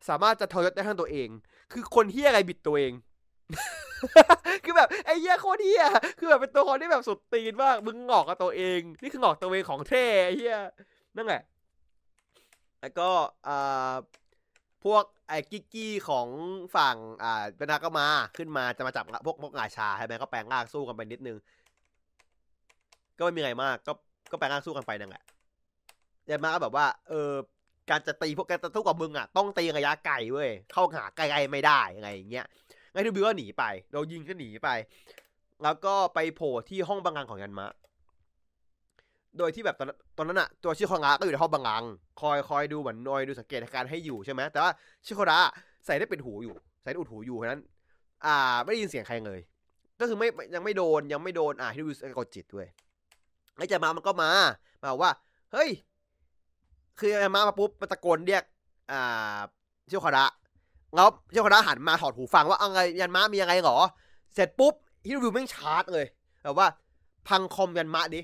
[0.10, 1.30] สามารถจะทรยศได้ทั้งตัวเอง
[1.72, 2.94] คือคนเฮี้ยอะไรบิดตัวเอง
[4.64, 5.86] คือแบบไอ้เหี้ยโคตรเหี้ย
[6.20, 10.58] คือแบบเป็นตัวคนที่แบบสุดตีนมากมึงหลอกกับตัวเอง นี่คือหลอกตัวเองของแท้ไอ้เหี้ย
[11.18, 11.42] นั่นแหละ
[12.84, 13.10] แล้วก็
[13.48, 13.96] อ่า
[14.86, 16.28] พวกไอ้กิกกี้ของ
[16.76, 18.08] ฝั่งอ่าเป็นนาก็มา
[18.38, 21.38] ขึ้นมาจะมาจับพวกพวกงาชาใช่ไหมก็แปลงร่างสู้กันไปนิดนึง
[23.18, 23.94] ก็ไม่มีอะไรมาก ก็
[24.32, 25.24] ก็แปลงร่างสู้กันไปนั่นแหละ
[26.30, 27.32] ยันมาก็แบบว่า เออ
[27.90, 32.46] การจะตีพวกแกจะสู้กับมึงอะต้องตีระยะไกลเว้ยเข้าหาไกลๆไม่ได้อะไงอย่างเงี้ย
[32.92, 34.70] ไงทูบิวก็หนีไปโดนยิงก็หนีไป
[35.64, 37.72] แล้วก็ไปโผล่ที่ห้องบังคังของยันมะ
[39.38, 41.84] โดยที่แบบตอนตอนนั้นอะตัวชิโคระก็อยู่ในห้องบังคัง
[42.22, 44.72] คอยคอยดูเหมือนนอยดูสังเกตการให้อยู่ใช่ไหมแต่ว่า
[45.06, 45.40] ชิโคระ
[45.86, 47.62] ใส่ได้เป็นหูอยู่ ใส่ได้อุดหูอยู่เพราะนั้น
[48.26, 49.40] อ่า ไม่ได้ยินเสียงใครเลย
[50.00, 52.68] ก็คือไม่ยังไม่โดนยังไม่โดนอ่าที่ดูกดจิตด้วย
[53.58, 54.30] ไอ้จะมามันก็มา
[54.82, 55.12] มาบอกว่า
[55.54, 55.70] เฮ้ย
[57.00, 58.44] คือมามาปุ๊บมันตะโกนเรียก
[58.92, 59.40] อ่า
[59.90, 60.26] ชิโคระ
[60.96, 63.78] แล้วชิโคระหันมาถอดหูฟังว่าอะไรยันมามียังไงหรอ
[64.34, 64.74] เสร็จปุ๊บ
[65.06, 66.06] ฮิโรบิวแม่งชาร์จเลย
[66.44, 66.68] แบบว่า
[67.28, 68.22] พังคอมยันมะดิ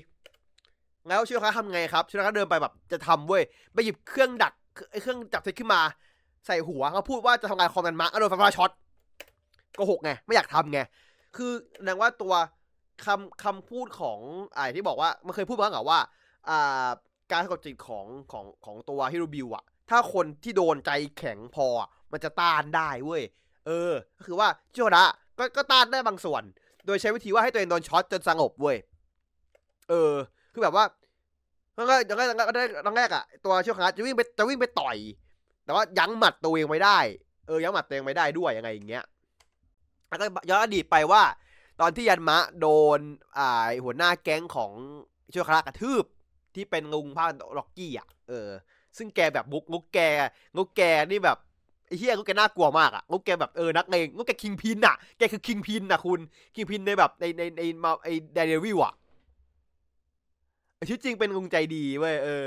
[1.08, 3.42] แล้วชิโระทำไงครับชิโระเดินไปแบบจะทำเว้ย
[3.72, 4.54] ไปหยิบเครื่องดัก
[4.90, 5.80] ไอ้เครื่องจับเท็จขึ้นมา
[6.46, 8.70] ใส่หัวเขาพูดว่าจะทำงานคอมยันมะก็โดนไฟฟ้าช็อต
[9.76, 10.80] โกหกไงไม่อยากทำไง
[11.36, 12.34] คือแสดงว่าตัว
[13.04, 14.18] คำคำพูดของ
[14.54, 16.00] ไอ้ที่บอกว่ามันเคยพูดมาแล้วว่า
[16.48, 16.88] อ่า
[17.30, 21.66] การสะกดจิตของของของตัวฮิโรบิวอะถ้าคนที่โดนใจแข็งพอ
[22.12, 23.22] มันจะต้านได้เว้ย
[23.66, 25.04] เออ ก็คือว่าชิโระ
[25.38, 26.42] ก็ก็ต้านได้บางส่วน
[26.86, 28.76] โดยใช้วิธีว่าให้ตัวเองโดนช็อตจนสงบเว้ย
[29.90, 30.12] เออ
[30.52, 30.84] คือแบบว่า
[31.74, 34.96] แล้วก็ยังไงยังไงก็ได้ตอนแรกอะตัวเชิโระจะวิ่งไปจะวิ่งไปต่อย
[35.64, 36.98] แต่ว่ายั้งหมัดตัวเองไว้ได้
[37.46, 39.04] เออย้ำหมัดตัวเองไม่ได้ด้วยยังไงอย่างเงี้ย
[40.08, 41.22] แล้วก็ย้อนอดีตไปว่า
[41.80, 43.00] ตอนที่ยันมะโดน
[43.38, 44.72] อ่าหัวหน้าแก๊งของ
[45.30, 46.04] เช่วยคารากระทืบ
[46.54, 48.48] ที่เป็นงุงภาคล็อกกี้อะเออ
[48.96, 49.98] ซึ่งแกแบบบุกงุกแก
[50.56, 51.38] งุกแกนี่แบบ
[51.86, 56.20] ไอ้เฮียงุกแกน่ากลัวมากอะงุกแกแบบเออนักเลงงุกแกคิงพินอะแกคือคิงพินอะคุณ
[56.54, 58.94] คิงพินในแบบในในในมาไอเดนวิวอะ
[60.88, 62.46] ชีวิตจริงเป็นงุงใจดีเว้ยเออ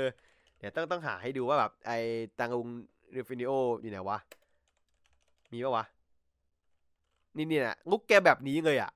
[0.58, 1.92] เดี๋ยวต้องต้องหาให้ดูว่าแบบไอ
[2.38, 2.68] ตังงุง
[3.12, 4.18] เรฟินิโออยู่ไหนวะ
[5.52, 5.84] มีปะวะ
[7.36, 8.90] นี่นี่นะงุกแกแบบนี้เลยอะ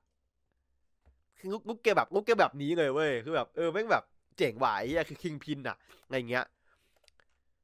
[1.37, 4.03] คืองุกงุกแกแบบงุกแกแบบนี้เลยเว้ย คือแบบเออแม่งแบบ
[4.37, 6.45] เจ๋งว่ะไอ้เหี้ยคือคิงพินอะอะไรเงี้ย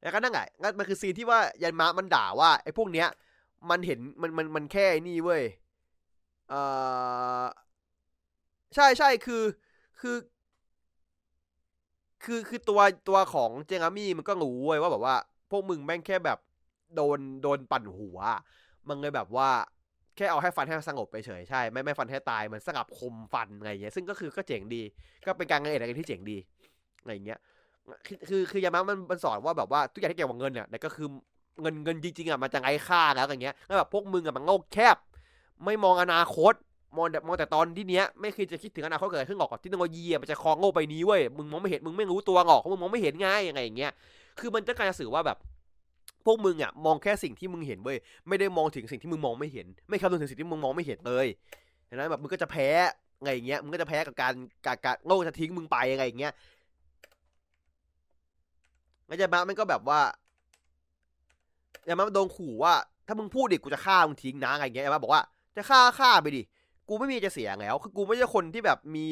[0.02, 3.08] แล้วก็นั่งไงงั้นมันคือซีนที่ว่ายันมะมันด่าว่าไอ้พวกเนี้ย
[3.70, 5.44] มันเห็นมันมันมันแค่ไอ้นี่เว้ย
[6.50, 6.54] เอ
[7.44, 7.46] อ
[8.76, 9.44] ใช่ใช่คือ
[10.00, 10.16] คือ
[12.26, 15.16] คือคือตัวตัวของเจงามี่มันก็รู้เว้ยว่าแบบว่า
[15.52, 16.40] พวกมึงแม่งแค่แบบ
[16.96, 18.18] โดนโดนปั่นหัว
[18.88, 19.50] มันเลยแบบว่า
[20.16, 24.82] แค่เอาให้ฟันให้สงบไปเฉยใช่ไม่ไม่ฟันให้ตายมือนสงับคมฟันอะไรเงี้ยซึ่งก็คือก็เจ๋งดี
[25.26, 26.38] ก็เป็นการเงินอะไรที่เจ๋งดี
[27.02, 27.40] อะไรเงี้ย
[28.06, 31.08] คือคือคือยามะมันมันสอนว่าแบบว่าทุกอย่างที่เกี่ยวกับเงินเนี่ยก็คือ
[31.62, 34.98] เงินเงินจริงๆอะมันจะไร้ค่าแล้วอย่างเงี้ยแล้วแบบพวกมึงอะมันโง่แคบ
[35.66, 36.54] ไม่มองอนาคต
[36.98, 43.92] มองแต่มองแต่ตอนที่เนี้ยไม่เคยจะคิดถึงอนาคตเกิดขึ้นหรอกที่เทคโนโลยีมันจะครองโลกใบนี้เว้ยมึงมองไม่เห็นมึงไม่รู้ตัวหรอกมึงมองไม่เห็นง่ายยังไงอย่างเงี้ย
[44.40, 45.38] คือมันจะการสื่อว่าแบบ
[46.26, 51.28] พวกมึงอะมองแค่สิ่งที่มึงเห็นเว้ยไม่ได้มองถึงสิ่งที่มึงมองไม่เห็น ไม่คำนึงถึงสิ่งที่มึงมองไม่เห็นเลย
[51.90, 52.68] ดังนั้นแบบมึงก็จะแพ้
[53.24, 54.34] ไงอย่างเงี้ยมึงก็จะแพ้กับการ
[54.66, 56.34] การการโลกจะทิ้งมึงไปยังไงอย่างเงี้ย
[59.08, 60.00] แล้วยามะมันก็แบบว่า
[61.88, 62.74] ยามะโดนขู่ว่า
[63.08, 65.22] ถ้ามึงพูดดิกูจะฆ่ามึงทิ้งนะอะไรเงี้ยยามะบอกว่า
[65.56, 66.42] จะฆ่าฆ่าไปดิ
[66.90, 69.06] กูไม่มีจะเสียแล้ว คือกูไม่ใช่คนที่แบบมี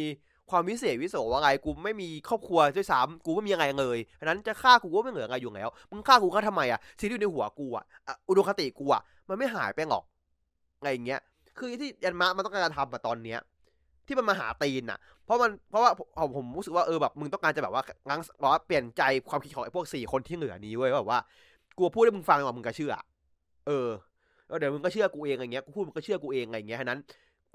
[0.50, 7.86] ความวิเศษวิโสว่าไงกูไม่มีครอบครัวด้วยซ้ำกูไม่มีอะไรเลยฉะนั้นจะฆ่ากูก็ไม่เหลืออะไรอยู่แล้วมึงฆ่ากูก็ทำไมอะสิ่งที่อยู่ในหัวกูอะ
[8.28, 10.04] อุดมคติกูอะมันไม่หายไปหรอก
[10.80, 11.20] อะไรอย่างเงี้ย
[11.58, 13.40] คือที่ยันมะมันต้องการทำมาตอนเนี้ย
[14.08, 21.20] ที่มันมาหาตีนอะ เพราะมันเพราะว่าผมผมรู้สึกว่าเออแบบมึงต้องการจะแบบว่างั้งบอกว่าเปลี่ยนใจความคิดของไอ้พวกสี่คนที่เหลือนี้เว้ยแบบว่า
[21.78, 22.94] กูพูดให้มึงฟังว่ามึงก็เชื่อ
[23.68, 23.88] เออ
[24.60, 27.00] เดี๋ยวมึงก็เชื่อกูเองอะไรเงี้ยกูพูดมึงก็เชื่อกูเองอะไรเงี้ยฉะนั้น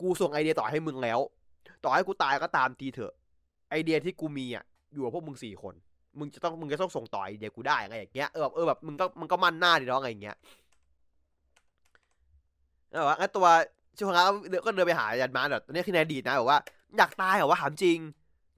[0.00, 1.20] กูส่งไอเดียต่อให้มึงแล้ว
[1.84, 3.12] ต่อให้กูตายก็ตามทีเถอะ
[3.70, 5.74] ไอเดียที่กูมีอะอยู่กับพวกมึงสี่คน
[6.18, 10.36] มึงจะต้องมึงจะต้องส่งต่อไอเดียกูได้อะไรอย่างเงี้ยเออแบบเออแบบมึงก็มึงก็มั่นหน้าดิน้องอะไรอย่างเงี้ย
[12.90, 13.46] แล้วว่าตัว
[13.96, 14.24] ชิวฮงะ
[14.66, 16.60] ก็เดินไปหายันมาแบบตอนนี้คือในอดีตนะบอกว่า
[16.98, 17.98] อยากตายเหรอว่าถามจริง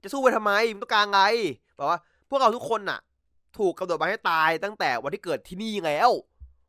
[0.03, 1.21] จะสู้ไปทำไมมึงต้องการไง
[1.79, 2.99] บอกว่า พวกเราทุกคนน่ะ
[3.57, 6.09] ถูกกำหนดมาให้ตายตั้งแต่วันที่เกิดที่นี่แล้ว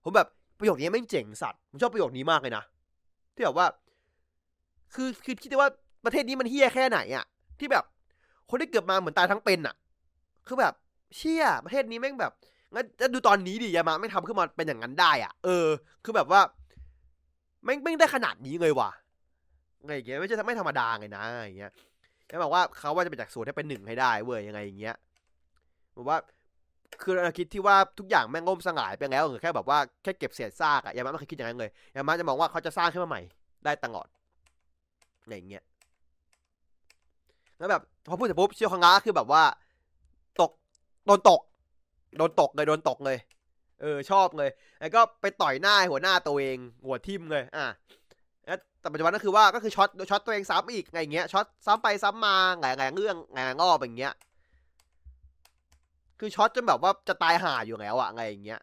[0.02, 2.64] ผมแบบประโยคนี้ไม่เจ๋งสัตว์ผมชอบประโยคนี้มากเลยนะ
[3.34, 3.66] ที่แบบว่า
[4.94, 5.68] คือคือคิดว่า
[6.04, 7.24] ประเทศนี้มันเฮี้ยแค่ไหนอะ
[7.58, 7.84] ที่แบบ
[8.50, 9.74] คนที่เกิดมาเหมือนตายทั้งเป็นอะ
[10.46, 10.74] คือแบบ
[11.16, 12.32] เชี่ยประเทศนี้แม่งแบบ
[12.74, 15.66] งั้นจะดูตอนนี้ดิยามาไม่ทำขึ้นมาเป็นอย่างนั้นได้อะเออ
[16.04, 16.40] คือแบบว่า
[17.64, 18.90] แม่งไม่งได้ขนาดนี้เลยว่ะ
[19.86, 21.72] ไงอย่างเงี้ยไม่ใช่ไม่ธรรมดาไงนะอย่างเงี้ย
[22.28, 24.96] แล้วบอกว่าเขาว่าจะไปจากศูนย์ให้เป็นหนึ่งให้ได้เว้ยยังไงอย่างเงี้ย
[25.96, 26.18] บอกว่า
[27.02, 33.22] คือเราคิดที่ว่าทุกอย่างแม่งล่มสลายไปแล้วหรือแค่แบบว่าแค่เก็บเศษซากอะยามาไม่เคยคิดอย่างนั้นเลยยามาจะมองว่าเขาจะสร้างขึ้นมาใหม่
[33.64, 34.06] ได้ตลอด
[35.22, 35.64] อะไรอย่างเงี้ย
[37.58, 39.42] แล้วแบบพอพูดเสร็จปุ๊บเชียวคังงาคือแบบว่า
[40.40, 40.50] ตก
[41.06, 41.40] โดนตก
[42.18, 43.18] โดนตกเลยโดนตกเลย
[43.80, 44.50] เออชอบเลย
[44.80, 47.66] แล้วก็ไปต่อยหน้าหัวหน้าตัวเองหัวทิ่มเลย อะ
[48.80, 54.14] แต่ปัจจุบันก็คือว่าก็คือช็อตช็อตตัวเองซ้ำอีกไงเงี้ยช็อตซ้ำไปซ้ำมาไงไงเรื่องไงงอบอย่างเงี้ย
[56.20, 58.60] คือช็อตจนแบบว่าจะตายห่าอยู่แล้วอะไงอย่างเงี้ย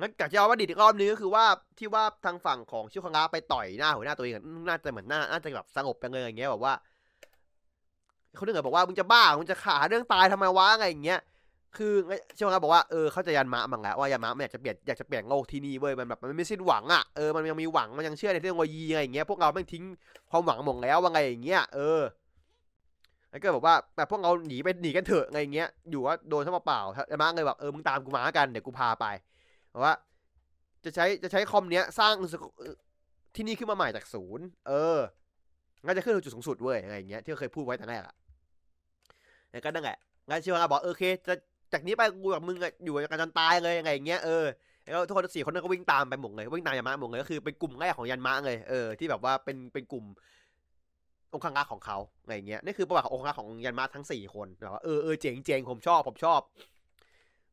[0.00, 1.44] งั้นจากที่เอาว่าดีอีกรอบนึงก็คือว่า
[1.78, 4.34] ที่ว่าทางฝั่งของชิวคังาไปต่อยหน้าหัวหน้าตัวเอง
[4.68, 6.74] น่าจะเหมือนหน้าน่าจะแบบสงบไปเลยอย่างเงี้ยแบบว่า
[8.34, 11.20] เขาเรื่องบอกว่ามึงจะบ้ามึงจะขาเรื่องตายทำไมวะอะไงอย่างเงี้ย
[11.76, 11.92] คือ
[12.36, 19.84] ชิวคังาบอกว่าเออเขาจะยันมะมังแล้วว่ายานมะมันอยากจะเปลี่ยนอยากจะเปลี่ยนโลกที่นี่เว้ยมันแบบมันไม่สิ้นหวังอะเออมันยังมีหวังมันยังเชื่อในเทคโนโลยีอะไรอย่างเงี้ยพวกเราไม่ทิ้ง
[20.30, 22.00] ความหวังหมดแล้วว่าไงอย่างเงี้ยเออ
[23.30, 29.06] แล้วก็บอกว่าแบบพวกเราหนีไปหนีกันเถอะไงเงี้ยอยู่ว่าโดนทั้งเปล่าแล้วมาเลยแบบเออมึงตามกูมากันเดี๋ยวกูพาไป
[29.82, 29.92] ว่า
[30.84, 32.14] จะใช้จะใช้คอมเนี้ยสร้าง
[33.34, 34.98] ที่นี่ขึ้นมาใหม่จากศูนย์ เออ
[35.84, 38.14] งั้นจะขึ้นถึงจุดสูงสุดเว้ยอะไรเงี้ยที่เคยพูดไว้ตั้งแรกอะ
[39.50, 39.98] แล้วก็นั่นแหละ
[40.28, 41.34] งั้นชิวาบอกโอเค จะ
[41.72, 44.44] จากนี้ไปกูกับมึงอยู่กันจนตายเลยยังไงเงี้ยเออ
[44.82, 50.04] แล้วทุกคนสี่คนนั้นก็วิ่งตามไปหมดเลยวิ่งตามยานมะหมดเลยก็คือเป็นกลุ่มแรกของยันมะเลยเออที่แบบว่าเป็นเป็นกลุ่ม
[51.32, 56.40] องค์คังกาของเขาอะไรเงี้ยนี่คือประวัติขององค์คังของยันมาทั้งสี่คนแบบว่าเออเออเจ๋งเจ๋งผมชอบผมชอบ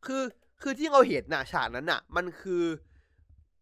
[0.05, 0.22] คือ
[0.62, 2.64] คือที่เราเห็นน่ะฉากนั้นน่ะ มันคือ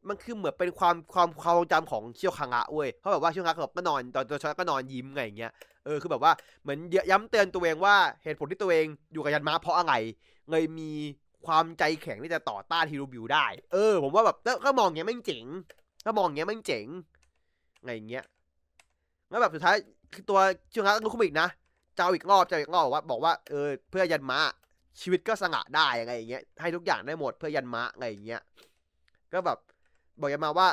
[0.08, 5.52] มันคือเหมือนเป็นความความความทรงจำของเชียวคังะเว้ยเขาแบบว่าเชียวคังก็นอนตอนตัวชอตก็นอนยิ้มไงอย่างเงี้ย
[5.86, 6.32] เออคือแบบว่า
[6.62, 6.78] เหมือน
[7.12, 9.94] ย้ำเตือนตัวเองว่าเหตุผลที่ตัวเองอยู่กับยันมาเพราะอะไร
[10.52, 10.92] เลยมี
[11.46, 15.46] ความใจแข็งที่จะต่อต้านฮิโรบิวได้ เออ ผมว่าแบบก็มองอย่างเงี้ยไม่เจ๋ง
[16.04, 16.86] ถ้ามองอย่างเงี้ยไม่เจ๋ง
[17.84, 18.26] ไงอย่างเงี้ย
[19.30, 19.76] แล้วแบบสุดท้าย
[20.14, 20.40] คือตัว
[20.72, 21.48] เชิวฮะรู้คุมอีกนะ
[21.96, 24.40] เจ้าอีกรอบเจ้าอีกรอบบอกว่าบอกว่าเออเพื่อยันมะ
[25.02, 28.42] ชีวิตก็สง่าได้อะไงอย่างเงี้ยให้ทุกอย่างได้หมดเพื่อยันมะอะไงอย่างเงี้ย
[29.34, 29.58] ก็แบบ
[30.22, 30.68] บอกยันมาว่า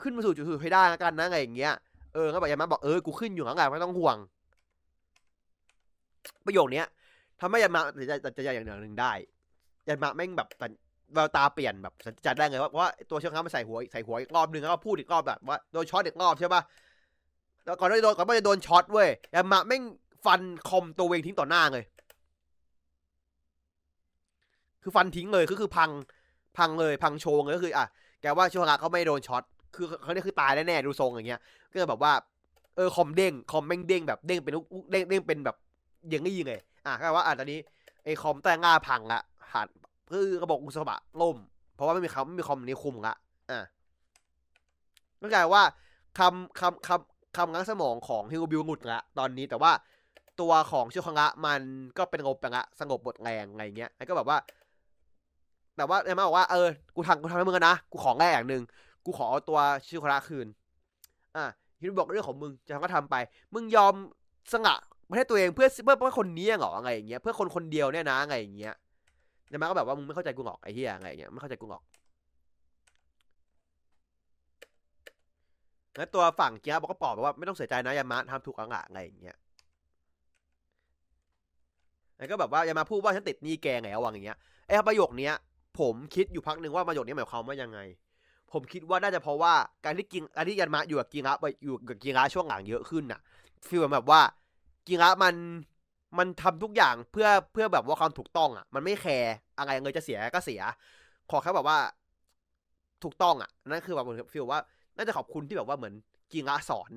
[0.00, 1.74] ขึ้นมาสู่จุดสุดให้ได้แล้วกันนะอะไงอย่างเงี้ย
[2.14, 4.16] เออก็บอกยันมะบอกเออกูขึ้นอยู่ข้างหลังไม่ต้องห่วง
[6.46, 6.86] ประโยคเนี้ย
[7.40, 9.12] ทำให้ยันมะจะจะจะอย่างหนึ่งได้
[9.88, 10.48] ยันมะแม่งแบบ
[11.14, 16.62] แววตาเปลี่ยนแบบสัญจรได้ไงว่าเพราะว่าตัวเชือกค้ามันใส่หัวใส่หัวอีกรอบหนึ่งแล้วก็พูดอีกรอบแบบว่าโดนช็อตอีกรอบใช่ปะ
[17.64, 19.82] แล้วก่อนที่โดนก่อนที่จะโดนช็อตเว้ยยันมะแม่ง
[20.24, 21.84] ฟันคอมตัวเองทิ้งต่อหน้าเลย
[24.82, 25.90] คือฟันทิ้งเลยก็คือพัง
[26.58, 27.86] พังเลยพังโชงเลยก็คืออะ
[28.20, 29.42] แกว่าชิวฮะเขาไม่โดนช็อต
[29.74, 32.12] คือเขาเนี่ยคือตายแน่ๆดูทรงอย่างเงี้ย ก็แบบว่า
[32.76, 34.52] เออคอมเด้งคอมแม่งเด้งแบบเด้งเป็น
[34.90, 35.56] เด้งเด้งเป็นแบบ
[36.12, 37.58] ยิงก็ยิงเลยอะก็ว่าอะตอนนี้
[38.04, 39.20] ไอ้คอมแต่ง่าพังละ
[39.52, 39.68] หัน
[40.10, 41.36] คือกระบอกอุสบะล่ม
[41.74, 43.14] เพราะว่าไม่มีเขาไม่มีคอมนี้คุมละ
[43.50, 43.60] อะ
[45.20, 45.64] ก็กลายว่า
[46.18, 49.72] คำคำคำคำงั้งสมองของฮิวบิวงุดละตอนนี้แต่ว่า
[50.40, 51.60] ตัวของชิคังะมัน
[51.98, 54.38] ก็เป็นงบไปละสงบบทแรงอะไรเงี้ยแล้วก็แบบว่า
[55.80, 58.62] แต่ว่าเอ็มมาบอกว่าเออกูทำกูทำให้มึงนะกูของแรกอย่างหนึ่ง
[59.04, 60.46] กูขอเอาตัวชิคังะคืน
[61.36, 61.44] อะ
[61.80, 63.16] ฮิวบอกเรื่องของมึงจะทำก็ทำไป
[63.54, 63.94] มึงยอม
[64.52, 64.74] สงะ
[65.10, 68.74] ประเทศตัวเองเพื่อเพื่อเพื่อคนนี้เหรออะไงอย่างเงี้ยเพื่อคนคนเดียวเนี่ยนะอะไงอย่างเงี้ย
[69.52, 71.82] ยามาก็แบบว่ามึงไม่เข้าใจกูหรอกไอ้เหี้ยไงเงี้ยไม่เข้าใจกูหรอก
[75.96, 79.36] แล้วตัวฝั่งเกียร์บอกก็ปลอบว่าไม่ต้องเสียใจนะยามาทำถูกแล้วอะไงอย่างเงี้ย
[82.18, 85.34] แล้วก็แบบว่ายามาพูดว่าฉันติดนี่แกไงวะอย่างเงี้ยไอ้ประโยคเนี้ย
[85.80, 87.78] ผมคิดอยู่พักหนึ่งว่าประโยคนี้หมายความว่ายังไง
[88.52, 89.54] ผมคิดว่าน่าจะเพราะว่า
[89.84, 93.20] การที่กิงการที่ยันมาอยู่กับกิงะไปอยู่กับกิงะช่วงหลังเยอะขึ้นน่ะ
[93.66, 94.20] ฟีลแบบว่า
[94.86, 95.34] กิงะมัน
[96.18, 100.60] มันทำทุกอย่างเพื่อเพื่อแบบว่าความถูกต้องอะ มันไม่แคร์อะไรเงินจะเสียก็เสีย
[101.30, 101.78] ขอแค่แบบว่า
[103.02, 104.60] ถูกต้องอะนั่นคือแบบเหมือนฟีลว่า
[104.96, 105.94] น่าจะขอบคุณที่แบบว่าเหมือน
[106.32, 106.90] กิงะสอน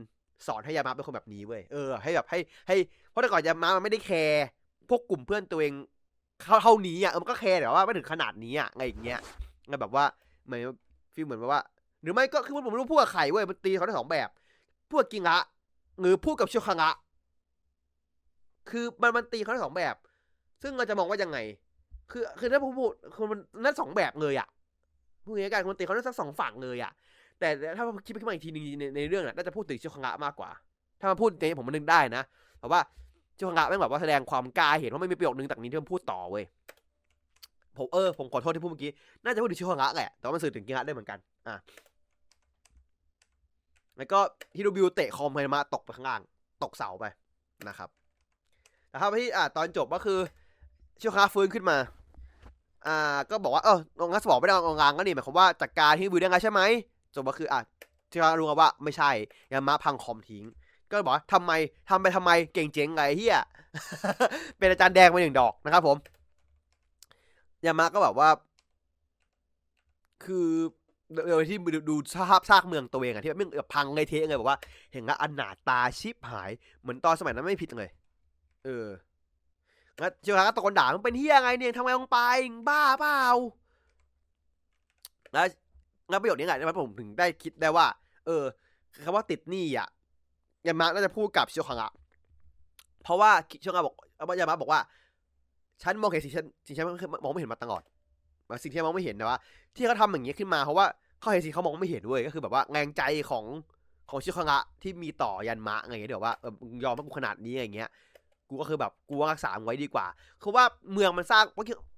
[0.47, 2.75] สอนให้ยามาเป็นคนแบบนี้เว้ย เออ ให้แบบให้ให้
[3.09, 4.45] เพราะแต่ก่อนยามามันไม่ได้แคร์
[4.89, 5.73] พวกกลุ่มเพื่อนตัวเอง
[6.63, 9.19] เท่านี้อะมันก็แคร์แต่ว่าไม่ถึงขนาดนี้อะไงอย่างเงี้ย
[9.67, 10.05] ไงแบบว่า
[10.45, 10.61] เหมือน
[11.13, 11.61] ฟีลเหมือนแบบว่า
[12.01, 14.29] หรือไม่ก็คือมันผมไม่รู้พูดกับใครเว้ยมันตีเขาได้สองแบบ
[14.89, 15.37] พูดกิงะ
[15.99, 16.89] หรือพูดกับเชิวคังะ
[18.69, 19.95] คือมันมันตีเขาได้สองแบบ
[20.61, 21.37] ซึ่งเราจะมองว่ายังไง
[22.11, 24.47] คือคือถ้าผมพูดคือมันนั่นสองแบบเลยอะ
[25.25, 26.91] พูดง่ายๆมันตีเขาได้สักสองฝั่งเลยอะ
[27.39, 30.51] แต่ถ้าคิดไปขึ้นมาอีกทีนึงในในเรื่องน่ะน่าจะพูดถึงชิวคังะมากกว่า
[30.99, 32.23] ถ้ามาพูดในผมมันนึกได้นะ
[32.59, 32.79] แต่ว่า
[33.38, 36.45] ชิวคังะแม่งแบบว่าแสดงความกล้าเห็นว่าไม่มีประโยคนึงจากนี้ที่มันพูดต่อเว้ย
[37.77, 38.91] ผมเออผมขอโทษที่พูดเมื่อกี้
[39.23, 41.55] น่าจะพูดถึงชิวคังะแหละ แต่ว่ามันสื่อถึงกิงะได้เหมือนกัน อะ
[43.97, 44.19] แล้วก็
[44.57, 46.21] ฮิโรบิวเตะคอมไฮมาตกไปข้างล่าง
[46.63, 47.05] ตกเสาไป
[47.69, 47.89] นะครับ
[48.89, 50.19] แต่ถ้าที่อ่าตอนจบก็คือ
[51.01, 51.77] ชิวคาฟื้นขึ้นมา
[52.88, 56.61] อ่า ก็บอกว่าเออองค์สบอกไม่ได้องค์งานก็นี่หมายความว่าจัดการที่วิวได้ไงใช่ไหม
[57.15, 57.59] จบก็คืออะ
[58.11, 59.11] ชิคารู้ว่าไม่ใช่
[59.51, 60.43] ยามาพังคอมทิ้ง
[60.93, 61.51] ก็บอกว่าทำไม
[61.89, 63.39] ทำไปทำไมเก่งเจ๋งไงเฮีย
[64.57, 65.97] เป็นอาจารย์แดงไปหนึ่งดอกนะครับ ผม
[67.65, 68.29] ยามาก็แบบว่า
[70.23, 70.49] คือ
[71.31, 71.57] โดยที่
[71.89, 74.59] ดูสภาพซากเมืองตัวเองอะที่มันแบบพังไงเทะไงบอกว่า
[74.93, 77.89] เห็นว่าอนาตาชิบหาย เหมือนตอนสมัยนั้นไม่ผิดเลย
[78.65, 78.87] เออ
[79.99, 82.19] แล้วเจ้าก็ตะโกนด่ามึงเป็นเฮียไงเนี่ยทำไมลงไป
[82.69, 83.21] บ้าเปล่า
[85.33, 85.45] แล้ว
[86.09, 87.87] แล้วประโยคนี้ไงทำไมผมถึงได้คิดได้ว่า
[88.25, 88.43] เออ
[89.05, 89.87] คำว่าติดหนี้อะ
[90.68, 91.91] ยามาน่าจะพูดกับชียวคังะ
[93.03, 93.32] เพราะว่า
[93.64, 93.95] ชียวคังะบอก
[94.39, 94.80] ยามาบอกว่า
[95.84, 96.86] ฉันมองเห็นสิ่งฉันสิ่งฉัน
[97.24, 97.82] มองไม่เห็นมาตลอด
[98.64, 99.39] สิ่งที่มองไม่เห็นนะว่า
[99.76, 100.86] ที่เขาทำอย่างนี้ขึ้นมาเพราะว่า
[101.20, 103.45] เขาเห็นสิ่งเขามองไม่เห็นด้วยก็คือแบบว่าแรงใจของ
[104.09, 106.53] ของชิโอคังะที่มีต่อยันมะไงเดี๋ยวว่าเออ
[106.84, 107.89] ยอมให้กูขนาดนี้อย่างเงี้ย
[108.49, 110.05] กูก็คือแบบกูรักษาไว้ดีกว่า
[110.41, 111.43] คือว่าเมืองมันสร้าง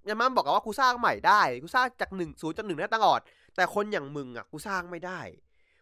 [0.09, 3.19] ยันมะบอกว่ากูสร้างใหม่ได้ กูสร้างจากหนึ่งศูนย์จนหนึ่งได้ตลอด
[3.55, 5.19] แต่คนอย่างมึงอะ กูสร้างไม่ได้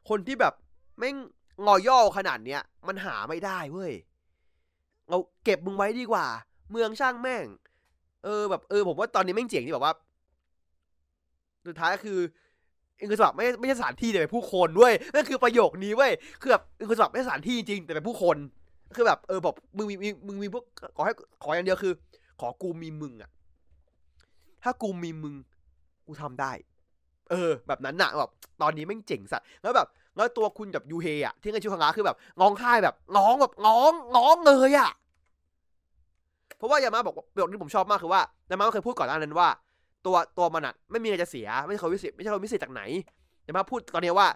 [0.10, 0.54] คนที่แบบ
[1.00, 1.16] แม่ง
[1.66, 3.94] งอย่อขนาดเนี้ย มันหาไม่ได้เว้ย
[5.10, 6.26] เราเก็บมึงไว้ดีกว่า
[6.72, 7.46] เมืองช่างแม่ง
[8.24, 9.94] เออแบบเออผมว่าตอนนี้แม่งเจ๋งที่แบบว่า
[11.68, 12.20] สุดท้ายก็คือ
[13.00, 18.38] อิงคือสอบไม่ไม่ใช่สถานที่แต่เป็นผู้คนด้วยนั่นคือประโยคนี้เว้ยคือแบบอิงคือสอบไม่ใช่สถานที่จริงแต่เป็นผู้คน
[18.96, 19.96] คือแบบเออบอกมึงมี
[20.28, 20.64] มึงมีพวก
[20.96, 21.94] ขอให้ขออย่างเดียวคือ
[22.40, 23.30] ขอกูมีมึงอะ
[24.64, 25.36] ถ้ากูมีมึง
[26.06, 26.52] กูทำได้
[27.32, 28.32] เออ แบบนั้นน่ะแบบ
[28.62, 34.92] ตอนนี้แม่งเจ๋งสัตว์แล้วแบบ แล้วตัวคุณกับยูเฮอะที่เงินชิวคังาคือแบบงองไห้แบบงองแบบงองงองเลยอะ
[36.58, 39.50] เพราะว่ายามาบอกประโยคที่ผมชอบมากคือว่ายามาเคยพูดก่อนหน้านั้นว่า
[40.06, 42.82] ตัวตัวมันอะไม่มีอะไรจะเสีย ไม่ใช่คนวิเศษไม่ใช่คนวิเศษจากไหน
[43.48, 44.28] จะมาพูดตอนนี้ว่า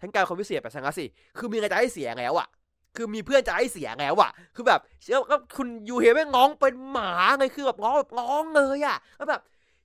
[0.00, 1.04] ฉันกลายคนวิเศษแบบสังกัสิ
[1.38, 2.48] คือมีอะไรจะให้เสียแล้วอะ
[2.96, 9.40] คือมีเพื่อนจะให้เสียไงวอะคือแบบเชื่อก็คุณยูเฮแม่ง้องเป็นหมาไงคือแบบง้องแบบง้องเลยอะแล้วแบบ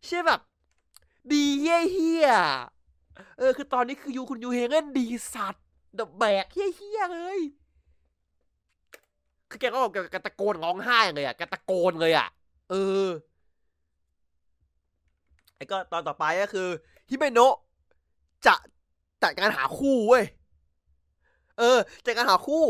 [0.06, 0.40] เชื่อแบบ
[1.32, 2.30] ดีเฮี้ย
[3.38, 5.64] เออคือตอนนี้คือยูคุณยูเฮเล่นดีสัตว์
[5.96, 7.40] แบบแบกเฮี้ยเฮี้ยเลย
[9.50, 12.28] คือแกก็แกแกตะโกนร้องไห้เลยอะแกตะโกนเลยอะ
[12.70, 13.08] เออ
[15.56, 16.68] ไอ้ก็ตอนต่อไปก็คือ
[17.10, 17.56] ฮิเมโนะ
[18.46, 18.56] จะ
[19.24, 20.24] จัดการหาคู่เว้ย
[21.60, 22.66] เออจัดการหาคู่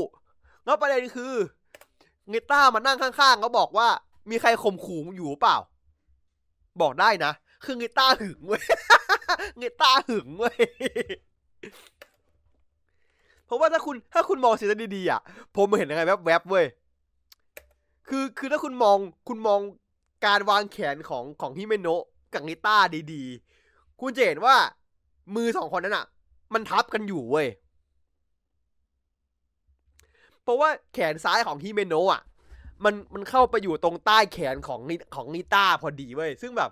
[0.66, 1.34] แล้วประเด็นคือ
[2.30, 3.88] เงต้ามานั่งข้างๆเขาบอกว่า
[4.30, 5.58] มีใครข่มขู่มึงอยู่เปล่า
[6.82, 7.32] บอกได้นะ
[7.64, 8.64] คือเงต้าหึงเว้ย
[9.58, 10.58] เงต้าหึงเว้ย
[13.46, 15.22] เพราะว่าถ้าคุณถ้าคุณมองสิ่งนั้นดีๆอะ
[15.56, 16.66] ผมเห็นยังไงแวบๆเว้ย
[18.08, 18.98] คือคือถ้าคุณมอง
[19.28, 19.60] คุณมอง
[20.26, 22.04] การวางแขนของของฮิเมโนะ
[22.34, 22.78] กับริต้า
[23.14, 24.56] ดีๆ คุณจะเห็นว่า
[25.36, 26.06] มือสองคนนั้นอะ
[26.54, 27.48] มันทับกันอยู่เว้ย
[30.44, 32.22] เพราะว่าแขนซ้ายของฮิเมโนะอะ
[32.84, 34.80] มันมันเข้าไปอยู่ตรงใต้แขนของ
[35.16, 36.72] ของริต้าพอดีเว้ยซึ่งแบบ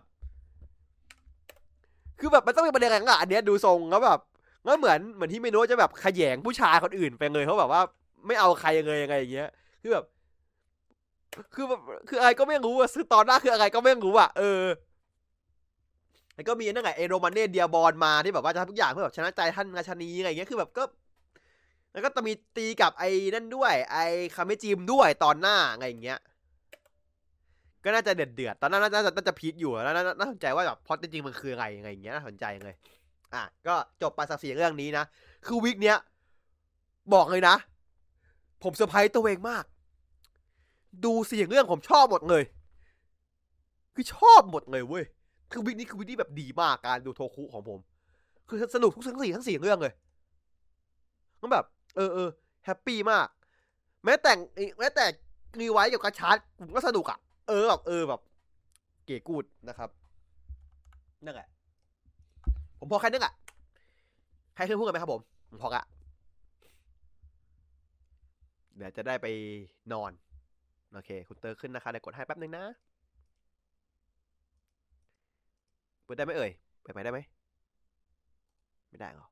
[2.19, 4.19] คือแบบมันต้องเป็นประเด็นอะไรอะอันเนี้ยดูทรงแล้วแบบ
[4.65, 7.81] ก็เหมือนเหมือนฮิเมโนะจะแบบขยงผู้ชายคนอื่นไปเลยเขาแบบว่า
[8.27, 9.49] ไม่เอาใครเลยยังไงอย่างเงี้ย
[9.81, 10.05] คือแบบ
[11.55, 14.63] คือแบบคืออะไรก็ไม่รู้อะคือตอนหน้าคืออะไรก็ไม่รู้อะเออ
[16.35, 20.83] แล้วก็มีนั่นไงเอโรมาเน่เดียบอลมาที่แบบว่าจะทำทุกอย่างเพื่อแบบชนะใจท่านราชนีอะไรอย่างเงี้ยคือแบบก็
[21.93, 24.05] แล้วก็จะมีตีกับไอ้นั่นด้วย ไอ้
[24.35, 26.19] คาเมจิมด้วยตอนหน้าอะไรอย่างเงี้ย
[27.83, 32.75] ก็น่าจะเดือดเดือดตอนนั้นน่าจะน่าจะพีคอยู่แล้วน่าสนใจว่าแบบพอจริงมันคืออะไรยังไงอย่างเงี้ยน่าสนใจเลย
[33.33, 35.05] อะก็จบไปสักสี่เรื่องนี้นะ
[35.45, 35.97] คือ week เนี้ย
[37.13, 37.55] บอกเลยนะ
[38.63, 39.63] ผมเซอร์ไพรส์ตัวเองมาก
[41.05, 42.43] ดูเสียงเรื่องผมชอบหมดเลย
[43.95, 45.05] คือชอบหมดเลยเว้ย
[45.51, 47.79] คือ week นี้คือ week ที่แบบดีมากการดูโทคุของผม
[48.49, 49.93] คือสนุกทุกทั้งสี่ทั้งสี่เรื่องเลย
[51.41, 51.65] มันแบบ
[51.95, 52.29] เออเออ
[52.65, 53.27] happy มาก
[54.05, 54.39] แม้แต่ง
[54.79, 55.05] แม้แต่
[55.59, 58.21] รีไว้กับ Gotchard ผมก็สนุกอะ เออแบบเออแบบ
[59.05, 59.89] เก๋กูดนะครับ
[61.25, 61.47] นั่นแหละ
[62.79, 63.33] ผมพอแค่นึงอะ
[64.55, 65.83] ใครเคยพูดกันไหมครับผมผมพอละ
[68.75, 69.27] เดี๋ยวจะได้ไป
[69.91, 70.11] นอน
[70.93, 72.63] โอเค คุณเตอร์ขึ้นนะคะเดี๋ยวกดให้แป๊บนึงนะ
[76.03, 77.19] เปิดได้ไหมเอ่ยเปิดไปได้ไหม
[78.89, 79.27] ไม่ได้หรอ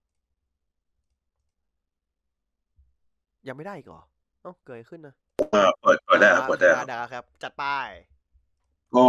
[3.48, 4.02] ยังไม่ได้อีกเหรอ
[4.42, 5.14] เอ้าเกิดขึ้นนะ
[5.82, 7.88] เปิด ปิดได้ครับเปิดได้ครับได้ครับ จัดป้าย
[8.96, 9.06] ก็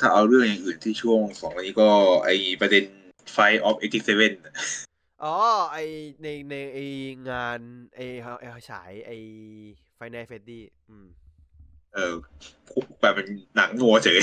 [0.00, 1.90] ถ้าเอาเรื่องอย่างอื่นที่ช่วงสองวันนี้ก็
[2.24, 2.30] ไอ
[2.60, 2.84] ประเด็น
[3.34, 5.34] Fight of 87อ๋อ
[5.72, 5.76] ไอ
[6.22, 6.78] ในในไอ
[7.30, 7.58] งาน
[7.94, 8.00] ไอ
[8.40, 9.10] ไอฉายไอ
[9.96, 11.06] ไฟน a ลเฟดดี้อืม
[11.94, 12.12] เออ
[13.00, 13.26] แบบเป็น
[13.56, 14.20] หนังงัวเฉย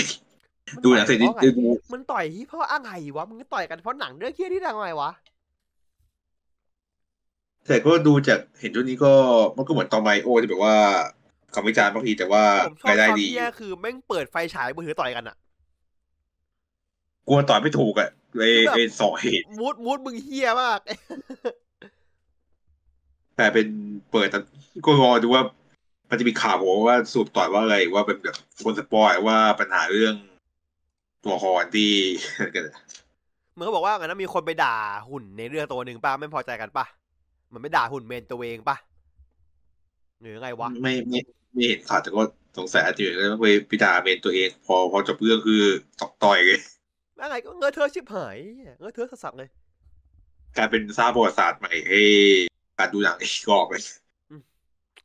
[0.75, 5.11] มันดูหนังเสร็จต่นี่อยเพราะอะไรดูมันต่อยที่เพราะอะไรวะมึงต่อยกันเพราะหนังเรื่องเคี้ยที่ดังอะไรวะ
[7.67, 9.13] แต่ก็ดูจากเห็นช่วงนี้ก็
[9.57, 10.77] มันก็เหมือนตอมไมโอที่แบบว่า
[11.54, 15.36] คำวิจารณ์บางทีแต่ว่าผมชอบรายได้ความดีเนี้ยคือแม่งเปิดไฟฉายมือถือต่อยกันอะ
[17.28, 20.80] กลัวต่อยไม่ถูกอะไอคือแบบไอสองเหตุมูดมูดมึงเฮี้ยมาก
[23.38, 23.68] แต่เป็น
[24.12, 24.39] เปิดแต่
[24.86, 25.43] ก็รอดูว่า
[26.10, 30.16] มันจะมีข่าวบอกว่าสูบต่อยว่าอะไรว่าเป็นแบบคนสปอยว่าปัญหาเรื่อง
[31.24, 31.91] ตัวละครที่
[33.54, 34.76] เหมือนเขาบอกว่างั้นนะมีคนไปด่า
[35.10, 36.86] หุ่นในเรื่องตัวหนึ่งป่ะ ไม่พอใจกันป่ะ
[37.47, 38.78] เหมันไม่ด่าหุ่นเมนตัวเองป่ะ
[40.22, 41.20] หรือไงวะ ไม่ไม่
[41.54, 42.24] ไม่เห็นข่าวแต่ก็
[42.58, 45.62] สงสัยอาจจะอยู่แล้วไปพิจารณาเมนตัวเอง พอพอจบเรื่องคือ
[46.00, 46.60] ตอกต่อยเลย
[47.24, 48.38] อะไรก็เงอเธอชิบหาย
[48.80, 49.50] เงอเธอสัสๆเลย
[50.58, 52.02] กลายเป็นสร้างประวัติศาสตร์ใหม่ให้
[52.78, 53.84] การดูหนังอีกรอบเลย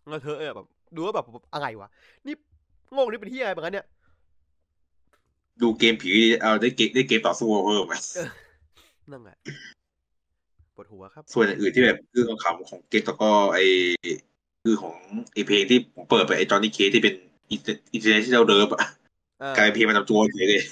[0.09, 0.67] เงอเธอเออแบบ
[0.97, 1.89] ดูว่าแบบอะไรวะ
[2.27, 2.35] นี่
[2.97, 3.87] งงนี่เป็นที่อะไรแบบนั้นเนี่ย
[5.63, 7.95] ดูเกมผีเอาได้เกมได้เกมต่อสู้เพิ่มไหม
[9.11, 9.37] นั่นแหละ
[10.75, 13.59] ปวดหัวครับ ส่วนอื่นที่แบบเรื่องขำๆของเกมแล้วก็ไอ
[14.65, 14.97] คือของ
[15.33, 17.15] ไอเพลงที่ผมเปิดไปไอจอห์นนี่เคที่เป็น
[17.51, 18.83] อินเตอร์เนชั่นแนลเดิฟอะ
[19.41, 20.63] เออกลายเป็นเพลงประจำตัวเฉยเลย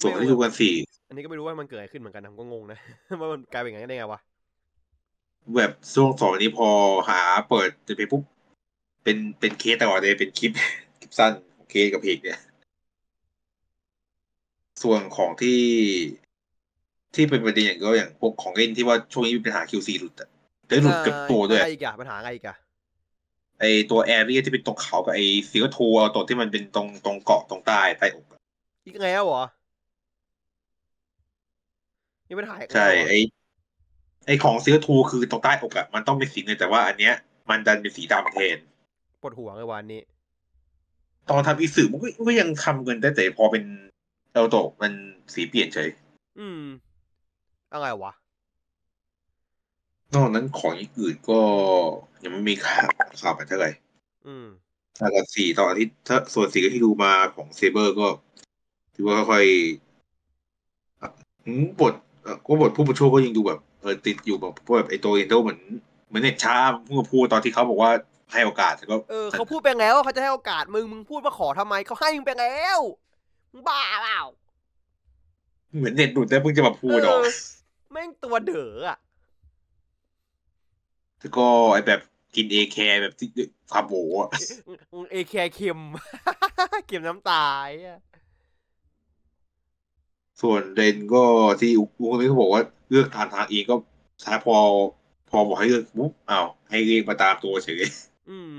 [0.00, 0.74] ส่วนที่ดูกันสี่
[1.08, 2.78] อันนี้ก็ไม่รู้ว่ามันเกิดอะไรขึ้นเหมือนกันนะผมก็งงนะ
[3.20, 4.20] ว่ามันกลายเป็นอย่างนั้นได้ไงวะ
[5.56, 6.68] แบบช่วงสองนี้พอ
[7.08, 8.22] หาเปิดจะไปปุ๊บ
[9.04, 10.52] เป็นเป็นเคสตลอดเลยเป็นคลิป
[11.00, 12.40] คลิปสั้นของเคสกับเพลงเนี่ย
[14.82, 15.60] ส่วนของที่
[17.14, 20.28] ที่เป็นประเด็นอย่างก็อย่างพวกของเล่นที่ว่าช่วงนี้มีปัญหา QC หลุดอะ
[20.68, 22.56] ได้หลุดเกือบตัวด้วยอะไรอีกอะปัญหาอะไรอีกอะ
[23.60, 25.20] ไอตัวแอเรียที่เป็นตรงเขากับไอ
[25.50, 28.40] ซิลโทเอาตัวที่มันเป็นตรงตรงเกาะตรงใต้ใต้องอะ
[28.86, 29.44] อีกแล้วเหรอ
[32.28, 33.14] นี่ปัญหาอีกแล้วใช่เหรอไอ
[34.26, 37.14] ไอของซิลโทคือตรงใต้อกอะมันต้องเป็นสีเงินแต่ว่าอันเนี้ย
[37.50, 38.58] มันดันเป็นสีดำแทน
[39.22, 40.02] ปวดหัวเลยวันนี้
[41.30, 43.64] ตอนทำอีสึมันก็ก็ยังทำเงินได้แต่พอเป็น
[44.32, 44.92] เอลโตะมัน
[45.34, 45.88] สีเปลี่ยนเฉย
[46.40, 46.62] อืม
[47.72, 48.12] อะไรวะ
[50.14, 51.40] นอกนั้นของอย่างอื่นก็
[52.22, 53.70] ยังไม่มีข่าวข่าวไปเท่าไหร่
[54.26, 54.46] อืม
[54.98, 58.06] ถ้ากับสี่ตอนอาทิตย์ถ้าส่วนสี่ที่ดูมาของเซเบอร์ก็
[58.94, 65.60] ถือว่าค่อยๆอืมบทเอ่อก็บทผู้ประช่วยก็ยังดูแบบเออติดอยู่แบบพวกแบบไอตัวเอนโดเหมือน
[66.08, 67.90] เหมือนเน็ตช้าเพิ่งมาพูดตอนที่เขาบอกว่า
[68.32, 72.78] ให้โอกาสแต่ก็เออเขาพูดไปแล้วว่าเขาจะให้โอกาสมึงมึงพูดว่าขอทำไมเขาให้มึงไปแล้ว
[73.52, 74.22] มึงบ้าเปล่า
[75.76, 77.26] เหมือนเน็ตหลุดแล้วเพิ่งจะมาพูดเอออกอ
[77.92, 78.98] แม่งตัวเด๋ออะ
[81.24, 82.00] แล้วก็ไอแบบ
[82.34, 83.28] กินเอแคร์แบบที่
[83.70, 84.30] ฟาโบอะ
[85.12, 85.80] เอแคเค็ม
[86.86, 88.00] เค็มน้ำตาไอ้เหี้ย
[90.40, 91.24] ส่วนเรนก็
[91.60, 93.76] ที่อุกุคนนี้เขาบอกว่าเลือกทางทางเองก็
[94.24, 94.56] ท้ายพอ
[95.30, 97.82] พอบอกให้เลือกปุ๊บอ้าวให้เรียกมาตามตัวเฉย
[98.30, 98.52] อืม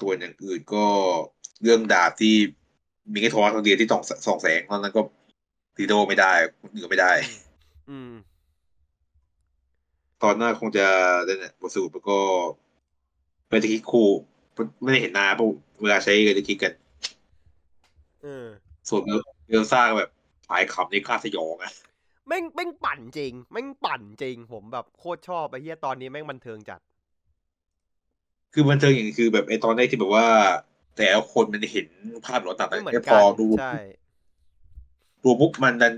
[0.00, 0.86] ส่วนอย่างอื่นก็
[1.62, 2.34] เรื่องดาบที่
[3.12, 5.00] มีแค่โทรทัศน์คนเดียวที่ส่องส่องแสงตอนนั้นก็
[5.76, 7.12] ตีโดไม่ได้คนอื่นก็ไม่ได้
[7.90, 8.12] อืม
[10.22, 10.86] ตอนหน้าคงจะ
[11.26, 12.18] ได้เนี่ยบทสรุปแล้วก็
[13.48, 14.08] ไม่ได้คิดคู่
[14.82, 15.48] ไม่ได้เห็นหน้าเพราะ
[15.82, 16.72] เวลาใช้ก็จะคิดกัน
[18.22, 18.46] เออ
[18.88, 20.10] ส่วนเรื่องสร้างแบบ
[20.50, 21.72] หายขำในคลาสยองอะ
[22.28, 26.80] แม่งแม่งปั่นจริงแม่งปั่นจริง ผมแบบโคตรชอบไอ้เหี้ยตอนนี้แม่งบันเทิงจัด
[28.54, 30.28] คือมันเจออย่างคือแบบไอตอนแรกที่แบบว่า
[30.96, 31.86] แต่ละคนมันเห็น
[32.26, 33.46] ภาพหลอนต่างไม่เหมือนแต่กัพอนดู
[35.20, 35.94] ใช่ดูปุ๊บมันดัน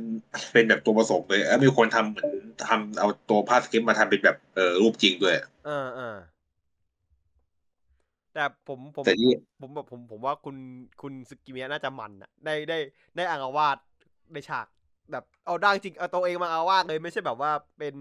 [0.53, 2.31] เป็นแบบตัวผสมเลยแล้วมีคนทำเหมือน
[2.69, 5.35] ทำเอาตัวภาพสเก็ตมาทำเป็นแบบเออรูปจริงด้วย
[5.65, 6.17] เออเออ
[8.35, 10.57] แต่ผมผมแต่นี่ ผมแบบผมผมว่าคุณ
[11.03, 12.79] คุณสกิเมียน่าจะมันอะได้ได้
[13.17, 13.79] ได้อังอาวาส
[14.33, 14.67] ในฉาก
[15.13, 17.95] แบบเอาดังจริงเอาตัวเองมาอาวาสเลยไม่ใช่แบบว่าเป็น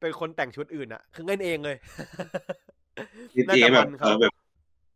[0.00, 1.76] เป็นคนแต่งชุดอื่นอะคือเงินเองเลย
[3.34, 4.32] นี่น่าเจ๊จะแบมับนเอเขาอแบบ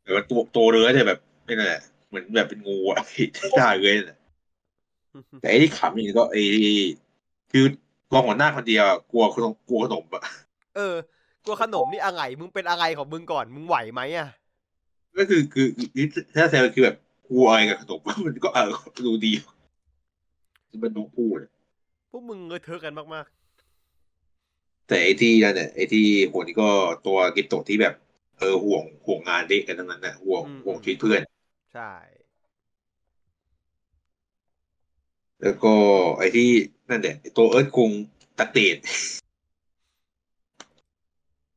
[0.03, 3.01] แบบว่าตัวตัวเรือเนี่ยแบบไม่นั่นแหละเหมือนแบบเป็นงูอะ
[3.57, 4.18] ได้เลยน่ะ
[5.40, 6.43] แต่ไอ้ที่ขำอย่างนี้ก็ไอ้
[7.51, 7.64] คือ
[8.12, 10.22] รองหัวหน้าคนเดียวอะกลัวขนมกลัวขนมอะ
[10.76, 10.97] เออ
[11.44, 14.28] กลัวขนมนี่อะไรมึงเป็นอะไรของมึงก่อนมึงไหวไหมอะ
[15.18, 16.06] ก็คือคือคือ
[16.36, 16.97] ถ้าแซวคือแบบ
[17.28, 18.68] กลัวอะไรกับขนมมันก็เออ
[19.06, 19.32] ดูดี
[20.82, 21.39] มันดูพูด
[22.10, 23.26] พวกมึงเงยเทอะกันมาก
[24.89, 26.70] แต่ไอ้ที่นั่นเนี่ยไอ้ที่หัวนี่ก็
[27.06, 27.94] ตัวกิโตะที่แบบ
[28.39, 31.90] เออห่วงห่วงงานเด็กกันทั้งนั้นนะห่วงห่วงชีวิตเพื่อนๆใช่
[35.43, 35.74] แล้วก็
[36.19, 36.51] ไอ้ที่
[36.90, 37.90] นั่นแหละไอ้ตัวเอิร์ธคุง
[38.39, 38.77] ตักเตด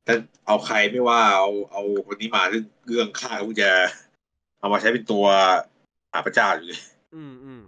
[0.05, 3.71] ถ้าเอาใครไม่ว่าเอาเอาคนนี้มาเรื่องเรื่องฆ่าก็จะ
[4.59, 5.25] เอามาใช้เป็นตัว
[6.11, 6.81] หาพระเจ้าอยู่เลย
[7.15, 7.61] อืมอืม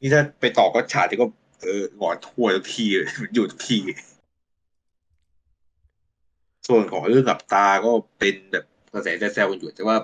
[0.00, 1.26] นี่ถ้าไปต่อก็ฉาที่ก็
[1.62, 3.78] เออหงอนทั่วทุกทีเลยมันอยู่ทุกที
[6.68, 9.96] ส่วนของเรื่องกับตาก็เป็นแบบกระแสแซวๆกันอยู่แต่ว่า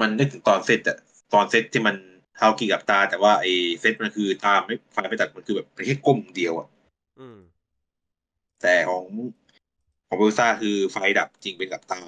[0.00, 0.98] มันนึกถึงตอนเซตอะ
[1.34, 1.96] ตอนเซตที่มัน
[2.40, 6.68] เท้ากีกับตา แต่ว่าไอ้เซตมันคือตาไม่ไฟไม่ตัดมันคือแบบเป็นแค่ก้มเดียวอะ
[7.20, 7.38] อืม
[8.62, 9.06] แต่ของ
[10.06, 12.02] ของเบลซ่าคือไฟดับจริงเป็นกับตา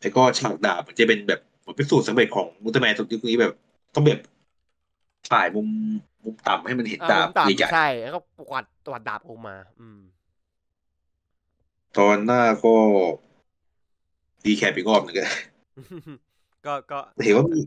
[0.00, 3.54] แล้วก็ฉากดาบมันจะเป็นแบบเหมือนเป็นสูตรสำเร็จของมุตแมนตรงนี้แบบ
[3.94, 4.20] ต้องแบบ
[5.30, 5.68] ถ่ายมุม
[6.24, 8.20] มุมต่ำให้มันเห็นอ่าดาบผมตามใหญ่ใช่แล้วก็
[8.50, 12.74] กวาดตวัดดาบออกมา อืมๆตอนหน้าก็
[14.44, 15.16] ดีแคปอีกรอบหนึ่ง
[16.66, 17.60] ก็ก็ก็เห็นว่ามี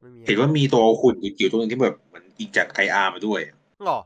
[0.00, 3.40] ไม่มีเห็นว่ามีตัวขุ่นจิ๋วๆตัวหนึงที่แบบเหมันยิงจากไกอาร์มาด้วย
[3.86, 3.98] หรอ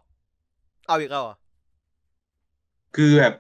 [0.87, 1.35] เอาอีกแล้วเหรอ
[2.97, 3.35] คือแบบ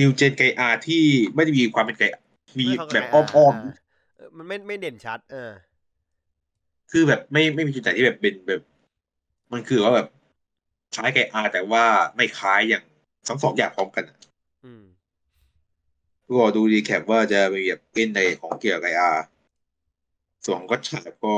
[0.00, 1.02] นิวเจนไกอาร์ที่
[1.34, 2.04] ไม่ได้มีความเป็นไก
[2.58, 3.22] มีไม่เข้าใจแบบอ้อ
[3.52, 3.60] มา
[4.16, 8.62] เออมันไม่ไม่เด่นชัด เออๆคือแบบไม่ไม่มีจุดไหนที่แบบเป็นแบบ
[9.52, 10.06] มันคือว่าแบบ
[10.94, 11.84] คล้ายไกอาร์แต่ว่า
[12.16, 12.84] ไม่คล้ายอย่าง
[13.28, 14.18] ทั้งสองอย่างพร้อมกันอะ
[14.64, 14.82] อืม
[16.26, 19.24] ก็ดูดีแคปว่าจะมีแบบเป็นในของเกี่ยวกับไกอาร์
[20.48, 21.34] ส่วนของก็ฉากก็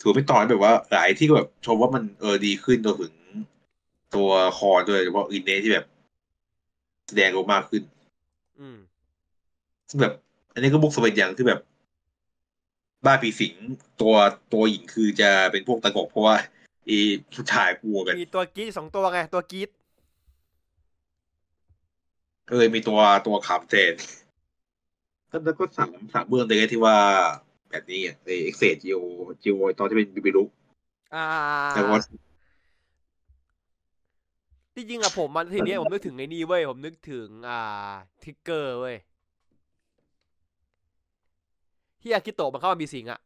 [0.00, 3.14] ถือเป็นตอนแบบว่าหลายที่ก็แบบชมว่ามันเออดีขึ้นตัวถึง
[4.14, 4.28] ตัว
[4.58, 5.86] คอด้วยเฉพาะอินเนที่แบบ
[7.08, 7.82] แสดงออกมากขึ้น
[8.60, 8.78] อืม
[9.88, 10.14] ซึ่งแบบ
[10.52, 11.60] อันนี้ก็บุกสเปนอย่างที่แบบ
[13.04, 13.54] บ้าปีสิง
[14.00, 14.14] ตัว
[14.52, 16.36] ตัวหญิงคือจะเป็นพวกตะกกเพราะว่า
[16.86, 16.98] ไอี
[17.34, 19.68] ผู้ชายกลัวกันมีตัวกรีดสองตัวไง ตัวกรีด
[22.48, 23.94] ก็เลยมีตัวตัวขำแทน
[25.44, 26.96] แล้วก็สามสามเบื้องเลยที่ว่า
[27.70, 28.98] แบบนี้อะไอเอ็กเซจิโอ
[29.42, 30.48] จิโอตอนที่เป็นบิบิลุก
[31.14, 31.24] อ่า
[31.74, 31.98] แต่ว่า
[34.74, 37.60] ที่จริงอะผมมันทีเนี้ยผมนึกถึงไอ้นี่เว้ย ผมนึกถึง อ่า
[38.24, 38.96] ทริกเกอร์เว้ย
[42.02, 43.20] ที่อากิโตะมันเข้ามามีสิงอะ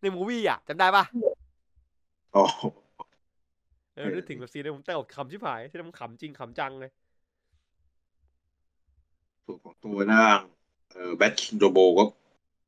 [0.00, 1.04] ใน movie อะจำได้ปะ
[2.36, 2.44] อ๋อ
[3.94, 6.90] เออนึกถึงแบบ scene นั้นผมแต่ขำชิบหายที่มันขำจริงขำจังเลย
[9.44, 10.40] ส่วนของตัวร่าง
[10.94, 12.04] เอ่อแบทคิงโดโบก็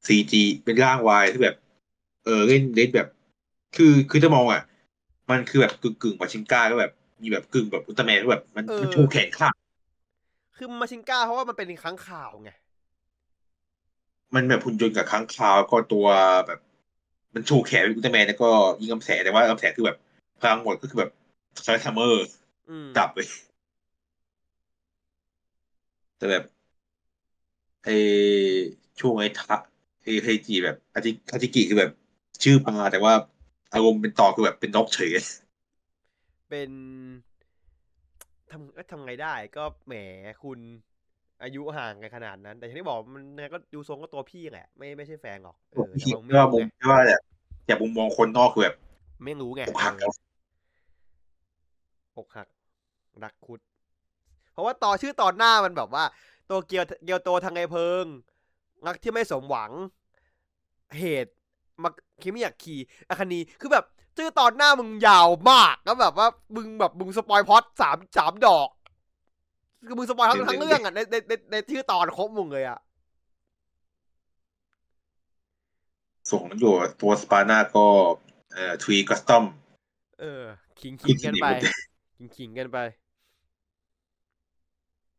[0.07, 1.57] CG เป็นร่างวายที่แบบ
[2.25, 3.09] เออเล่นเล่นแบบ
[3.77, 4.63] คือคือถ้ามองอะ
[5.31, 6.93] มันคือแบบกึ่งกึ่งมาชิงก้าก็แบบ
[7.23, 9.55] มีแบบกึ่งแบบอุลตร้าแมนก็แบบ มันเออมันชูแขนข้าง
[10.57, 12.51] คือมาชิงก้าเพราะว่ามันเป็นค้างข่าวไง
[14.35, 16.07] มันแบบหุ่นยนต์กับค้างคาวก็ตัว
[16.47, 16.61] แบบ
[17.35, 18.51] มันชูแขนเป็นอุลตร้าแมนแล้วก็
[18.81, 19.99] ยิงกำแสงแต่ว่ากำแสงคือแบบ
[20.41, 21.11] พลังหมดก็คือแบบ
[21.65, 22.27] คาร์ทัมเมอร์
[22.71, 23.29] อืมจับเลย
[26.17, 26.45] แต่แบบ
[27.87, 27.91] ไอ
[29.01, 29.57] ช่วงไอ้ทะ
[30.03, 31.93] ไอไฮจีแบบอาจิอาจิกิคือแบบ
[32.43, 33.13] ชื่อปลาแต่ว่า
[33.75, 35.11] อารมณ์เป็นต่อคือแบบเป็นนกเฉย
[36.51, 36.71] เป็น
[38.51, 39.95] ทำเอ้ยทำไงได้ก็แหม
[40.43, 40.59] คุณ
[41.43, 47.21] อายุห่างกันขนาดนั้น แต่อย่างที่บอกมันยังไงก็ดูทรงก็ตัวพี่แหละไม่ไม่ใช่แฟนหรอกเออแต่คิดว่าไม่ว่ามุรู้มไงว่าแบบ
[47.69, 48.77] จากมุมมองคนนอกคือแบบ
[49.25, 50.13] ไม่รู้ไงอกหักเอแล้ว
[52.17, 52.49] ออกหัก
[53.25, 53.61] รักคุด
[54.53, 56.05] เพราะว่าต่อชื่อตอนหน้ามันแบบว่า
[56.51, 58.05] ตัวเกียวเกียวโตทางไงเพิง
[58.87, 59.71] รักที่ไม่สมหวัง
[60.99, 61.33] เหตุ
[61.83, 61.89] มา
[62.23, 62.77] คิมิยาคี
[63.09, 63.85] อาคานีคือแบบ
[64.17, 68.69] ชื่อตอนหน้ามึงยาวมากแล้วแบบว่ามึงแบบมึงสปอยพล็อดสามสามดอก
[69.87, 72.79] คือมึงสปอยทั้งทั้งเรื่องอะในในในในชื่อตอนครบมึงเลยอะ
[76.31, 77.87] ส่งนั้นอยู่ตัวสปาน่าก็
[78.53, 79.45] เอ่อทวีกัสตอม
[80.21, 80.43] เออ
[80.81, 81.47] ขิงขิงกันไป
[82.17, 82.79] ขิงขิงขิงกันไป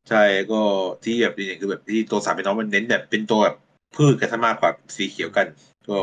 [0.09, 0.61] ใช่ก็
[1.03, 3.55] ที่แบบดีเนี่ยคือแบบที่ตัวสามเป็นน้องมันเน้นแบบเป็นตัวแบบ
[3.95, 5.47] พืชกันซะมากกว่าสีเขียวกัน
[5.88, 5.97] ก็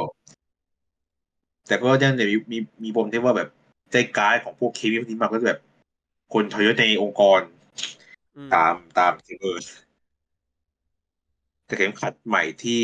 [1.67, 3.49] แต่ก็ยังเนี่ยมีมีมีปมที่ว่าแบบ
[3.93, 5.61] ใจกายของพวกเควิพวกนี้มาก็จะแบบ
[6.33, 7.41] คนทอยในองค์กร
[8.37, 9.59] อืมตามตามเออ
[11.67, 12.83] แต่เข็มขัดใหม่ที่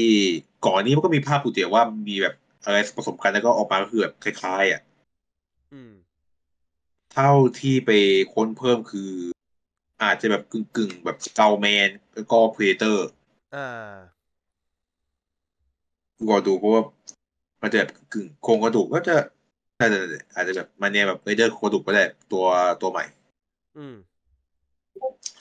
[0.66, 2.34] ก่อนนี้มันก็มีภาพปูเตียวว่ามีแบบ
[2.64, 4.80] อะไรผสมกันแล้วก็ออกมาก็คือแบบคล้ายๆอะ
[5.72, 5.92] อืม
[7.12, 7.30] เท่า
[7.60, 7.90] ที่ไป
[8.34, 9.10] ค้นเพิ่มคือ
[10.02, 13.06] อาจจะแบบกึ่งกึ่งๆแบบสเกลแมนแล้วก็เพเตอร์
[13.54, 13.66] อ่า
[16.28, 16.82] รอดูเพราะว่า
[17.62, 19.16] มันจะแบบกึ่งโครงกระดูกก็จะ
[19.78, 19.98] น่าจะ
[20.34, 22.44] อาจจะแบบมันเนี่ยแบบเรเดอร์โครงกระดูกก็ได้ตัว
[22.80, 23.04] ตัวใหม่
[23.78, 23.96] อืม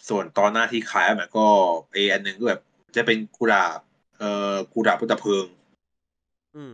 [0.09, 1.47] ส่วนตอนหน้าที่ขายมันก็
[1.91, 2.61] ไออันหนึ่งก็แบบ
[2.95, 3.79] จะเป็นกุหลาบ
[4.19, 5.45] เอ่อกุหลาบพุทธเพลิง
[6.55, 6.73] อืม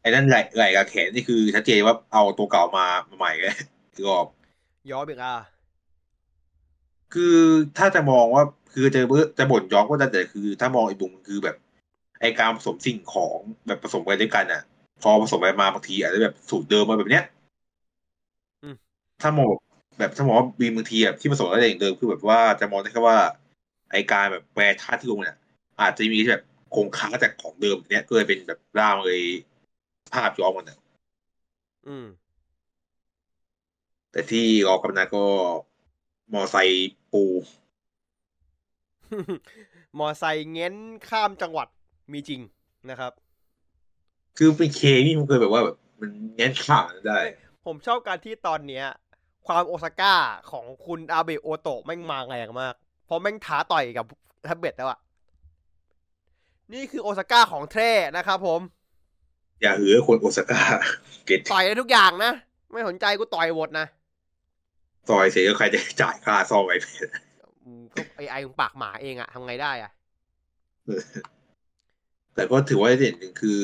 [0.00, 3.54] ไอ้นั่นไหล่ไหล่กับแขนนี่คือชัดเจนว่าเอาตัวเก่ามามาใหม่เลย
[3.94, 4.26] คือออก
[4.90, 5.34] ย้อนอีกอะ
[7.12, 7.36] คือ
[7.78, 9.00] ถ้าจะมองว่าคือจะ
[9.38, 11.56] จะบ่นย้อนก็ได้แต่คือ ถ้ามองอีกมุมคือแบบ
[12.20, 14.62] ไอการผสมสิ่งของแบบผสมกันด้วยกันอะ
[15.02, 17.24] พอผสมไปมาบางทีอาจจะแบบสูตรเดิมมาแบบเนี้ย
[18.62, 18.74] อืม
[19.22, 19.50] ถ้ามอง
[19.98, 23.18] แบบถ้ามองว่าบีบางทีแบบที่ผสมได้อย่างเดิมคือแบบว่าจะมองได้แค่ว่า
[23.92, 25.36] ไอการแบบแปรธาตุที่ลงเนี่ย
[25.80, 26.42] อาจจะมีแบบ
[26.74, 29.22] คงค้างจากของเดิมเนี้ยก็เลยเป็นแบบร่างเลย
[30.12, 30.78] ภาพย้อมกันนะ
[31.86, 32.06] อืม
[34.12, 35.24] แต่ที่รอกำนันก็
[36.32, 37.24] มอไซค์ปู
[39.98, 40.74] มอไซค์เง้น
[41.08, 41.68] ข้ามจังหวัด
[42.12, 42.40] มีจริง
[42.90, 43.12] นะครับ
[44.38, 47.20] คือเป็นเคนี่มันเคยแบบว่าแบบมันแง้นข่าวได้
[47.66, 48.86] ผมชอบการที่ตอนเนี้ย
[49.46, 50.14] ความโอซาก้า
[50.50, 52.74] ของคุณอาเบะโอโตะแม่งมาแรงมาก
[53.06, 54.04] เพราะแม่งท้าต่อยกับ
[54.44, 54.98] แท็บเบ็ดแล้วอะ
[56.72, 58.60] นี่คือโอซาก้าของแท้นะครับผม
[59.60, 60.60] อย่าเหือคนโอซาก้า
[61.26, 62.32] เก็ตต่อยได้ทุกอย่างนะ
[62.72, 63.86] ไม่สนใจกูต่อยหมดนะ
[65.08, 67.08] ซอยเสียก็ใครจะจ่ายค่าซ่อมไอเพด
[67.64, 69.90] อืมก็ไอไอของปากหมาเองอะทำไงได้อะ
[72.34, 73.60] แต่ก็ถือว่าเด่นหนึ่งคือ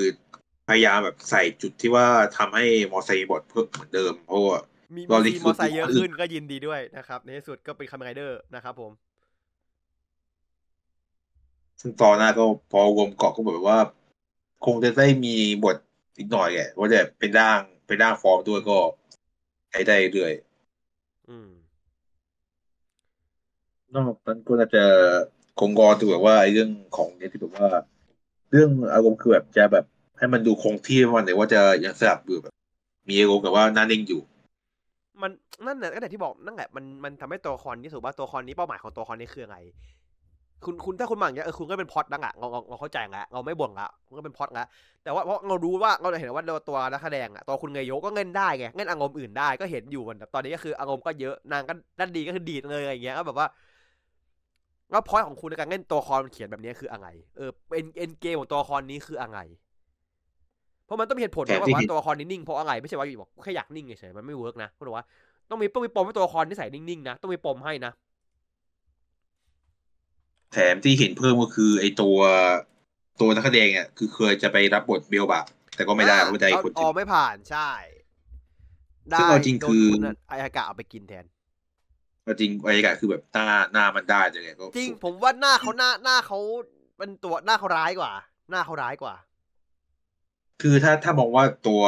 [0.69, 2.06] พยายามแบบใส่จุดที่ว่า
[2.36, 4.60] ทำให้มอไซค์บอดเพิ่มเหมือนเดิม เพราะว่า
[4.97, 8.93] มีรอมีลิซีงก์มอไซค์คือเยอะขึ้นก็ยินดีด้วยนะครับ ในที่สุดก็เป็นคาเมไรเดอร์นะครับผม
[11.81, 13.78] ซึ่งตอนหน้าก็พอรวมเกาะก็แบบว่า
[14.66, 15.35] คงจะได้มี
[15.65, 15.77] บท
[16.16, 18.78] อีกหน่อยแหละว่าจะเป็นร่างเป็นร่างฟอร์มด้วยก็
[19.70, 20.32] ใช้ได้เรื่อย
[21.28, 21.48] อืม
[23.94, 24.84] นอกนั้นก็น่าจะ
[25.60, 27.68] คงรอดูแบบว่าไอ้เรื่องของเนี่ยที่แบบว่า
[28.50, 29.84] เรื่องอารมณ์คือแบบจะแบบ
[30.18, 32.55] ให้มันดูคงที่มันแต่ว่าจะยังสลับอยู่แบบ
[33.09, 34.20] มีอารมณ์กับว่าหน้านิ่งอยู่
[35.22, 35.30] มัน
[35.66, 39.59] นั่นแหละก็แต่ที่บอกนั่นแหละมันมันทำให้ตัวละครนี้ถือว่าตัวละครนี้เป้าหมายของตัวละครนี้คืออะไร
[40.64, 44.64] คุณคุณถ้าคุณมาอย่างเงี้ยเออคุณก็เป็นพล็อดดังอะเราเราเราเข้าใจแล้วเราไม่บ่นละคุณก็เป็นพล็อดละ
[45.05, 53.47] แต่ว่าเพราะเรารู้ว่าเราเห็นว่าตัวนักแสดงอะตัวคุณเงยโยก็เล่นได้ไงเล่นอารมณ์อื่นได้ก็เห็นอยู่มันแบบตอนนี้ก็คืออารมณ์ก็เยอะนางก็ด้านดีก็คือดีดเลยอะไรอย่างเงี้ยก็แบบว่า
[54.90, 57.06] แล้วพอยของคุณในการเล่นตัวละครเขียนแบบนี้คืออะไร
[57.36, 59.39] เออเป็น endgame ของตัวละครนี้คืออะไร
[60.85, 65.06] เพราะมันต้องมีเหตุผลแต่นะที่ว่าเห็นตัวละครนี้นิ่งเพราะอะไรไม่ใช่ว่าอยู่บอกแค่อยากนิ่งเฉยๆมันไม่ work นะคุณบอกว่า
[65.51, 67.93] ต้องมีต้องมีปมให้ตัวละครที่ใส่นิ่งๆนะต้องมีปมให้นะ
[70.52, 72.18] แถมที่เห็นเพิ่มก็คือไอ้ตัว
[73.20, 75.44] ตัวนักแสดงอะคือเคยจะไปรับบทเบลบะ
[75.76, 77.70] แต่ก็ไม่ได้เพราะไม่ได้อ่าคนอ๋อไม่ผ่านใช่
[79.18, 81.24] ซึ่งเอาจริงโดนคือณไออากาเอาไปกินแทน
[82.40, 86.38] จริงบรรยากาศคือแบบหน้าหน้ามันได้เลยก็จริงผมว่าหน้าเขาหน้าหน้าเขา
[86.96, 88.12] เป็นตัวหน้าเขาร้ายกว่า
[88.50, 89.14] หน้าเขาร้ายกว่า
[90.62, 91.82] คือถ้าถ้ามองว่าตัว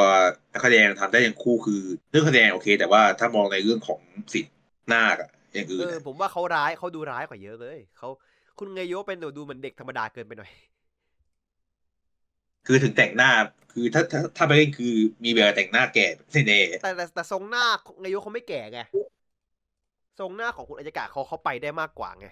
[0.53, 1.81] นักแสดงทำได้อย่างคู่คือ
[2.11, 4.01] เรื่องแสดงโอเค แต่ว่าถ้ามองในเรื่องของ
[4.33, 4.55] สิทธิ์
[4.89, 8.09] หน้าอะอย่างอื่เอนออะผมว่าเขาร้ายเขาดูร้ายกว่าเยอะเลยเขา
[8.63, 10.51] คุณไงโยเป็นดูดูเหมือนเด็กธรรมดาเกินไปหน่อย
[12.65, 13.31] คือถึงแต่งหน้า
[13.71, 14.93] คือถ้าถ้าถ้าไปเล่นคือ
[15.23, 16.05] มีเวลาแต่งหน้าแก่
[16.47, 17.65] แน่แต่แต่แต่ทรงหน้า
[18.01, 18.79] ไงโยเขาไม่แก่ไง
[20.19, 22.27] ทรงหน้าของคุณอายกะเขาเขาไปได้มากกว่าไง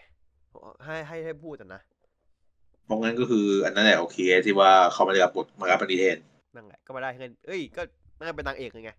[0.86, 6.18] ให้ให้ให้พูดอะนะๆเพราะงั้นก็คือ อันนั้นแหละโอเคที่ว่าเขามาได้รับบทมารับปฏิเทน
[6.56, 7.82] นั่นแหละก็มาได้เงินเอ้ย ก็
[8.20, 8.92] น่าจะเป็นนางเอกเลยไง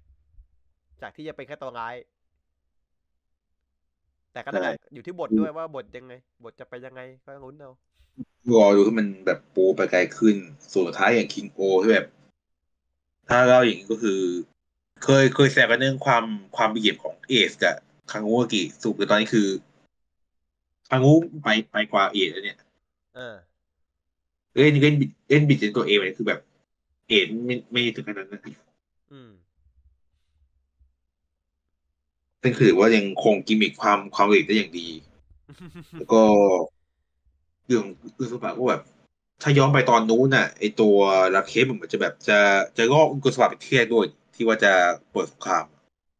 [1.03, 1.95] จากที่จะเป็นแค่ตัวร้าย
[4.33, 6.13] แต่ก็น่าจะอยู่ที่บทด้วยว่าบทยังไง
[6.45, 7.73] บทจะไปยังไงก็ลุ้นเอา
[8.55, 10.37] รอดูให้มันแบบปูไปไกลขึ้น
[10.73, 12.07] ส่วนสุดท้ายอย่างคิงโอที่แบบ
[13.29, 14.21] ถ้าเล่าอย่างนี้ก็คือ
[15.05, 16.25] เคยเคยแซวกันเรื่องความ
[16.57, 17.75] ความละเอียดของเอสกับ
[18.13, 19.49] คังงูอากิสุดตอนนี้คือ
[20.91, 21.13] คังงู
[21.43, 22.59] ไปไปกว่าเอสแล้วเนี่ย
[23.17, 23.35] เออ
[24.59, 26.41] เล่นเล่นบิดเล่นบิดจนตัวเองเลยคือแบบ
[27.09, 28.43] เอ็นไม่ไม่ถึงขนาดนั้น
[29.13, 29.31] อืม
[32.43, 34.89] ซึ่งคือถือว่ายังคงกิมมิคความความละเอียดได้อย่างดี
[35.99, 36.23] แล้วก็
[37.67, 37.85] เรื่อง
[38.17, 38.83] เรื่องสมบัติก็แบบ
[39.43, 40.97] ถ้าย้อนไปตอนนู้นน่ะไอตัว
[41.35, 42.39] ลักเคสมันเหมือนจะแบบจะ
[42.77, 44.73] จะงอกอุกสมบัติไปเทียด้วย ที่ว่าจะ
[45.13, 45.65] เปิดสงคราม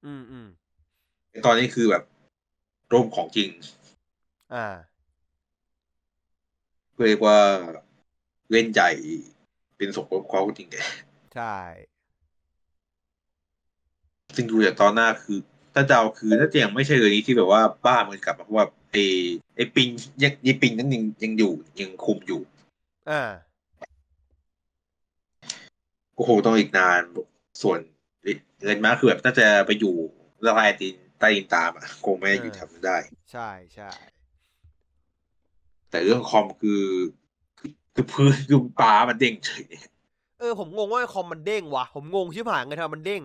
[0.07, 0.49] อืมอืม
[1.31, 2.05] แต่ตอนนี้คือแบบ
[2.93, 3.49] ร่มของจริง
[4.55, 4.67] อ่า
[7.07, 7.39] เรียกว่า
[8.51, 8.91] เล่นใหญ่
[9.77, 10.77] เป็นสมกับความจริงแก
[11.35, 11.57] ใช่
[14.35, 15.39] ซึ่งดูจากตอนหน้าคือ
[15.75, 18.97] ถ้าเดาคือถ้าจะยังไม่ใช่เลยนี้ที่แบบว่าบ้ามันกลับมาเพราะว่าไอ
[19.57, 19.89] ไอปิง
[20.23, 22.41] ยังยปิงนั้นยังยังอยู่ยังคุมอยู่
[23.11, 23.23] อ่า
[26.17, 27.01] ก็คงต้องอีกนาน
[27.63, 27.79] ส่วน
[28.63, 29.95] เงินมาคือแบบน่าจะไปอยู่
[30.47, 32.97] ละลายตีนใต้ดินตามอะคงไม่ได้อยู่ทำได้
[33.33, 33.91] ใช่ใช่
[35.91, 36.83] แต่เรื่องคอมคือ
[37.59, 39.67] คือ คือพื้นคือปลามันเด้งเฉย
[40.39, 43.23] เออผมงงว่าคอมมันเด้งวะผมงงชิบหายไงทำไมมันเด้ง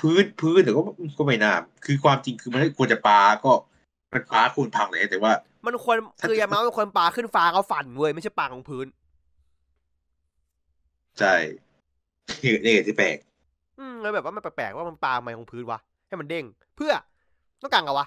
[0.00, 0.82] พื้นพื้นแต่ก็
[1.18, 1.52] ก็ไม่น่า
[1.84, 3.52] คือความจริงคือมันไม่ควรจะปลาก็
[4.12, 5.32] มันปลาควรพังเลยแต่ว่า
[5.66, 8.86] มันควรคือยามามันควรปาขึ้นฟ้าเขาฝันเว้ยไม่ใช่ปาของพื้น
[11.18, 11.34] ใช่
[12.64, 13.16] นี่ที่แปลก
[13.78, 16.44] อืมเลยแบบว่ามันแปลกๆว่ามันปาไมของพื้นวะให้มันเด้ง
[16.76, 16.92] เพื่อ
[17.62, 18.06] ต้องการเอาวะ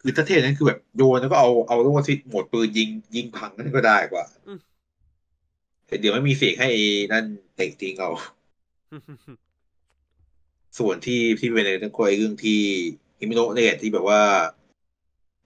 [0.00, 4.24] คือถ้าเทศนั้นคือแบบโยนแล้วก็เอาเอาลูกที่หมดปืนยิงยิงพังนั่นก็ได้กว่า
[5.86, 6.68] แต่เดี๋ยวไม่มีเสียงให้
[7.12, 7.24] นั่น
[7.56, 8.10] เตะทิ้งเอา
[10.78, 12.60] ส่วนที่ที่เป็นในเรื่องคอยเรื่องที่
[13.18, 14.22] ฮิมิโนะเนี่ยที่แบบว่า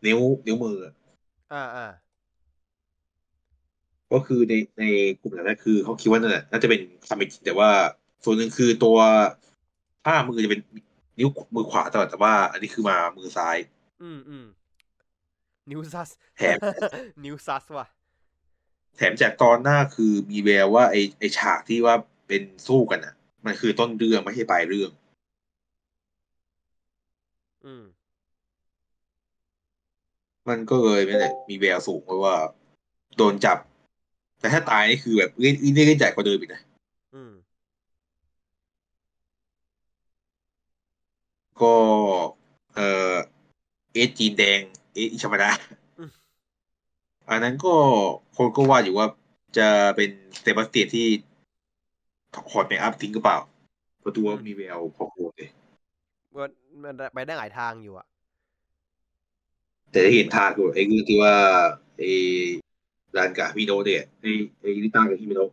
[0.07, 0.79] นิ้วนิ้วมือ
[1.53, 1.87] อ่าอ่า
[4.13, 4.85] ก็คือในใน
[5.21, 7.71] กลุ่มนั้นคือเขาคิดว่านั่นแหละน่าจะเป็นคำจริงแต่ว่า
[8.25, 8.99] ส่วนหนึ่งคือตัว
[10.05, 10.61] ผ้ามือจะเป็น
[11.19, 13.57] นิ้วมือขวาตลอดแต่ว่า อันนี้คือมามือซ้าย
[14.03, 14.47] อืมอืม
[15.71, 16.59] นิวซัสแถม
[17.25, 17.87] นิวซัสว่ะ
[18.97, 21.95] แถมจากตอนหน้าคือมีแววว่าไอไอฉากที่ว่า
[22.29, 23.15] เป็นสู้กันอะ
[23.47, 24.91] มันคือต้นเรื่องไม่ใช่ปลายเรื่อง
[27.65, 27.85] อืม
[30.49, 32.35] มันก็เลยนั่นแหละมีแววสูงเพราะว่า
[33.17, 33.59] โดนจับ
[34.41, 36.63] แต่ถ้าตายนี่คือแบบเล่นเล่นเล่นใหญ่กว่าเดิมอีกนะ
[37.15, 37.33] อืม
[41.61, 41.75] ก็
[42.77, 42.81] เอ
[43.13, 43.15] อ
[43.93, 44.61] เอสจีนแดง
[44.95, 45.51] เอสอิชมาดา
[47.31, 47.75] อันนั้นก็
[48.37, 49.07] คนก็ว่าอยู่ว่า
[49.59, 50.11] จะเป็น
[50.41, 51.07] เซบาสเตียนที่
[52.35, 53.39] ถอดเมคอัพทิ้งหรือเปล่า
[54.01, 55.51] เพราะดูว่ามีแววพอโคตรเลย
[56.37, 56.51] มัน
[56.83, 58.07] มันไปได้หลายทางอยู่อะ
[59.91, 61.35] แต่ได้เห็นทางอยู่ไอ้เรื่องที่ว่า
[61.99, 62.11] ไอ้
[63.17, 64.31] รานกับฮิโนะเนี่ยไอ้
[64.61, 65.51] ไอ้ลิต้ากับฮิโนะ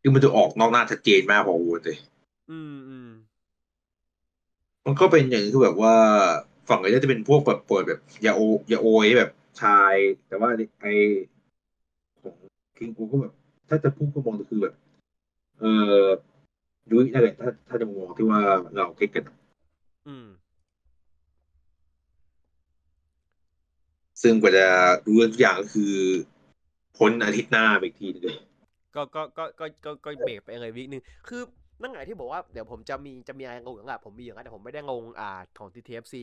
[0.00, 1.98] คือมันจะออกนอกหน้าชัดเจนมากพอโคตรเลย
[2.50, 3.10] อืมอืม
[4.86, 5.94] มันก็เป็นอย่างที่แบบว่า
[6.68, 8.40] ฝั่งก็จะเป็นพวกแบบเปิดแบบยาโอ
[8.72, 9.30] ยาโอยแบบ
[9.62, 9.94] ชาย
[10.28, 10.48] แต่ว่า
[10.80, 10.86] ไอ
[12.22, 12.34] ของ
[12.78, 13.32] คิงกูก็แบบ
[13.68, 14.74] ถ้าจะพูดก็มองก็คือแบบ
[15.60, 15.64] เอ
[15.98, 16.04] อ
[16.90, 18.40] ยุ้ยนั่นแหละถ้าถ้าจะมองที่ว่า
[18.76, 19.24] เราเก็ตกัน
[20.08, 20.26] อืม
[24.22, 24.66] ซึ่งกว่าจะ
[25.06, 25.94] รู้เรื่องทุกอย่างก็คือ
[26.98, 28.38] พ้นอาทิตย์หน้าไปอีกทีนึงเลย
[28.94, 31.42] ก็ก็ก็ก็ก็ก็เบรกไปเลยวิกนึง คือ
[31.80, 36.14] นั่นไงที่บอกว่าเดี๋ยวผมจะมีจะมีอะไรงงอย่างอะผมมีอย่างนั้นแต่ผมไม่ได้งงอ่าของ TTFC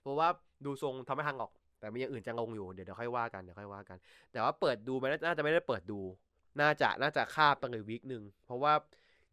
[0.00, 0.28] เพราะว่า
[0.64, 3.98] ดูทรงทำไม่ทางออก แต่มีอย่างอื่นจะงงอยู่เดี๋ยวเดี๋ยวค่อยว่ากันเดี๋ยวค่อยว่ากัน
[4.32, 6.00] แต่ว่าเปิดดูไม่น่าจะไม่ได้เปิดดู
[6.60, 8.72] น่าจะน่าจะคาบไปเลยวิกหนึ่งเพราะว่า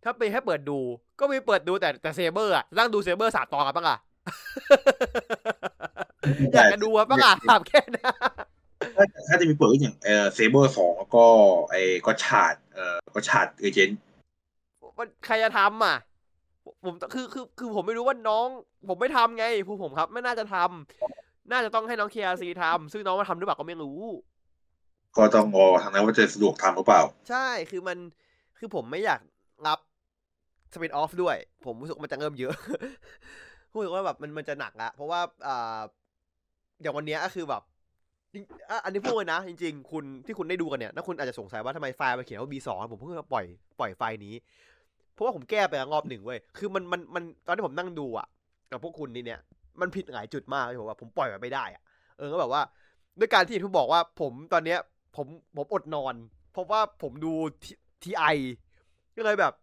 [0.03, 0.80] ถ้าเป็นแค่เปิดดู
[1.19, 3.97] ก็มีเปิดดูแต่แต่เซเบอร์อะนั่งดูเซเบอร์สามตอนกันปะอะ
[6.53, 8.15] อยากจะดูอะปะอะถามแค่นั้น
[8.95, 11.26] ถ้าถ้าจะมีเปิดก็อย่างเออเซเบอร์สองแล้วก็
[11.69, 13.99] ไอ้ก็ชาดเออก็ชาดเอเจนต์
[14.97, 15.97] มันใครจะทำอะ
[16.85, 18.47] ผมคือคือคือผมไม่รู้ว่าน้อง
[18.88, 23.99] ผมไม่ทำไงผู้ผมครับ ไม่น่าจะทำน่าจะต้องให้น้องเคซีทำซึ่งน้องมาทำหรือเปล่าก็ไม่รู้
[25.17, 27.97] ก็ต้องรอทางนั้นว่าจะสะดวกทำหรือเปล่า ใช่คือมัน
[28.57, 29.19] คือผมไม่อยาก
[29.67, 29.80] รับ
[30.74, 31.36] สปินออฟด้วย
[31.66, 32.54] ผมรู้สึกมันจะเริ่มเยอะ
[33.74, 35.80] รู้สึกว่าแบบมันมันจะหนักละเพราะว่าอ่า
[36.82, 37.62] อย่างวันเนี้ยก็คือแบบ
[38.84, 43.46] อันนี้พูดเลยนะ จริง ๆ คุณที่คุณได้ดูกันเนี่ยถ้าคุณอาจจะสงสัยว่าทำไมไฟล์มันเขียนว่า B2 ผมเพิ่งปล่อย
[43.80, 44.34] ปล่อยไฟล์นี้
[45.14, 48.28] เพราะว่าผมแก้ไปแล้วรอบหนึ่งเว้ยคือมันมันมันตอนที่ผมนั่งดูอะ
[48.72, 49.40] กับพวกคุณนี่เนี่ย
[49.82, 51.84] มันผิดหลายจุดมากเลยผมว่าผมปล่อยมันไม่ได้อะ
[52.18, 52.62] เออก็แบบว่า
[53.20, 54.80] ด้วยการที่ทุกบอกว่าผมตอนเนี้ย
[55.16, 56.16] ผมผมอดนอน
[56.54, 57.34] เพราะว่าผมดู
[58.04, 58.24] ทีไอ
[59.16, 59.54] ก็เลยแบบ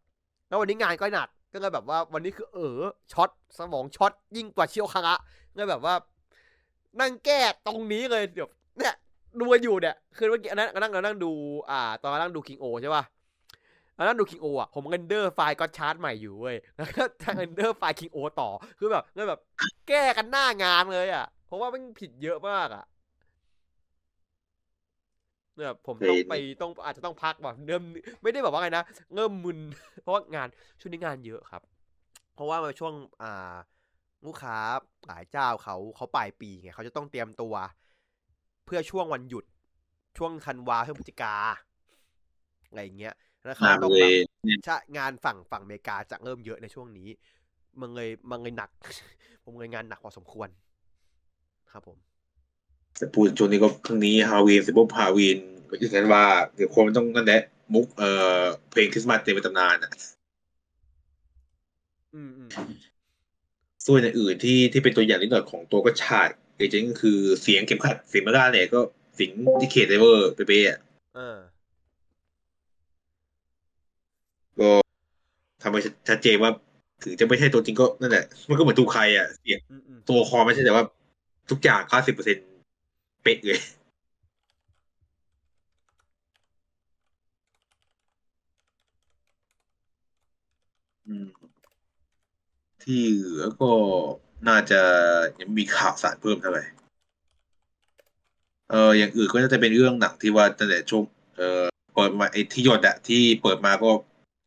[0.48, 2.80] แล้ววันนี้งานก็หนัก ก็เลยแบบว่าวันนี้คือเออ
[3.12, 5.14] ช็อตสมองช็อตยิ่งกว่าเชียวคาระ
[5.50, 5.94] ก็เลยแบบว่า
[7.00, 8.48] นั่งแก้ตรงนี้เลยเดี๋ยว
[8.78, 8.94] เนี่ย
[9.40, 11.32] ดูอยู่เนี่ยคือเมื่อกี้นั่งนั่งนั่งดู
[11.70, 13.04] อ่า ตอนนั่งดูคิงโอใช่ป่ะ
[13.98, 18.48] นั่งดูคิงโออะผม render ไฟล์ Gotchard ใหม่อยู่เว้ยแล้วก็ทาง render ไฟล์คิงโอต่อ
[18.78, 19.40] คือแบบก็แบบ
[19.88, 22.84] แก้กันหน้างานเลยอะเพราะว่ามันผิดเยอะมากอะ
[25.56, 27.82] เนี่ยผมต้องไปต้องอาจจะต้องพักแบบเริ่ม
[28.22, 28.84] ไม่ได้แบบว่าไงนะ
[29.14, 29.58] เริ่มมึน
[30.02, 30.48] เพราะว่างาน
[30.80, 31.62] ช่วงนี้งานเยอะครับ
[32.34, 33.54] เพราะว่าในช่วงอ่า
[34.26, 34.56] ลูกค้า
[35.06, 37.54] หลายเจ้าเขาเขาปลายปีไงเขาจะต้องเตรียมตัว
[38.64, 39.44] เพื่อช่วงวันหยุด
[40.16, 41.34] ช่วงธันวาเพื่อพฤศจิกา
[42.68, 43.14] อะไรอย่างเงี้ย
[43.44, 44.12] แล้วเขาต้องแบบ
[44.64, 47.08] ใช่งานฝั่งฝั่งอเมริกาจะเริ่มเยอะในช่วงนี้
[47.80, 48.70] มันเลยมันเลยหนัก
[49.44, 50.48] ผมเลยงานหนักพอสมควร
[51.72, 51.98] ครับผม
[52.98, 55.38] แต่พูดช่วงนี้ก็ครั้งนี้ฮาวีนสิบฮาวีน
[55.70, 56.24] ก็จะกันว่า
[56.54, 57.42] เดี๋ยวคนต้องนั่นแหละ
[57.74, 59.90] มุกเอ่อเพลงคริสต์มาสเต็มตำนานอะ
[63.86, 68.80] ส่วนอื่นที่ที่เป็นตัวอย่างนิดหน่อยของตัวก็ชาติเอเจนต์คือเสียงเข็มขัดเสียงมาด้าเนี่ยก็
[69.18, 70.78] สิงที่เคทไดเวอร์เป๊ะอะ
[74.60, 74.70] ก็
[75.62, 76.50] ทำให้ชัดเจนว่า
[77.02, 79.58] ถึงจะไม่ใช่ตัวจริงก็นั่นแหละ มันก็เหมือนตูใครอะเสียง
[80.08, 80.84] ตัวคอไม่ใช่แต่ว่า
[81.50, 82.36] ทุกอย่างเก้าสิบเปอร์เซ็น
[83.26, 83.60] เป๊ะเลย
[92.82, 93.70] ที่เหลือก็
[94.48, 94.80] น่าจะ
[95.40, 96.64] ยังมีข่าวสารเพิ่มเท่าไหร่
[98.70, 101.04] เอออย่างอื่นก็น่าจะเป็นเรื่องหนังที่ว่าตั้งแต่ช่วง
[101.36, 101.62] เออ
[101.94, 103.90] เปิดมาไอ้ที่หยดอะที่เปิดมาก็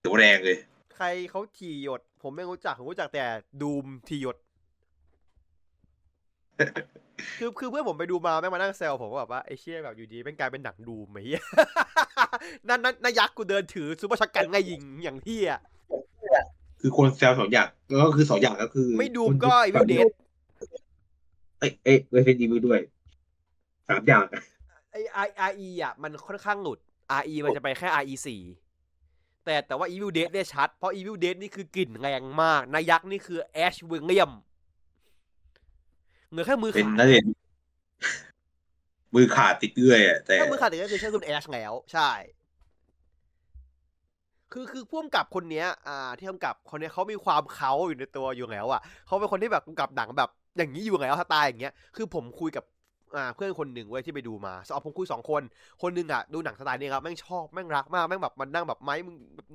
[0.01, 0.57] ถือว่าแรงเลย
[0.95, 3.26] ใครเขาทีหยด ผมไม่รู้จัก ผมรู้จักแต่
[3.61, 4.38] ดูมทีหยด
[7.39, 11.17] คือคือเพื่อนผมไปดูมาแม่งมานั่งเซลผมก็แบบว่าไอ้เชี่ยแบบอยู่ดีเป็นกลายเป็นหนังดูมไหม
[12.67, 15.59] นั่นนั่นนยักษ์กูเดินถือซูเปอร์ช็อตกันไงยิงอย่างที่อะ
[16.81, 17.67] คือคนแซวสองอย่าง
[18.03, 20.05] ก็คือสองอย่างก็คือ ไม่ดูก็อีวิวเดด
[21.59, 22.79] เอ้เอ้เวฟนอีวิวด้วย
[23.87, 24.25] สามอย่าง
[24.91, 26.79] ไอไอไอเออะมันค่อนข้างหลุด
[27.21, 28.41] RE มันจะไปแค่ RE สี่
[29.45, 34.31] แต่แต่ว่า Evil Dead เนี่ยชัด เพราะ Evil Dead นี่คือกลิ่นแรงมาก นายักษ์นี่คือแอชเวงเลียม
[36.31, 36.99] เหลือแค่มือขาด
[39.15, 42.11] มือขาดติดเอื้อยอะแต่ถ้ามือขาดติดเอื้อยคือใช่คุณแอชแล้ว ใช่
[44.53, 52.78] คือคือพ่วงกับคนเนี้ย อ่า ที่กำกับคนเนี้ยเขามีความเขาอยู่ในตัวอยู่แล้วอะเขาเป็นคนที่แบบกำกับหนังแบบอย่างนี้อยู่แล้วสไตล์อย่างเงี้ย คือผมคุยกับอ่า
[53.36, 55.41] เพื่อนคนหนึ่งเว้ยที่ไปดูมาสอบผมคุยสองคน
[55.81, 58.95] คนหนึ่งอะดูหนังสไตล์นี้ครับแม่งชอบแม่งรักมากแม่งแบบมันนั่งแบบไม้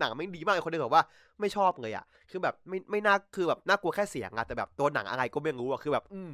[0.00, 1.04] หนังแม่งดีมากคนนึงบอกว่า
[1.40, 6.30] ไม่ชอบเลยอะคือแบบไม่ไม่น่าคือแบบน่ากลัวแค่เสียงอะแต่แบบตัวหนังอะไรก็ไม่รู้อะคือแบบ อืม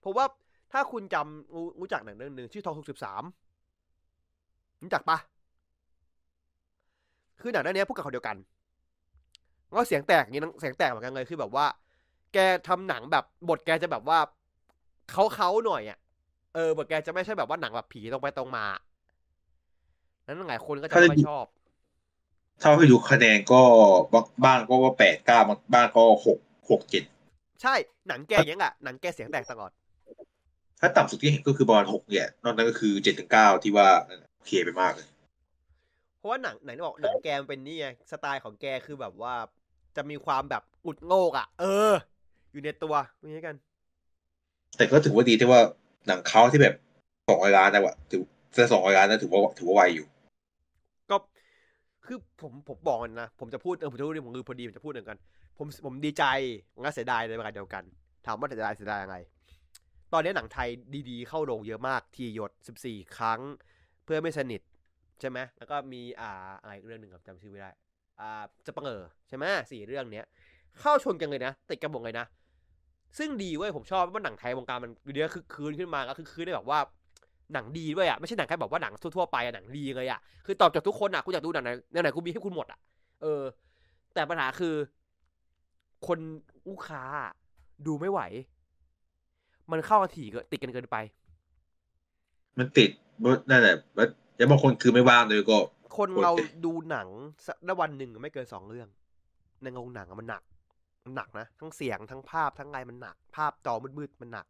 [0.00, 0.24] เพราะว่า
[0.72, 3.22] ถ้าคุณจำรู้จักหนังเรื่องหนึ่งชื่อทองสุกสิบสาม
[4.82, 5.18] รู้จักปะ
[7.40, 8.36] คือหนังเรื่องนี้พูดกับคนเดียวกัน
[9.74, 11.66] ก็เสียงแตกอย่างนี้เสียงแตกเหมือนกันเลยคือแบบว่า
[12.34, 12.38] แก
[12.68, 14.18] ทำหนังแบบบทแกจะแบบว่า
[15.10, 15.98] เขาเขาหน่อยอะ
[16.54, 18.64] เออบทแกจะไม่ใช่แบบว่าหนังแบบผีตรงไปตรงมา
[20.26, 21.44] นั้นหลายคนก็จะไม่ชอบ
[22.62, 23.62] ถ้าให้ดูคะแนนก็
[24.44, 25.38] บ้างก็ว่าแปดเก้า
[25.74, 26.38] บ้างก็หก
[26.70, 27.04] หกเจ็ด
[27.62, 27.74] ใช่
[28.08, 29.70] หนังแกยังอะหนังแกเสียงแตกตลอด
[30.80, 33.88] ถ้าต่ำสุดที่เห็นก็คือประมาณหกเนี่ยนอกนั้นก็คือเจ็ดถึงเก้าที่ว่า
[34.36, 35.08] โอเคไปมากเลย
[36.18, 39.34] เพราะว่าหนังไหนบอกหนังแกมเป็นนี่ไงสไตล์ของแกคือแบบว่า
[39.96, 41.94] จะมีความแบบอุดโงกอะ เออ
[42.52, 43.56] อยู่ในตัวนี่กัน
[44.76, 45.60] แต่ก็ถือว่าดีที่ว่า
[46.08, 46.74] หนังเขาที่แบบ
[47.28, 48.22] สองร้อยล้านนะวะถือ
[48.56, 50.06] ถ้าสองร้อยล้านนะถือว่าถือว่าไวอยู่
[51.10, 51.16] ก็
[52.06, 55.18] คือผมผมบอกนะผมจะพูดเออผมจะพูดผมคือพอดีผมจะพูดเหมือนกัน
[55.58, 56.24] ผมผมดีใจ
[56.80, 57.84] งั้นเสียดายในเวลาเดียวกัน
[58.26, 59.16] ถามว่าเสียดายเสียดายยังไง
[60.12, 60.68] ตอนนี้หนังไทย
[61.10, 63.40] ดีๆ เข้าโรงเยอะมากทีหยดสิบสี่ครั้ง
[64.04, 64.60] เพื่อไม่สนิท
[65.20, 66.30] ใช่ไหมแล้วก็มีอ่า
[66.60, 67.70] อะไรเรื่องหนึ่งครับจำชื่อไม่ได้
[68.20, 70.26] อ่าจะปังเออใช่ไหมสี่เรื่องเนี้ย
[70.80, 72.26] เข้าชนกันเลยนะติดกันหมดเลยนะ
[73.18, 76.78] ซึ่งดีเว้ยผมชอบว่าหนังไทยวงการมันเดียวคือคืนขึ้นมาก็คือคืนได้แบบว่า
[77.54, 82.78] หนังดีด้วยอะไม่ใช่หนังแค่แบบว่าหนังทั่วไปอะหนังดีเลยอะคือตอบจากทุกคนอะคุณอยากดูหนังไหนแนวไหนกูมีให้คุณหมดอะ
[83.22, 83.42] เออ
[84.14, 84.74] แต่ปัญหาคือ
[86.06, 86.18] คน
[86.68, 87.02] ลูกค้า
[87.86, 88.20] ดูไม่ไหว
[89.70, 90.96] มันเข้ากันถี่ติดกันเกินไป
[92.58, 92.90] มันติด
[93.50, 93.76] นั่นแหละ
[94.36, 95.58] แล้วบางคนคือไม่ว่างเลยก็
[95.96, 97.08] คนกดเราเลยดูหนัง
[97.46, 98.88] สักได้วันหนึ่งไม่เกินสองเรื่อง
[99.62, 100.42] ในโรงหนังอะมันหนัก
[101.08, 104.46] มันหนักนะ ทั้งเสียงทั้งภาพทั้งอะไรมันหนัก ภาพจอมืดๆมันหนัก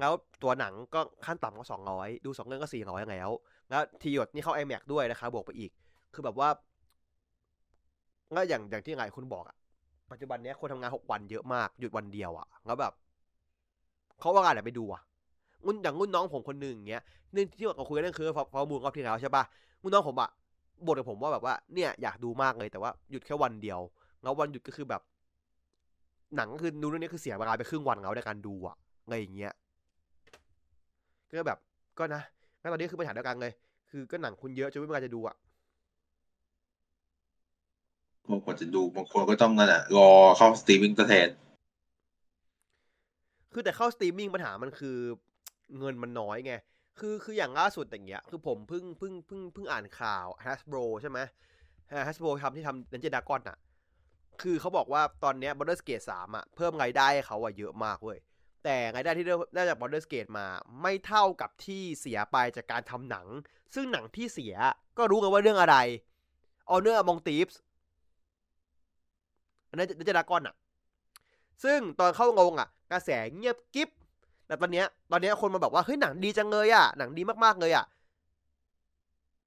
[0.00, 0.12] แล้ว
[0.42, 3.30] ตัวหนังก็ขั้นต่ำก็สองร้อยดูสองเรื่องก็สี่ร้อยแล้ว
[3.70, 5.70] แล้วทีหยดนี่เข้า iMac ด้วยนะครับวกไปอีก
[6.14, 6.48] คือแบบว่า
[8.36, 9.56] ก็อย่างอย่างที่ไงคุณบอกอะ
[10.10, 12.92] ปัจจุบันเนี้ยคนทำงานหกวันเยอะมากหยุดวันเดียวอะแล้วแบบ
[14.20, 15.02] เขาว่างานไหนไปดูอะ
[15.64, 17.02] งุ่นอย่างงุ่นน้องผมคนหนึ่งอย่างเงี้ย
[17.34, 19.44] นี่ที่เราคุยกันนั่นคือฟอร์มูลรอบที่แล้วใช่ปะ
[19.82, 20.30] งุ่นน้องผมอะ
[20.86, 23.80] บ่นกับผมว่าแบบว่าเนี่ยอยากดูมากเลยแต่ว่าหยุดแค่วันเดียว
[24.22, 25.02] แล้ววันหยุดก็คือแบบ
[26.36, 29.52] หนังก็คือดูเรื่องนี้คือเสียเวลาไปครึ่งวันแล้วในการดูอะอะไรอย่างเงี้ย
[31.30, 31.58] ก็แบบ
[31.98, 32.22] ก็นะ
[32.60, 33.52] แล้วตอนนี้คือปัญหาเดียวกันเลย
[33.90, 35.36] คือก็หนังคุณเยอะจนไม่มีเวลาจะดูอะ
[38.30, 41.28] บางคนจะดูบางคนก็ต้องนั่นแหละรอเข้าสตรีมมิ่งแทน
[43.52, 44.96] คือแต่เข้าสตรีมมิ่งปัญหามันคือ
[45.78, 46.54] เงินมันน้อยไง
[46.98, 51.18] คือคืออย่างล่าสุดอย่างเงี้ย คือผมเพิ่งเพิ่งเพิ่งเพิ่งอ่านข่าว Hasbro ใช่ไหม
[52.06, 53.56] Hasbro ทำที่ทำ Dungeon Dragon อะ
[54.42, 58.18] คือเขาบอกว่าตอนเนี้ย Baldur's Gate 3อะเพิ่มรายได้ให้เขาอะเยอะมากเว้ย
[58.64, 60.46] แต่รายได้ที่ได้จาก Baldur's Gate มา
[60.82, 63.26] ไม่เท่ากับที่เสียไปจากการทำหนัง
[63.74, 64.54] ซึ่งหนังที่เสีย
[64.98, 65.76] ก็รู้กันว่าเรื่องอะไร
[66.70, 67.56] Honor Among Thieves
[69.68, 70.54] อันนั้น Dungeon Dragon อะ
[71.64, 73.90] ซึ่งตอนเข้าโรงอะ กระแสเงียบกิ๊บ
[74.46, 77.84] แต่ตอนเนี้ยตอนเนี้ยคนมาบอกว่าเฮ้ยหนังดีจังเลยอะหนังดีมากๆเลยอะ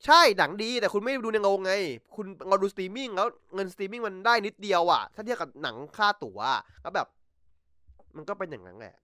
[0.06, 1.74] ใช่หนังดีแต่คุณไม่ได้ดูในโรงไง
[2.16, 7.08] คุณเราดูสตรีมมิ่งแล้วเงินสตรีมมิ่งมันได้นิดเดียวอะ ถ้าเทียบกับหนังค่าตั๋วอะก็แบบ
[8.16, 8.96] มันก็เป็นอย่างนั้นแหละ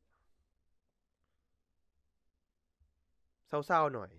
[3.47, 4.09] เศร้าๆหน่อย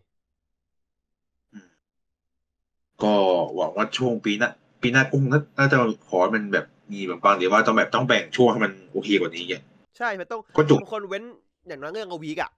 [3.03, 3.13] ก็
[3.55, 4.51] หวังว่าช่วงปีหน้า
[4.83, 5.77] ปีหน้ากุ้งน่าน่าจะ
[6.09, 9.63] ขอให้มันแบบมีแบบบางเดี๋ยวว่าต้องแบบต้องแบ่งช่วงให้มันโอเคกว่านี้เงี้ย
[9.99, 11.25] ใช่มันต้องก็จุกบางคนเว้น
[11.69, 12.51] อย่างน้อยเรื่องเอาวีกอะ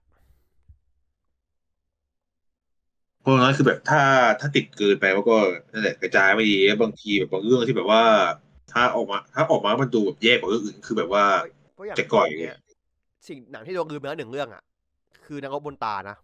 [3.12, 4.01] เพราะงั้นคือแบบถ้า
[4.39, 5.37] ถ้าติดเกินไปว่าก็
[5.71, 8.03] นั่นแหละกระจายไม่ดีบางทีแบบบางเรื่องที่แบบว่า
[8.71, 11.25] ถ้าออกมา ถ้าออกมามันดูแบบแย่กว่าเรื่องอื่นคือแบบว่า
[11.73, 12.57] เพราะอย่างจะก่อยเนี้ย
[13.27, 14.63] สิ่งหนังที่โดนลืมไปแล้วหนึ่งเรื่องอะ
[15.25, 16.17] คือนักรบบนตานะ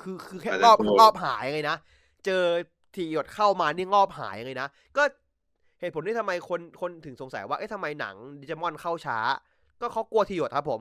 [0.00, 1.76] คือคือแค่อะไรรอบพวกรอบหายเลยนะ
[2.26, 2.42] เจอ
[2.94, 5.02] ทีหยดเข้ามานี่รอบหายเลยนะ ก็
[5.80, 9.18] เหตุผลที่ทำไมคนคนถึงสงสัยว่าเอ๊ะทำไมหนังดิจิมอนเข้าช้า
[9.80, 10.80] ก็เขากลัวทีหยดครับผม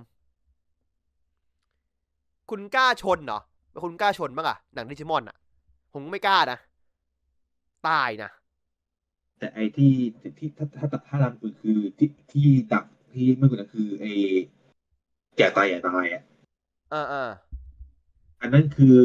[2.51, 3.39] คุณกล้าชนเหรอ
[3.83, 5.37] คุณกล้าชนบ้างอะหนังดิจิมอนอะ
[5.93, 6.57] ผมไม่กล้านะ
[7.87, 8.29] ตายนะ
[9.37, 9.93] แต่ไอ้ที่
[10.37, 14.11] ที่ถ้าถ้าถ้าถ้าดังคือคือที่ที่ดักที่ไม่กว่านั้นคือไอ้
[15.37, 16.23] แก่ตายแก่ตายอะ
[16.93, 17.29] อ่าอ่า
[18.41, 18.97] อันนั้นคือ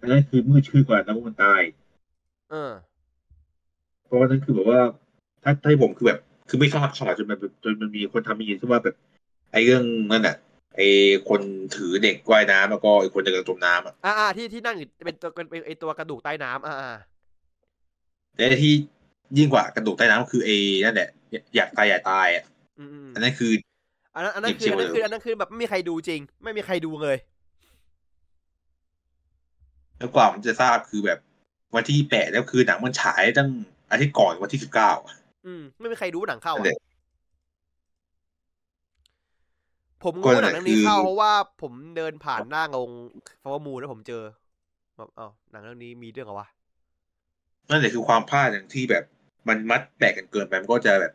[0.00, 1.62] อันนั้นคือมือชื่อกว่านักมันตาย
[2.50, 2.72] เออ
[4.04, 4.80] เพราะว่านั้นคือแบบว่า
[5.42, 8.96] ถ้าถ้าให้ผมคือแบบ คือไม่ทราบข่าวจนแบบจนมันมีคนทำมีที่ว่าแบบ
[9.52, 10.36] ไอ้เรื่องนั่นน่ะ
[10.76, 10.88] ไอ้
[11.28, 11.40] คน
[11.76, 16.92] ถือเด็กว่ายน้ำแล้วก็อีกคนจะกระจมน้ำอะอ่าอ่าที่ที่นั่งอยู่เป็นตัวเป็นเป็นไอตัวกระดูกใต้น้ำอ่าอ่า
[18.36, 18.74] และที่
[19.38, 21.08] ยิ่งกว่ากระดูกใต้น้ำคือไอ้นั่นแหละ
[21.56, 22.44] อยากตายอยากตายอะ
[22.78, 23.52] อืมอืมอันนั้นคือ
[24.14, 27.16] อันนั้นอันนั้นเก็บคือเชีอัยนงนั้นคือไว้อันนั้นคือแบบไม่มีใครดูจริง ไม่มีใครดูเลย
[29.98, 31.18] แล้วกว่ามันจะทราบคือแบบ
[31.74, 33.50] วันที่แปดแล้วคือหนังมันฉายตั้ง
[33.90, 34.90] อาทิตย์ก่อนวันที่สิบเก้า
[35.46, 36.78] อืมไม่มีใครรู้ว่าหนังเข้านั่นอะ แหละ
[40.04, 42.90] ผมก็รู้ว่าหนั่นันงแหละเรื่องนี้คือเข้าเพราะว่าผมเดินผ่านหน้างง
[43.42, 44.22] ฟอร์มูลแล้วผมเจอ
[44.96, 46.48] แบบอ้าวหนังเรื่องนี้มีเรื่องเหรอวะ
[47.70, 49.04] นั่นแหละคือความพลาดอย่างที่แบบ
[49.48, 51.12] มันมัดแปะกันเกินไปมันก็จะแบบ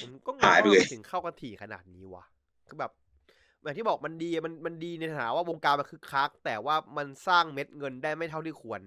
[0.00, 2.24] ผมก็งงหายว่าไปเลยมันถึงเข้ากันถี่ขนาดนี้วะ
[2.68, 2.92] คือแบบ
[3.62, 8.80] อย่างที่บอกมันดีมันมันดีในฐานะว่าวงการมันคึกคัก แต่ว่ามันสร้างเม็ดเงินได้ไม่เท่าที่ควร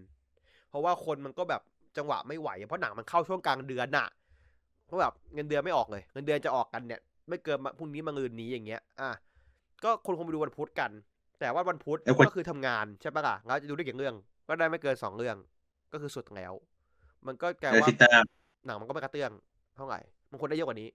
[0.69, 1.61] เพราะว่าคนมันก็แบบ
[1.98, 4.07] จังหวะไม่ไหว เพราะหนังมันเข้าช่วงกลางเดือนน่ะ
[4.85, 9.11] เพราะแบบเงินเดือนไม่ออกเลย เงินเดือนจะออกกันเนี่ย ไม่เกินมาพรุ่งนี้มาเงินนี้อย่างเงี้ย อะ
[9.83, 10.91] ก็คนคงไปดูวันพุธกัน
[11.39, 14.15] แต่ว่าวันพุธแล้วคนก็คือทำงานใช่ปะล่ะแล้วจะดูได้กี่เรื่อง
[14.47, 15.35] ก็ได้ไม่เกินสองเรื่อง
[15.93, 16.53] ก็คือสุดแล้ว
[17.27, 18.13] มันก็แปลอาว่าทิตย์หน้า
[18.65, 19.31] หนังมันก็ไม่กระเตื้อง
[19.75, 19.99] เท่าไหร่
[20.31, 20.89] มันควรได้เยอะกว่านี้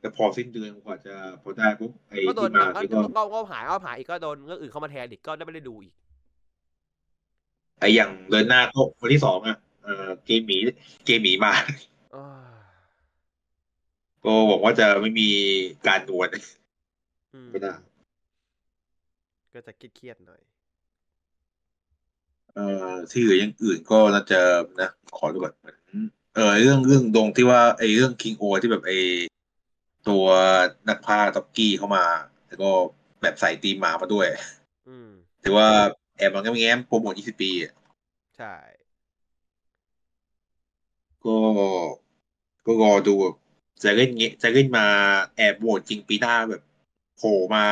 [0.00, 5.94] แต่พอสิ้นเดือนกว่าจะพอได้ปุ๊บไอ้ก็โดนที่หนัมางก็ที่ก็ก็ก็หายก็หายอีกก็โดนเรื่องอื่นเข้ามาแทนอีกก็ได้ไม่ได้ดูอีก
[7.80, 10.58] ไอ้อย่างเดือนหน้าก็วันที่สองอะเอ่อเกมหมี
[11.04, 11.52] เกมหมีมา
[12.14, 12.43] อ้าว
[14.24, 15.28] ก็หวังว่าจะไม่มี
[15.86, 16.28] การดวล
[17.34, 17.72] อืมก็ได้
[19.52, 20.42] ก็จะเครียดๆหน่อย
[22.54, 24.40] เอ่อที่เหลืออย่างอื่นก็น่าจะ
[24.80, 25.76] นะ ขอดูก่อนเหมือน
[26.34, 28.98] เออเรื่องเรื่องดงที่ว่าไอ้เรื่องคิงโอที่แบบไอ้
[30.08, 30.24] ตัว
[30.88, 32.04] นักพากย์ต็อกกี้เข้ามา
[32.48, 32.70] แล้วก็
[33.22, 34.26] แบบใส่ตีมหมามาด้วย
[34.88, 35.10] อืม
[35.42, 35.68] ถือว่า
[36.16, 37.72] แอบมันก็แง้มโปรโมท20ปีอะ
[38.36, 38.54] ใช่
[41.24, 41.36] ก็
[42.66, 43.34] ก็รอดูแบบ
[43.82, 44.86] จะเล่นเงี้ยจะเล่นมา
[45.36, 46.62] แอบโหวตจริงปีหน้าแบบ
[47.16, 47.64] โผล่มา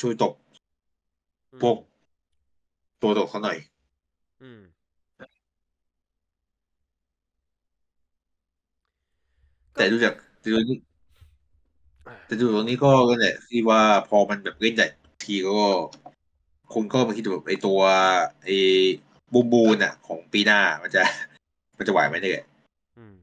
[0.00, 0.32] ช่วยตบ
[1.52, 1.76] อพวก
[3.02, 3.58] ตัวตกเขาหน่อย
[4.42, 4.60] อืม
[9.76, 10.14] แต่ดูจาก
[10.44, 10.78] ดูนี่
[12.26, 14.88] แต่ดูตรงนี้ก็นั่นแหละที่ว่าพอมันแบบเล่นใหญ่
[15.24, 15.62] ทีก็
[16.74, 17.80] คนก็มาคิดแบบไอตัว
[18.44, 18.48] ไอ
[19.32, 21.02] บูมบูนอะ ของปีหน้ามันจะ
[21.78, 22.44] มันจะไหวไหมเนี่ย
[22.98, 23.14] อืม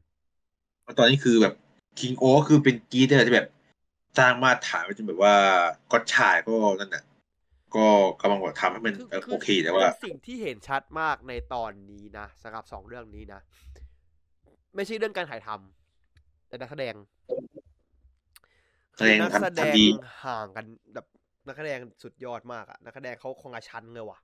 [0.82, 1.54] เพราะตอนนี้คือแบบ
[2.00, 3.48] คิงโอคือเป็นกีเตอร์ที่แบบ
[4.18, 5.36] สร้างมาตรฐานไว้จนแบบว่า
[5.92, 7.04] ก็ชายก็นั่นน่ะ
[7.76, 7.88] ก็
[8.22, 13.42] กำลังแบบทำให้มันเออโอเคแต่ว่าเป็นสิ่งที่เห็นชัดมากในตอนนี้นะสำหรับสองเรื่องนี้นะ
[14.76, 16.94] ไม่ใช่เรื่องการถ่ายทำแต่นักแสดง
[18.98, 19.86] แสดงนักทำแสดงทำดี
[20.26, 21.06] ห่างกันแบบ
[21.48, 24.20] นักแสดงสุดยอดมากอะนักแสดงเขาคงอาชันเลยว่ะ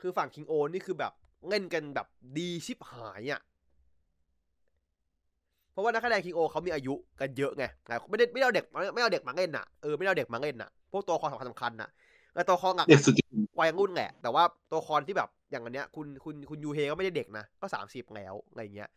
[0.00, 1.12] คือฝั่งคิงโอนี่คือแบบ
[1.48, 3.40] เล่นกันแบบดีชิบหายอะ
[5.74, 7.64] เพราะว่านักแสดงคิงโอเขามีอายุกันเยอะไง
[8.10, 8.64] ไม่ได้ไม่ได้เอาเด็ก
[8.94, 11.90] ไม่เอาเด็กมาเล่นอะเออไม่ได้เอาเด็กมาเล่นอะพวกตัวละครสำคัญสำคัญอะ
[12.34, 13.14] แล้วตัวละครหลักเด็กอะสุด
[13.60, 18.90] วัยรุ่นแหละ แต่ว่าตัวละครที่แบบอย่างอันเนี้ย คุณคุณคุณยูเฮก็ไม่ได้เด็กนะก็สามสิบแล้วอะไรเงี้ย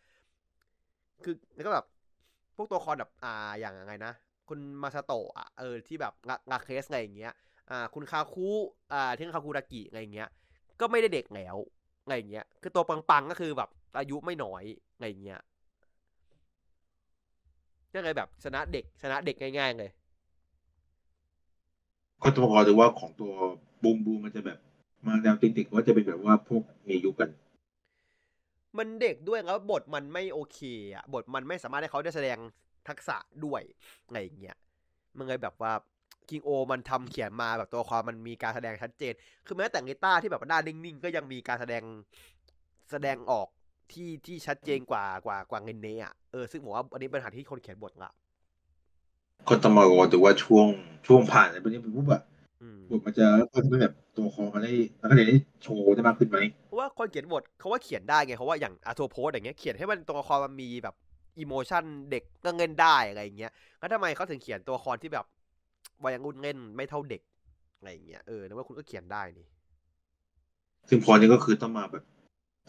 [1.23, 1.85] คือแล้วก็แบบ
[2.55, 4.13] พวกตัวละครแบบอ่าอย่างไงนะ
[4.49, 7.33] คุณมาซาโตะอะเออที่แบบงางาเคสอะไรอย่างเงี้ย
[7.71, 8.47] อ่า คุณคาคุ
[8.93, 10.29] อ่าที่คาคุรากิอะไรอย่างเงี้ย
[10.79, 11.55] ก็ไม่ได้เด็กแล้ว
[12.03, 14.63] อะไรอย่างเงี้ย คือตัวปังๆก็คือแบบอายุไม่น้อย
[14.95, 15.41] อะไรอย่างเงี้ย
[17.93, 19.89] ก็เลยแบบชนะเด็กชนะเด็กง่ายๆเลย
[22.23, 23.31] ก็ตัวพอหรือว่าของตัว
[23.83, 24.57] บูมบูมมันจะแบบ
[25.05, 27.29] มาแนวติงๆว่าจะเป็นแบบว่าพวกมีอายุกัน
[28.77, 30.59] มันเด็กด้วยแล้วบทมันไม่โอเค
[30.95, 32.37] อะบทมันไม่สามารถให้เขาได้แสดง
[32.87, 33.61] ทักษะด้วย
[34.05, 34.57] อะไรอย่างเงี้ย
[35.17, 35.73] มันเลยแบบว่า
[36.29, 39.13] คิงโอมันทำเขียนมาแบบตัวความมันมีการแสดงชัดเจน
[39.45, 41.83] คือแม้แต่กีตาร์ที่แบบว่าหน้านิ่งๆ ก็ยังมีการแสดง
[42.91, 43.47] แสดงออก
[43.93, 48.11] ที่ที่ชัดเจนกว่ากว่ากว่าเงินเนอะเออซึ่งผมว่าอันนี้เป็นปัญหาที่คนเขียนบทละ
[49.47, 50.67] ก็ต้องมารอดูว่าช่วง
[51.07, 52.21] ช่วงผ่านอะไรพวกนี้ปุ๊บอะ
[52.61, 55.25] อืมบทมันจะเพิ่มเป็นแบบตัวคอมาได้แล้วก็ได้
[55.63, 60.95] โชว์ได้มากขึ้นไหมเพราะว่าคนเขียนบทเขาว่าเขียนได้ไงเพราะว่าอย่างอาโทโพสอย่างเงี้ยเขียนให้มันตัวละครมันมีแบบ
[61.39, 65.25] อิโมชันเด็กก็เงินได้อะไรอย่างเงี้ยแล้วทำไมเขาถึงเขียนตัวละครที่แบบ
[66.03, 67.21] วัยรุ่นเล่นไม่เท่าเด็ก
[67.77, 69.47] อะไรอย่างเงี้ยเออนึกว่าคุณก็เขียนได้นี่
[70.89, 72.03] ซึ่งพอนี้ก็คือต้องมาแบบ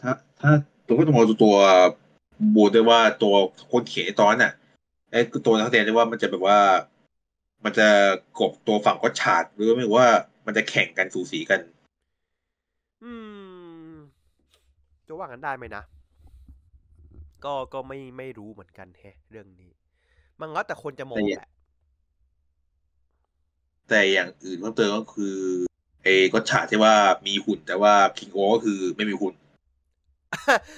[0.01, 0.11] ถ้า
[0.41, 0.51] ถ้า
[0.87, 1.55] ตัวก็ต้องมองตัว
[2.55, 3.33] บูด้วยว่าตัว
[3.71, 4.51] คนเขียนในตอนน่ะ
[5.11, 6.59] ไอ้ตัวนักแสดงได้ว่ามันจะแบบว่า
[7.63, 7.87] มันจะ
[8.39, 10.07] กบตัวฝั่งก็ฉาดหรือไม่ว่า
[10.45, 11.59] มันจะแข่งกันสูสีกัน
[13.03, 13.13] อื
[13.91, 13.93] ม
[15.07, 15.83] จะว่ากันได้ไหมนะ
[17.45, 19.71] ก็ก็ไม่ไม่รู้เหมือนกันแฮะ เรื่องนี้
[20.39, 21.49] มันแล้วแต่คนจะมองแต่อย่าแหละ
[23.89, 25.35] แต่อย่างอื่นเพิ่มเติมก็คือ
[26.03, 26.95] ไอ้ก็ฉาดที่ว่า
[27.27, 29.33] มีหุ่นแต่ว่าคิงโอก็คือไม่มีหุ่น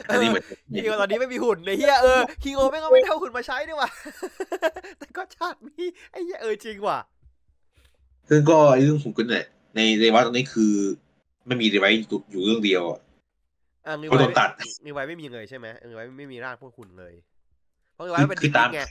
[0.10, 3.90] อันนี้เหมือนคิงโอตอนนี้ไม่มีหุ่นในเฮียเออคิงโอไม่งเอาไม่เท่าหุ่นมาใช้ด้วยว่ะ
[5.00, 7.00] แต่ก็ชาติมีไอ้เฮียเออจริงว่ะ
[8.30, 9.46] ซึ่งก็ไอ้เรื่องหุ่นกันเนี่ย
[9.76, 10.74] ในในวัดตรงนี้คือ
[11.46, 11.90] ไม่มีไว้
[12.32, 13.00] อยู่เรื่องเดียวอะ
[13.86, 14.50] อ่างิเขาโดนตัด
[14.86, 17.14] งิไว้ไม่มีเลยใช่ไหมเออไว้ไม่มีร่างพวกหุ่นเลย
[17.94, 18.82] เพราะงิไว้เป็นคือดิตามไง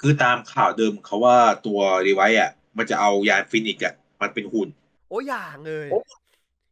[0.00, 1.36] คือตามข่าวเดิมเขาว่า
[1.66, 4.68] ตัวรีไวท์อะ มันจะเอายานฟินิกซ์อะ มันเป็นหุ่น
[5.10, 5.88] โอ้ยอย่างเลย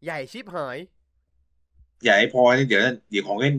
[0.04, 0.78] ใหญ่ชิบหาย
[2.02, 3.54] ใหญ่พอนี่เดี๋ยวนั้นเดี๋ยวของเล่น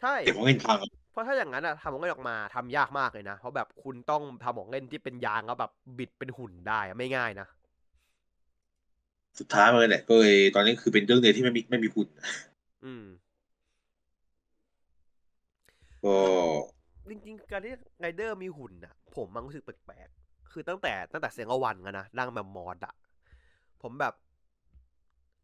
[0.00, 0.78] ใช่เดี๋ยวของเล่นพัง
[1.10, 7.46] เพราะถ้าอย่างนั้นอะทำของเล่นออกมาทำยากมากเลยนะ เพราะแบบคุณต้องทำของเล่นที่เป็นยางแล้วแบบบิดเป็นหุ่นได้อะไม่ง่ายนะ
[9.38, 12.08] สุดท้ายมันเลยแหละก็เลยตอนนี้คือเป็นเรื่องเดียวที่ไม่มีไม่มีหุ่น
[12.84, 13.04] อืม
[16.02, 16.16] ก็
[17.08, 22.94] จริงๆการที่ไรเดอร์มีหุ่นอะผมมันรู้สึกแปลกๆคือตั้งแต่ตั้งแต่เสียงอวันกันนะร่างแบบมอดอะ
[23.82, 24.14] ผมแบบ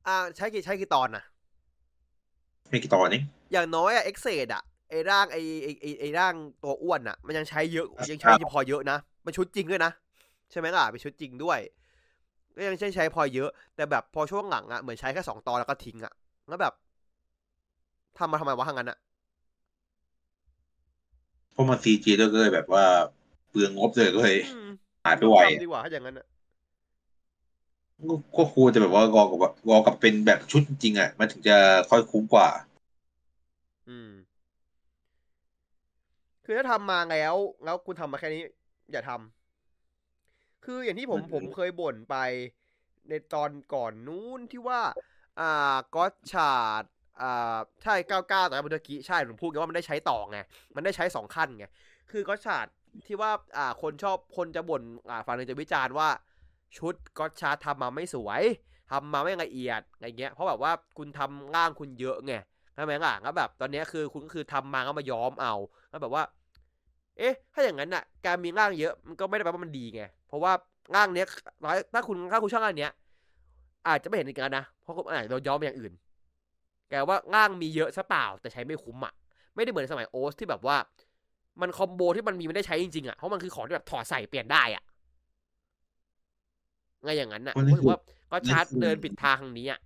[0.07, 1.23] อ่าใช้กี่ใช้กี่ตอนนะ
[2.73, 3.23] ไม่กี่ตอนนี้
[3.53, 9.91] อย่างน้อยอะ Ex-Aid อะไอร่างไอไอไอไอร่างตัวอ้วนอะมันยังใช้เยอะยังใช้พอเยอะนะ มันชุดจริงด้วยนะ
[10.51, 11.59] ใช่ไหมล่ะเป็นชุดจริงด้วย
[12.57, 16.13] ก็ยังใช้ใช้พอเยอะ แต่แบบพอช่วงหลังอะเหมือนใช้แค่สองตอนแล้วก็ทิ้งอะ
[16.49, 16.73] แล้วแบบ
[18.19, 18.99] ทำมาทำไมวะทางนั้นอะ
[21.53, 22.85] เพราะมัน CG ด้วยก็เลยแบบว่า
[23.49, 24.61] เปลืองงบเลยก็เลยอืม
[25.05, 26.27] หายไปไวทำดีกว่าถ้าอย่างนั้นอะ
[28.09, 31.57] ก็ก็ควรจะแบบว่ารอกับว่ารอกับเป็นแบบชุดจริงๆอะ มันถึงจะ
[31.91, 32.49] ค่อยคุ้มกว่า
[33.89, 34.09] อืม
[36.45, 37.35] คือถ้าทำมาแล้ว
[37.65, 38.43] แล้วคุณทำมาแค่นี้
[38.93, 39.21] อย่าทำ
[40.65, 42.17] คืออย่างที่ผมมันผมเคยบ่นไป
[43.09, 44.81] ในตอนก่อนนู้นที่ว่า
[45.41, 46.85] อ่าก็ชาด
[47.21, 50.39] อ่าใช่เก้าเก้าแต่เมื่อกี้ใช่ผมพูดกันว่ามันได้ใช้ต่อไง
[50.75, 51.67] มันได้ใช้สองขั้นไง
[52.11, 52.67] คือก็ชาด
[53.07, 56.09] ที่ว่า อ่า คนชอบคนจะบ่นอ่าฝั่งหนึงจะวิจารณ์ว่า
[56.79, 58.43] ชุดก็ชาทำมาไม่สวย
[58.91, 62.35] ทำมาไม่ละเอียดอะไรเงี้ยเพราะแบบว่าคุณทำร่างคุณเยอะไง
[62.75, 65.55] ใช่ไหมล่ะแล้วแบบตอนนี้คือคุณก็คือทำมาก็มาย้อมเอา
[65.91, 66.23] แล้วแบบว่า
[67.19, 70.53] เอ๊ะ ถ้าอย่างนั้นน่ะ การมีร่างเยอะมันก็ไม่ได้แปลว่ามันดีไงเพราะว่า
[70.97, 71.27] ร่างเนี้ย
[71.65, 72.93] ร้อยถ้าคุณถ้าคุณชอบร่างเนี้ย
[73.89, 75.93] อาจจะไม่เห็นอีกแล้วนะเพราะอาจจะย้อมอย่างอื่น
[76.91, 79.13] แกว่าร่างมีเยอะซะเปล่าแต่ใช้ไม่คุ้มอะ
[79.55, 80.77] ไม่ได้เหมือนสมัยโอสที่แบบว่า
[81.61, 84.83] มันคอมโบที่มันมีไม่ได้ใช้จริงๆอะเพราะมันคือของที่แบบถอดใส่เปลี่ยนได้อะ
[87.05, 87.99] ไงอย่างนั้นอะผมรู้สึกว่า
[88.31, 89.81] ก็ชาร์จเดินผิดทางทางนี้อะ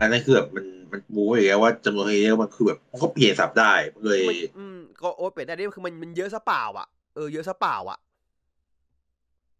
[0.00, 7.98] อันนั้นคือแบบมันมันบู๊อย่างเงี้ยว่าจำนวนเยอะมันคือแบบมันก็เปลี่ยนสับได้มันเลยมันอืมก็โอ๊ตเปลี่ยนได้นี่คือมันมันเยอะซะเปล่าอะเออเยอะซะเปล่าอะ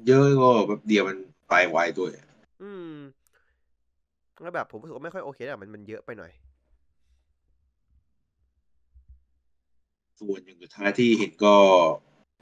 [0.07, 1.19] เยอะก็แบบเดียวมัน
[1.49, 2.11] ไปไวด้วย
[2.62, 2.95] อืม
[4.43, 6.31] แล้วแบบผมรู้สึกว่าไม่ค่อยโอเคอะมันมันเยอะไปหน่อย
[10.20, 11.57] ส่วนอย่างสุดท้ายที่เห็นก็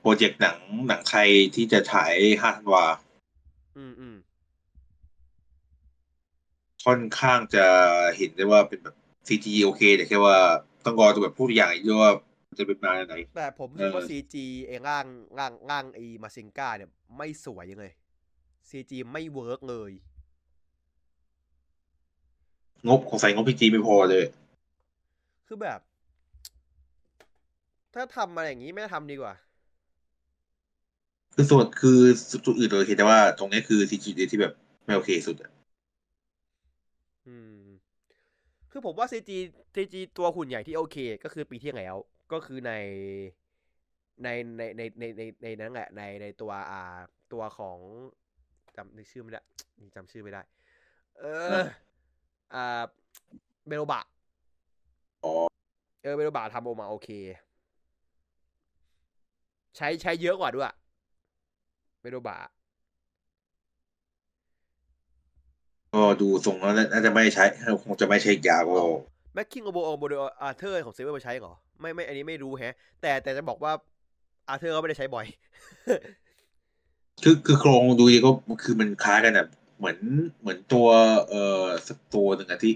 [0.01, 0.59] โปรเจกต์หนัง
[0.89, 2.85] หนังไทยที่จะฉายห้าธันวา
[3.77, 4.17] อืมอืม
[6.85, 7.67] ค่อนข้างจะ
[8.17, 8.97] เห็นได้ว่าเป็นแบบ
[9.29, 10.37] ซีจีโอเคแต่แค่ว่า
[10.85, 12.13] ต้องรอดูแบบพูดอย่างอีกด้วยว่า
[12.49, 15.07] มันจะเป็นมาไหน แต่ผมรู้สึกว่าเออซีCG เองร่าง
[15.39, 17.93] ร่างร่างไอมาซิงก้าเนี่ย ไม่สวยยังเลย
[18.69, 19.93] CG ไม่ work เลย
[22.89, 24.25] งบของใส่งบ CG ไม่พอเลย
[25.47, 25.81] คือแบบ
[27.95, 29.35] ถ้าทำมาอย่างนี้ไม่ทำดีกว่า
[31.35, 31.99] คือส่วนคือ
[32.47, 34.53] จุดอื่นเลยเห็นแต่ว่าตรงนี้คือ CG ที่แบบ
[34.85, 35.51] ไม่โอเคสุดอะ
[37.27, 37.59] อืม
[38.71, 39.31] คือผมว่า CG
[39.75, 41.95] CG ตัวหุ่นใหญ่ที่โอเค ก็คือปีที่แล้ว
[42.33, 42.73] ก็คือใน
[44.23, 46.81] ในในในในในในนั้นแหละในในตัวอ่า
[47.33, 47.79] ตัวของ
[48.77, 49.43] จำนึกชื่อไม่ได้
[49.95, 50.43] จำชื่อไม่ได้
[51.19, 51.25] เอ
[51.59, 51.61] อ
[52.55, 52.83] อ่า
[53.67, 54.05] เบโลบะ
[55.25, 55.33] อ๋อ
[56.03, 57.09] เออเบโลบะทำออกมาโอเค
[59.77, 60.73] ใช้ใช้เยอะกว่าด้วย
[62.03, 62.37] เบโลบะ
[65.95, 67.45] ก็ดูทรงแล้วน่าจะไม่ใช้
[67.83, 68.73] คงจะไม่ใช้ยาก็
[69.35, 73.73] แม็กคิงโอโบโอโบเดอาร์เธอร์ของเซเวอร์มาใช้เหรอ ไม่ไม่อันนี้ไม่รู้แฮะ แต่แต่จะบอกว่า
[74.49, 75.27] อาร์เธอร์ก็ไม่ได้ใช้บ่อย
[77.23, 78.31] คือคือโครงดูดีก็
[78.63, 79.49] คือมันคล้ายกันแบบ
[79.79, 79.99] เหมือน
[80.41, 80.89] เหมือนตัว
[81.29, 82.75] เอ่อสักตัวหนึ่งอะที่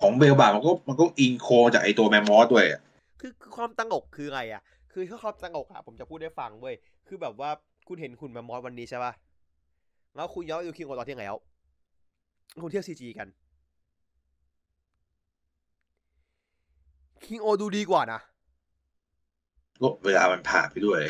[0.00, 2.80] ของเบลบามันก็มันก็อินโคจากไอตัวแมมมอสด้วยอะ
[3.20, 4.62] คือคือความตั้งอกคืออะไรอะ
[4.92, 6.74] คือถ้าความตั้งอกอะผมจะพูดได้ฟังเว้ย
[7.08, 7.50] คือแบบว่า
[7.88, 9.12] คุณเห็นคุณแมมมอสวันนี้ใช่ป่ะ
[10.14, 11.38] แล้วคุณย้อนดูคิงโอตอนที่ไหนแล้ว
[12.62, 13.28] คุณเทียบซีจีกัน
[17.26, 18.20] คิงโอดูดีกว่านะ
[19.80, 21.00] ก็เวลามันผ่านไปด้วย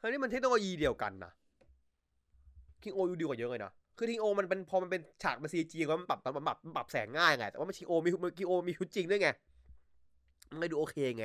[0.00, 1.32] คราวนี้มันเทคโนโลยีเดียวกันนะ
[2.82, 9.28] คิงโอดูดีกว่าเยอะเลยนะ คือคิงโอมันเป็นพอมันเป็นฉากมันซีจีก็มันปรับมันปรับมันปรับแสงง่ายไง แต่ว่ามันคิงโอมีคิงโอมีชุดจริงด้วยไง
[10.50, 11.24] มันเลยดูโอเคไง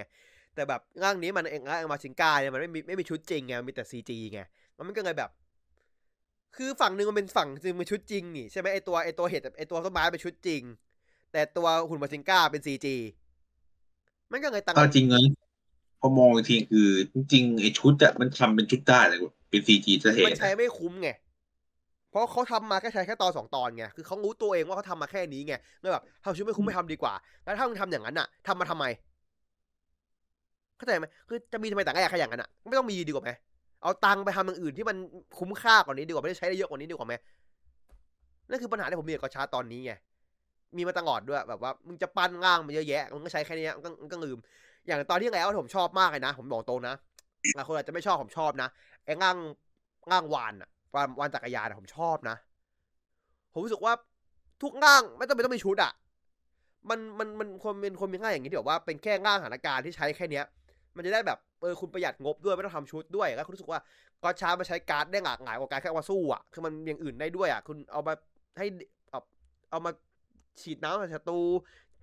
[0.55, 4.39] แต่แบบร่างนี้มันเองร่างมาชิงกาเนี่ยมันไม่มีไม่มีชุดจริงไงมีแต่ซีจีไง
[4.87, 5.29] มันก็เลยแบบ
[6.55, 10.61] คือฝั่งหนึ่งมันเป็นฝั่งจริงเป็นชุดจริงนี่ใช่ไหมไอตัวไอตัวเห็ดไอตัวต้นไม้เป็นชุดจริง
[11.31, 12.95] แต่ตัวหุ่นมาชิงกาเป็นซีจี
[14.31, 15.25] มันก็เลยต่างก็จริงเลย
[15.99, 19.19] พอมองอีกทีคือ จริงๆไอชุดอะมันทำเป็นชุดได้เลย
[19.49, 21.09] เป็นซีจีจะเห็มันนใช้ไม่คุ้มไง
[22.09, 27.13] เพราะเขาทำมาแค่ใช้แค่ตอนสองตอนไง คือเขารู้ตัวเองว่าเขาทำมาแค่นี้ไงเลยแบบทำชุดไม่คุ้มไม่ทำดีกว่า
[27.43, 28.85] แล้วถ้ามึงทำอย่างนั้นอะทำมาทำไม
[30.79, 33.31] เข้าใจไหมคือจะมีทำไมต่แรกแค่อย่างนั้นอะ ไม่ต้องมีดีกว่าไหม
[33.81, 34.97] เอาตังไปทำอย่างอื่นที่มัน
[35.39, 37.13] คุ้มค่ากว่านี้ดีกว่าไม่ได้ใช้ได้เยอะกว่านี้ดีกว่าไหม
[38.49, 39.93] นั่นคือปัญหาที่ผมมีกับกอชาตตอนนี้ไง
[40.77, 44.37] มีมาตลอดด้วยแบบว่ามึงจะปั้นร่างมันเยอะแยะมึงก็ใช้แค่นี้มันก็มันก็ลืม
[44.87, 46.95] อย่างตอนที่แล้วผมชอบมากเลยนะ ผมบอกตรงนะ
[47.55, 48.69] หลายคนอาจจะไม่ชอบผมชอบนะ
[49.05, 49.37] ไอ้ร่าง
[50.11, 52.35] ร่างวานอะวานวานจักรยานอะผมชอบนะ
[53.53, 53.93] ผมรู้สึกว่า
[54.63, 55.91] ทุกร่างไม่ต้องเป็นต้องมีชุดอะ
[56.89, 60.45] มันมันมันคนเป็นคนมีง่ายอย่างนี้ที่แบบว่าเป็นแค่ร่างสถานการณ์ที่ใช้แค่เนี้ย
[60.99, 63.79] มันจะได้แบบเออคุณประหยัดงบด้วยไม่ต้องทำชุดด้วยแล้วคุณรู้สึกว่า
[64.23, 68.13] ก็ช้ามาใช้การ์ดได้หลากหลายกว่าการแค่เอาสู้อะคือมันอย่างอื่นได้ด้วยอะคุณเอามา
[68.57, 68.65] ให้
[69.11, 69.19] เอา
[69.71, 69.91] เอามา
[70.61, 71.39] ฉีดน้ำใส่ศัตรู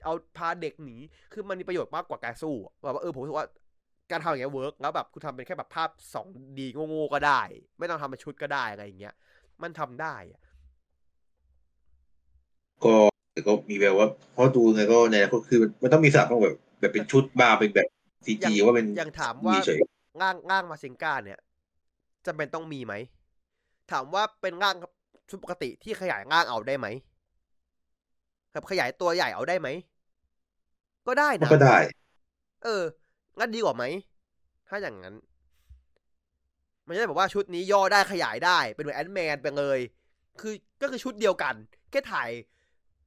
[0.04, 0.96] เอาพาเด็กหนี
[1.32, 3.46] คือมันมีประโยชน์มากกว่าการสู้อะแบบว่าเออผมรู้สึกว่า
[4.10, 6.26] การทำอย่างเงี้ยเวิร์กแล้วแบบคุณทำเป็นแค่แบบภาพสอง
[6.58, 7.40] ดีโง่ๆก็ได้
[7.78, 9.14] ไม่ต้องทำเป็นชุดก็ได้อะไรอย่างเงี้ย
[9.62, 10.14] มันทำได้
[12.84, 12.94] ก็
[13.32, 17.88] แต่ก็มีแบบว่าเพราะดูไงก็ในก็คือมันต้องมีสลับต้องแบบ แบบเป็นชุดบ้าเป็นแบบ
[18.24, 19.80] ซีจีว่าเป็นอย่างถามว่าเฉย
[20.22, 21.38] ร่างร่างมาซิงก้าเนี่ย
[22.26, 22.94] จำเป็นต้องมีไหม
[23.90, 24.76] ถามว่าเป็นร่าง
[25.30, 26.86] ชุดปกติที่ขยายร่างเอาได้ไหม
[28.54, 29.68] กับขยายตัวใหญ่เอาได้ไหม
[31.06, 31.78] ก็ได้มันนะก็ได้
[32.64, 32.82] เออ
[33.38, 33.84] งั้นดีกว่าไหม
[34.68, 35.14] ถ้าอย่างนั้น
[36.86, 39.78] มันจะได้แบบว่าชุดนี้ย่อได้ขยายได้เป็นเหมือนแอนแมนไปเลย
[40.40, 41.54] คือก็คือชุดเดียวกัน
[41.90, 42.30] แค่ถ่าย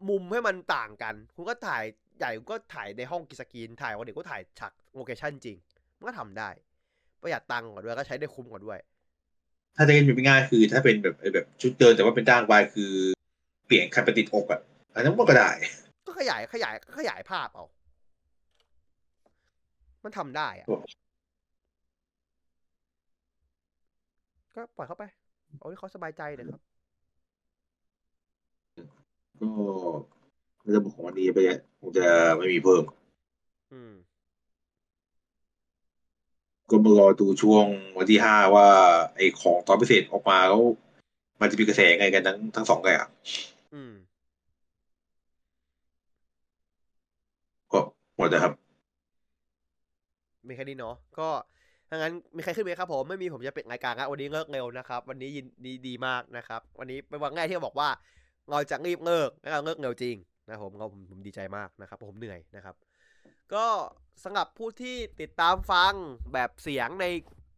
[0.10, 1.84] มุมให้มันต่างกัน คุณก็ถ่าย
[2.18, 5.58] ใหญ่คุณก็ถ่ายในห้องกิสกรีนถ่ายวันเด็กก็ถ่ายฉาก โลเคชั่นจริง
[5.98, 6.50] มันก็ทำได้
[7.22, 8.80] ประหยัดตังค์กว่าด้วยก็ใช้ได้คุ้มกว่าด้วย
[9.76, 12.92] ถ้าจะเล่นแบบง่ายๆคือ ถ้าเป็นแบบแบบชุดเดินแต่ว่าเป็นด้านวายคือ
[13.68, 14.62] เปลี่ยนคันไปติดอกอะ
[14.94, 15.50] อันนั้นมันก็ได้
[16.06, 17.66] ก็ขยายขยายขยายภาพเอา
[20.04, 20.76] มันทำได้อะโอ้
[24.56, 25.04] ก็ปล่อยเข้าไป
[25.58, 26.62] เอาที่เขาสบายใจเลยครับ
[29.42, 29.50] ก็
[30.76, 32.06] ระบบของวันนี้ไปเนี่ยคงจะ
[32.38, 32.84] ไม่มีเพิ่ม
[33.74, 33.92] อืม
[36.72, 37.66] ก็มารอดูช่วง
[37.98, 38.68] วันที่ห้าว่า
[39.16, 40.64] ไอของตอนพิเศษออกมาแล้ว
[41.42, 43.08] มันจะมีกระแสยังไงกันทั้งทั้งสองอย่าง
[43.74, 43.94] อืม
[47.72, 47.80] ก็
[48.18, 48.54] หมดนะครับ
[50.48, 51.30] มีแค่นี้เนาะก็
[51.90, 57.90] ถ้างั้นมีใครขึ้นไหมครับผมไม่มีผมจะปิดรายการครับวันนี้เลิกเร็วนะครับ วันนี้ยินดีดีมากนะครับ วันนี้เป็นวันง่ายที่เขาบอกว่า
[58.52, 60.16] เราจะรีบเลิกแล้วเราเลิกเร็วจริง
[60.50, 62.76] นะครับผมก็ผมผมดีใจมากนะครับ ผมเหนื่อยนะครับ
[63.54, 63.66] ก็
[64.24, 65.94] สำหรับผู้ที่ติดตามฟัง
[66.34, 67.06] แบบเสียงใน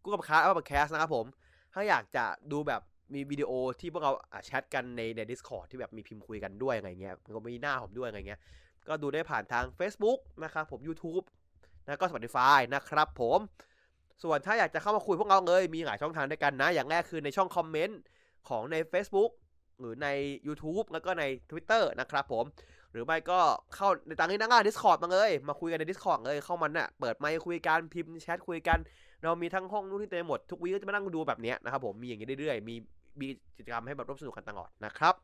[0.03, 1.25] Google Podcast และ Podcast นะครับผม
[1.73, 2.81] ถ้าอยากจะดูแบบ
[3.13, 4.13] มีวิดีโอที่พวกเรา
[4.45, 8.39] แชทกันในใน Discord ที่แบบมีพิมพ์คุยกันด้วยอะไรเงี้ยมันก็มีหน้าผมด้วยอะไรเงี้ย
[8.87, 11.23] ก็ดูได้ผ่านทาง Facebook นะครับผม YouTube
[11.87, 13.39] แล้วก็ Spotify นะครับผม
[14.23, 17.99] ส่วนถ้าอยากจะเข้ามาคุยพวกเราเลยมีหลายช่องทางด้วยกันนะ อย่างแรกคือในช่องคอมเมนต์
[18.49, 19.31] ของใน Facebook
[19.79, 20.07] หรือใน
[20.47, 22.45] YouTube แล้วก็ใน Twitter นะครับผม
[22.91, 23.39] หรือไม่ก็
[23.75, 28.77] เข้าในต่างที่นั่งอ่าน Discord มาเลย มาคุยกันใน Discord เลย เข้ามันน่ะ เปิดไมค์คุยกัน พิมพ์แชทคุยกัน
[29.23, 32.75] เรามีทั้งห้องนู้นที่เต็มหมด ทุกวีก็จะมานั่งดูแบบเนี้ยนะครับผม มีอย่างนี้เรื่อยๆ มี
[33.21, 33.27] มี
[33.57, 35.15] กิจกรรมให้แบบร่วมสนุกกันตลอดนะครับ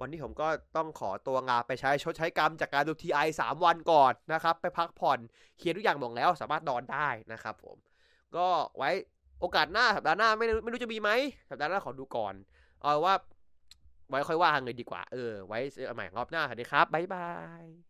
[0.00, 5.18] วันนี้ผมก็ต้องขอตัวงาไปใช้ชดใช้กรรมจากการดู TI 3วันก่อนนะครับ ไปพักผ่อน
[5.58, 7.76] เคลียร์ทุกอย่างหมดแล้ว สามารถนอนได้นะครับผม
[8.36, 8.46] ก็
[8.78, 8.90] ไว้
[9.40, 11.10] โอกาสหน้าสัปดาห์หน้าไม่ไม่รู้จะมีไหม
[11.50, 12.34] สัปดาห์หน้าขอดูก่อน
[12.82, 13.14] เอาว่า
[14.08, 15.18] ไว้ค่อยว่ากันเลยดีกว่า เออ
[15.48, 17.20] ไว้เจอกันใหม่รอบหน้า สวัสดีครับ บ๊ายบา
[17.62, 17.87] ย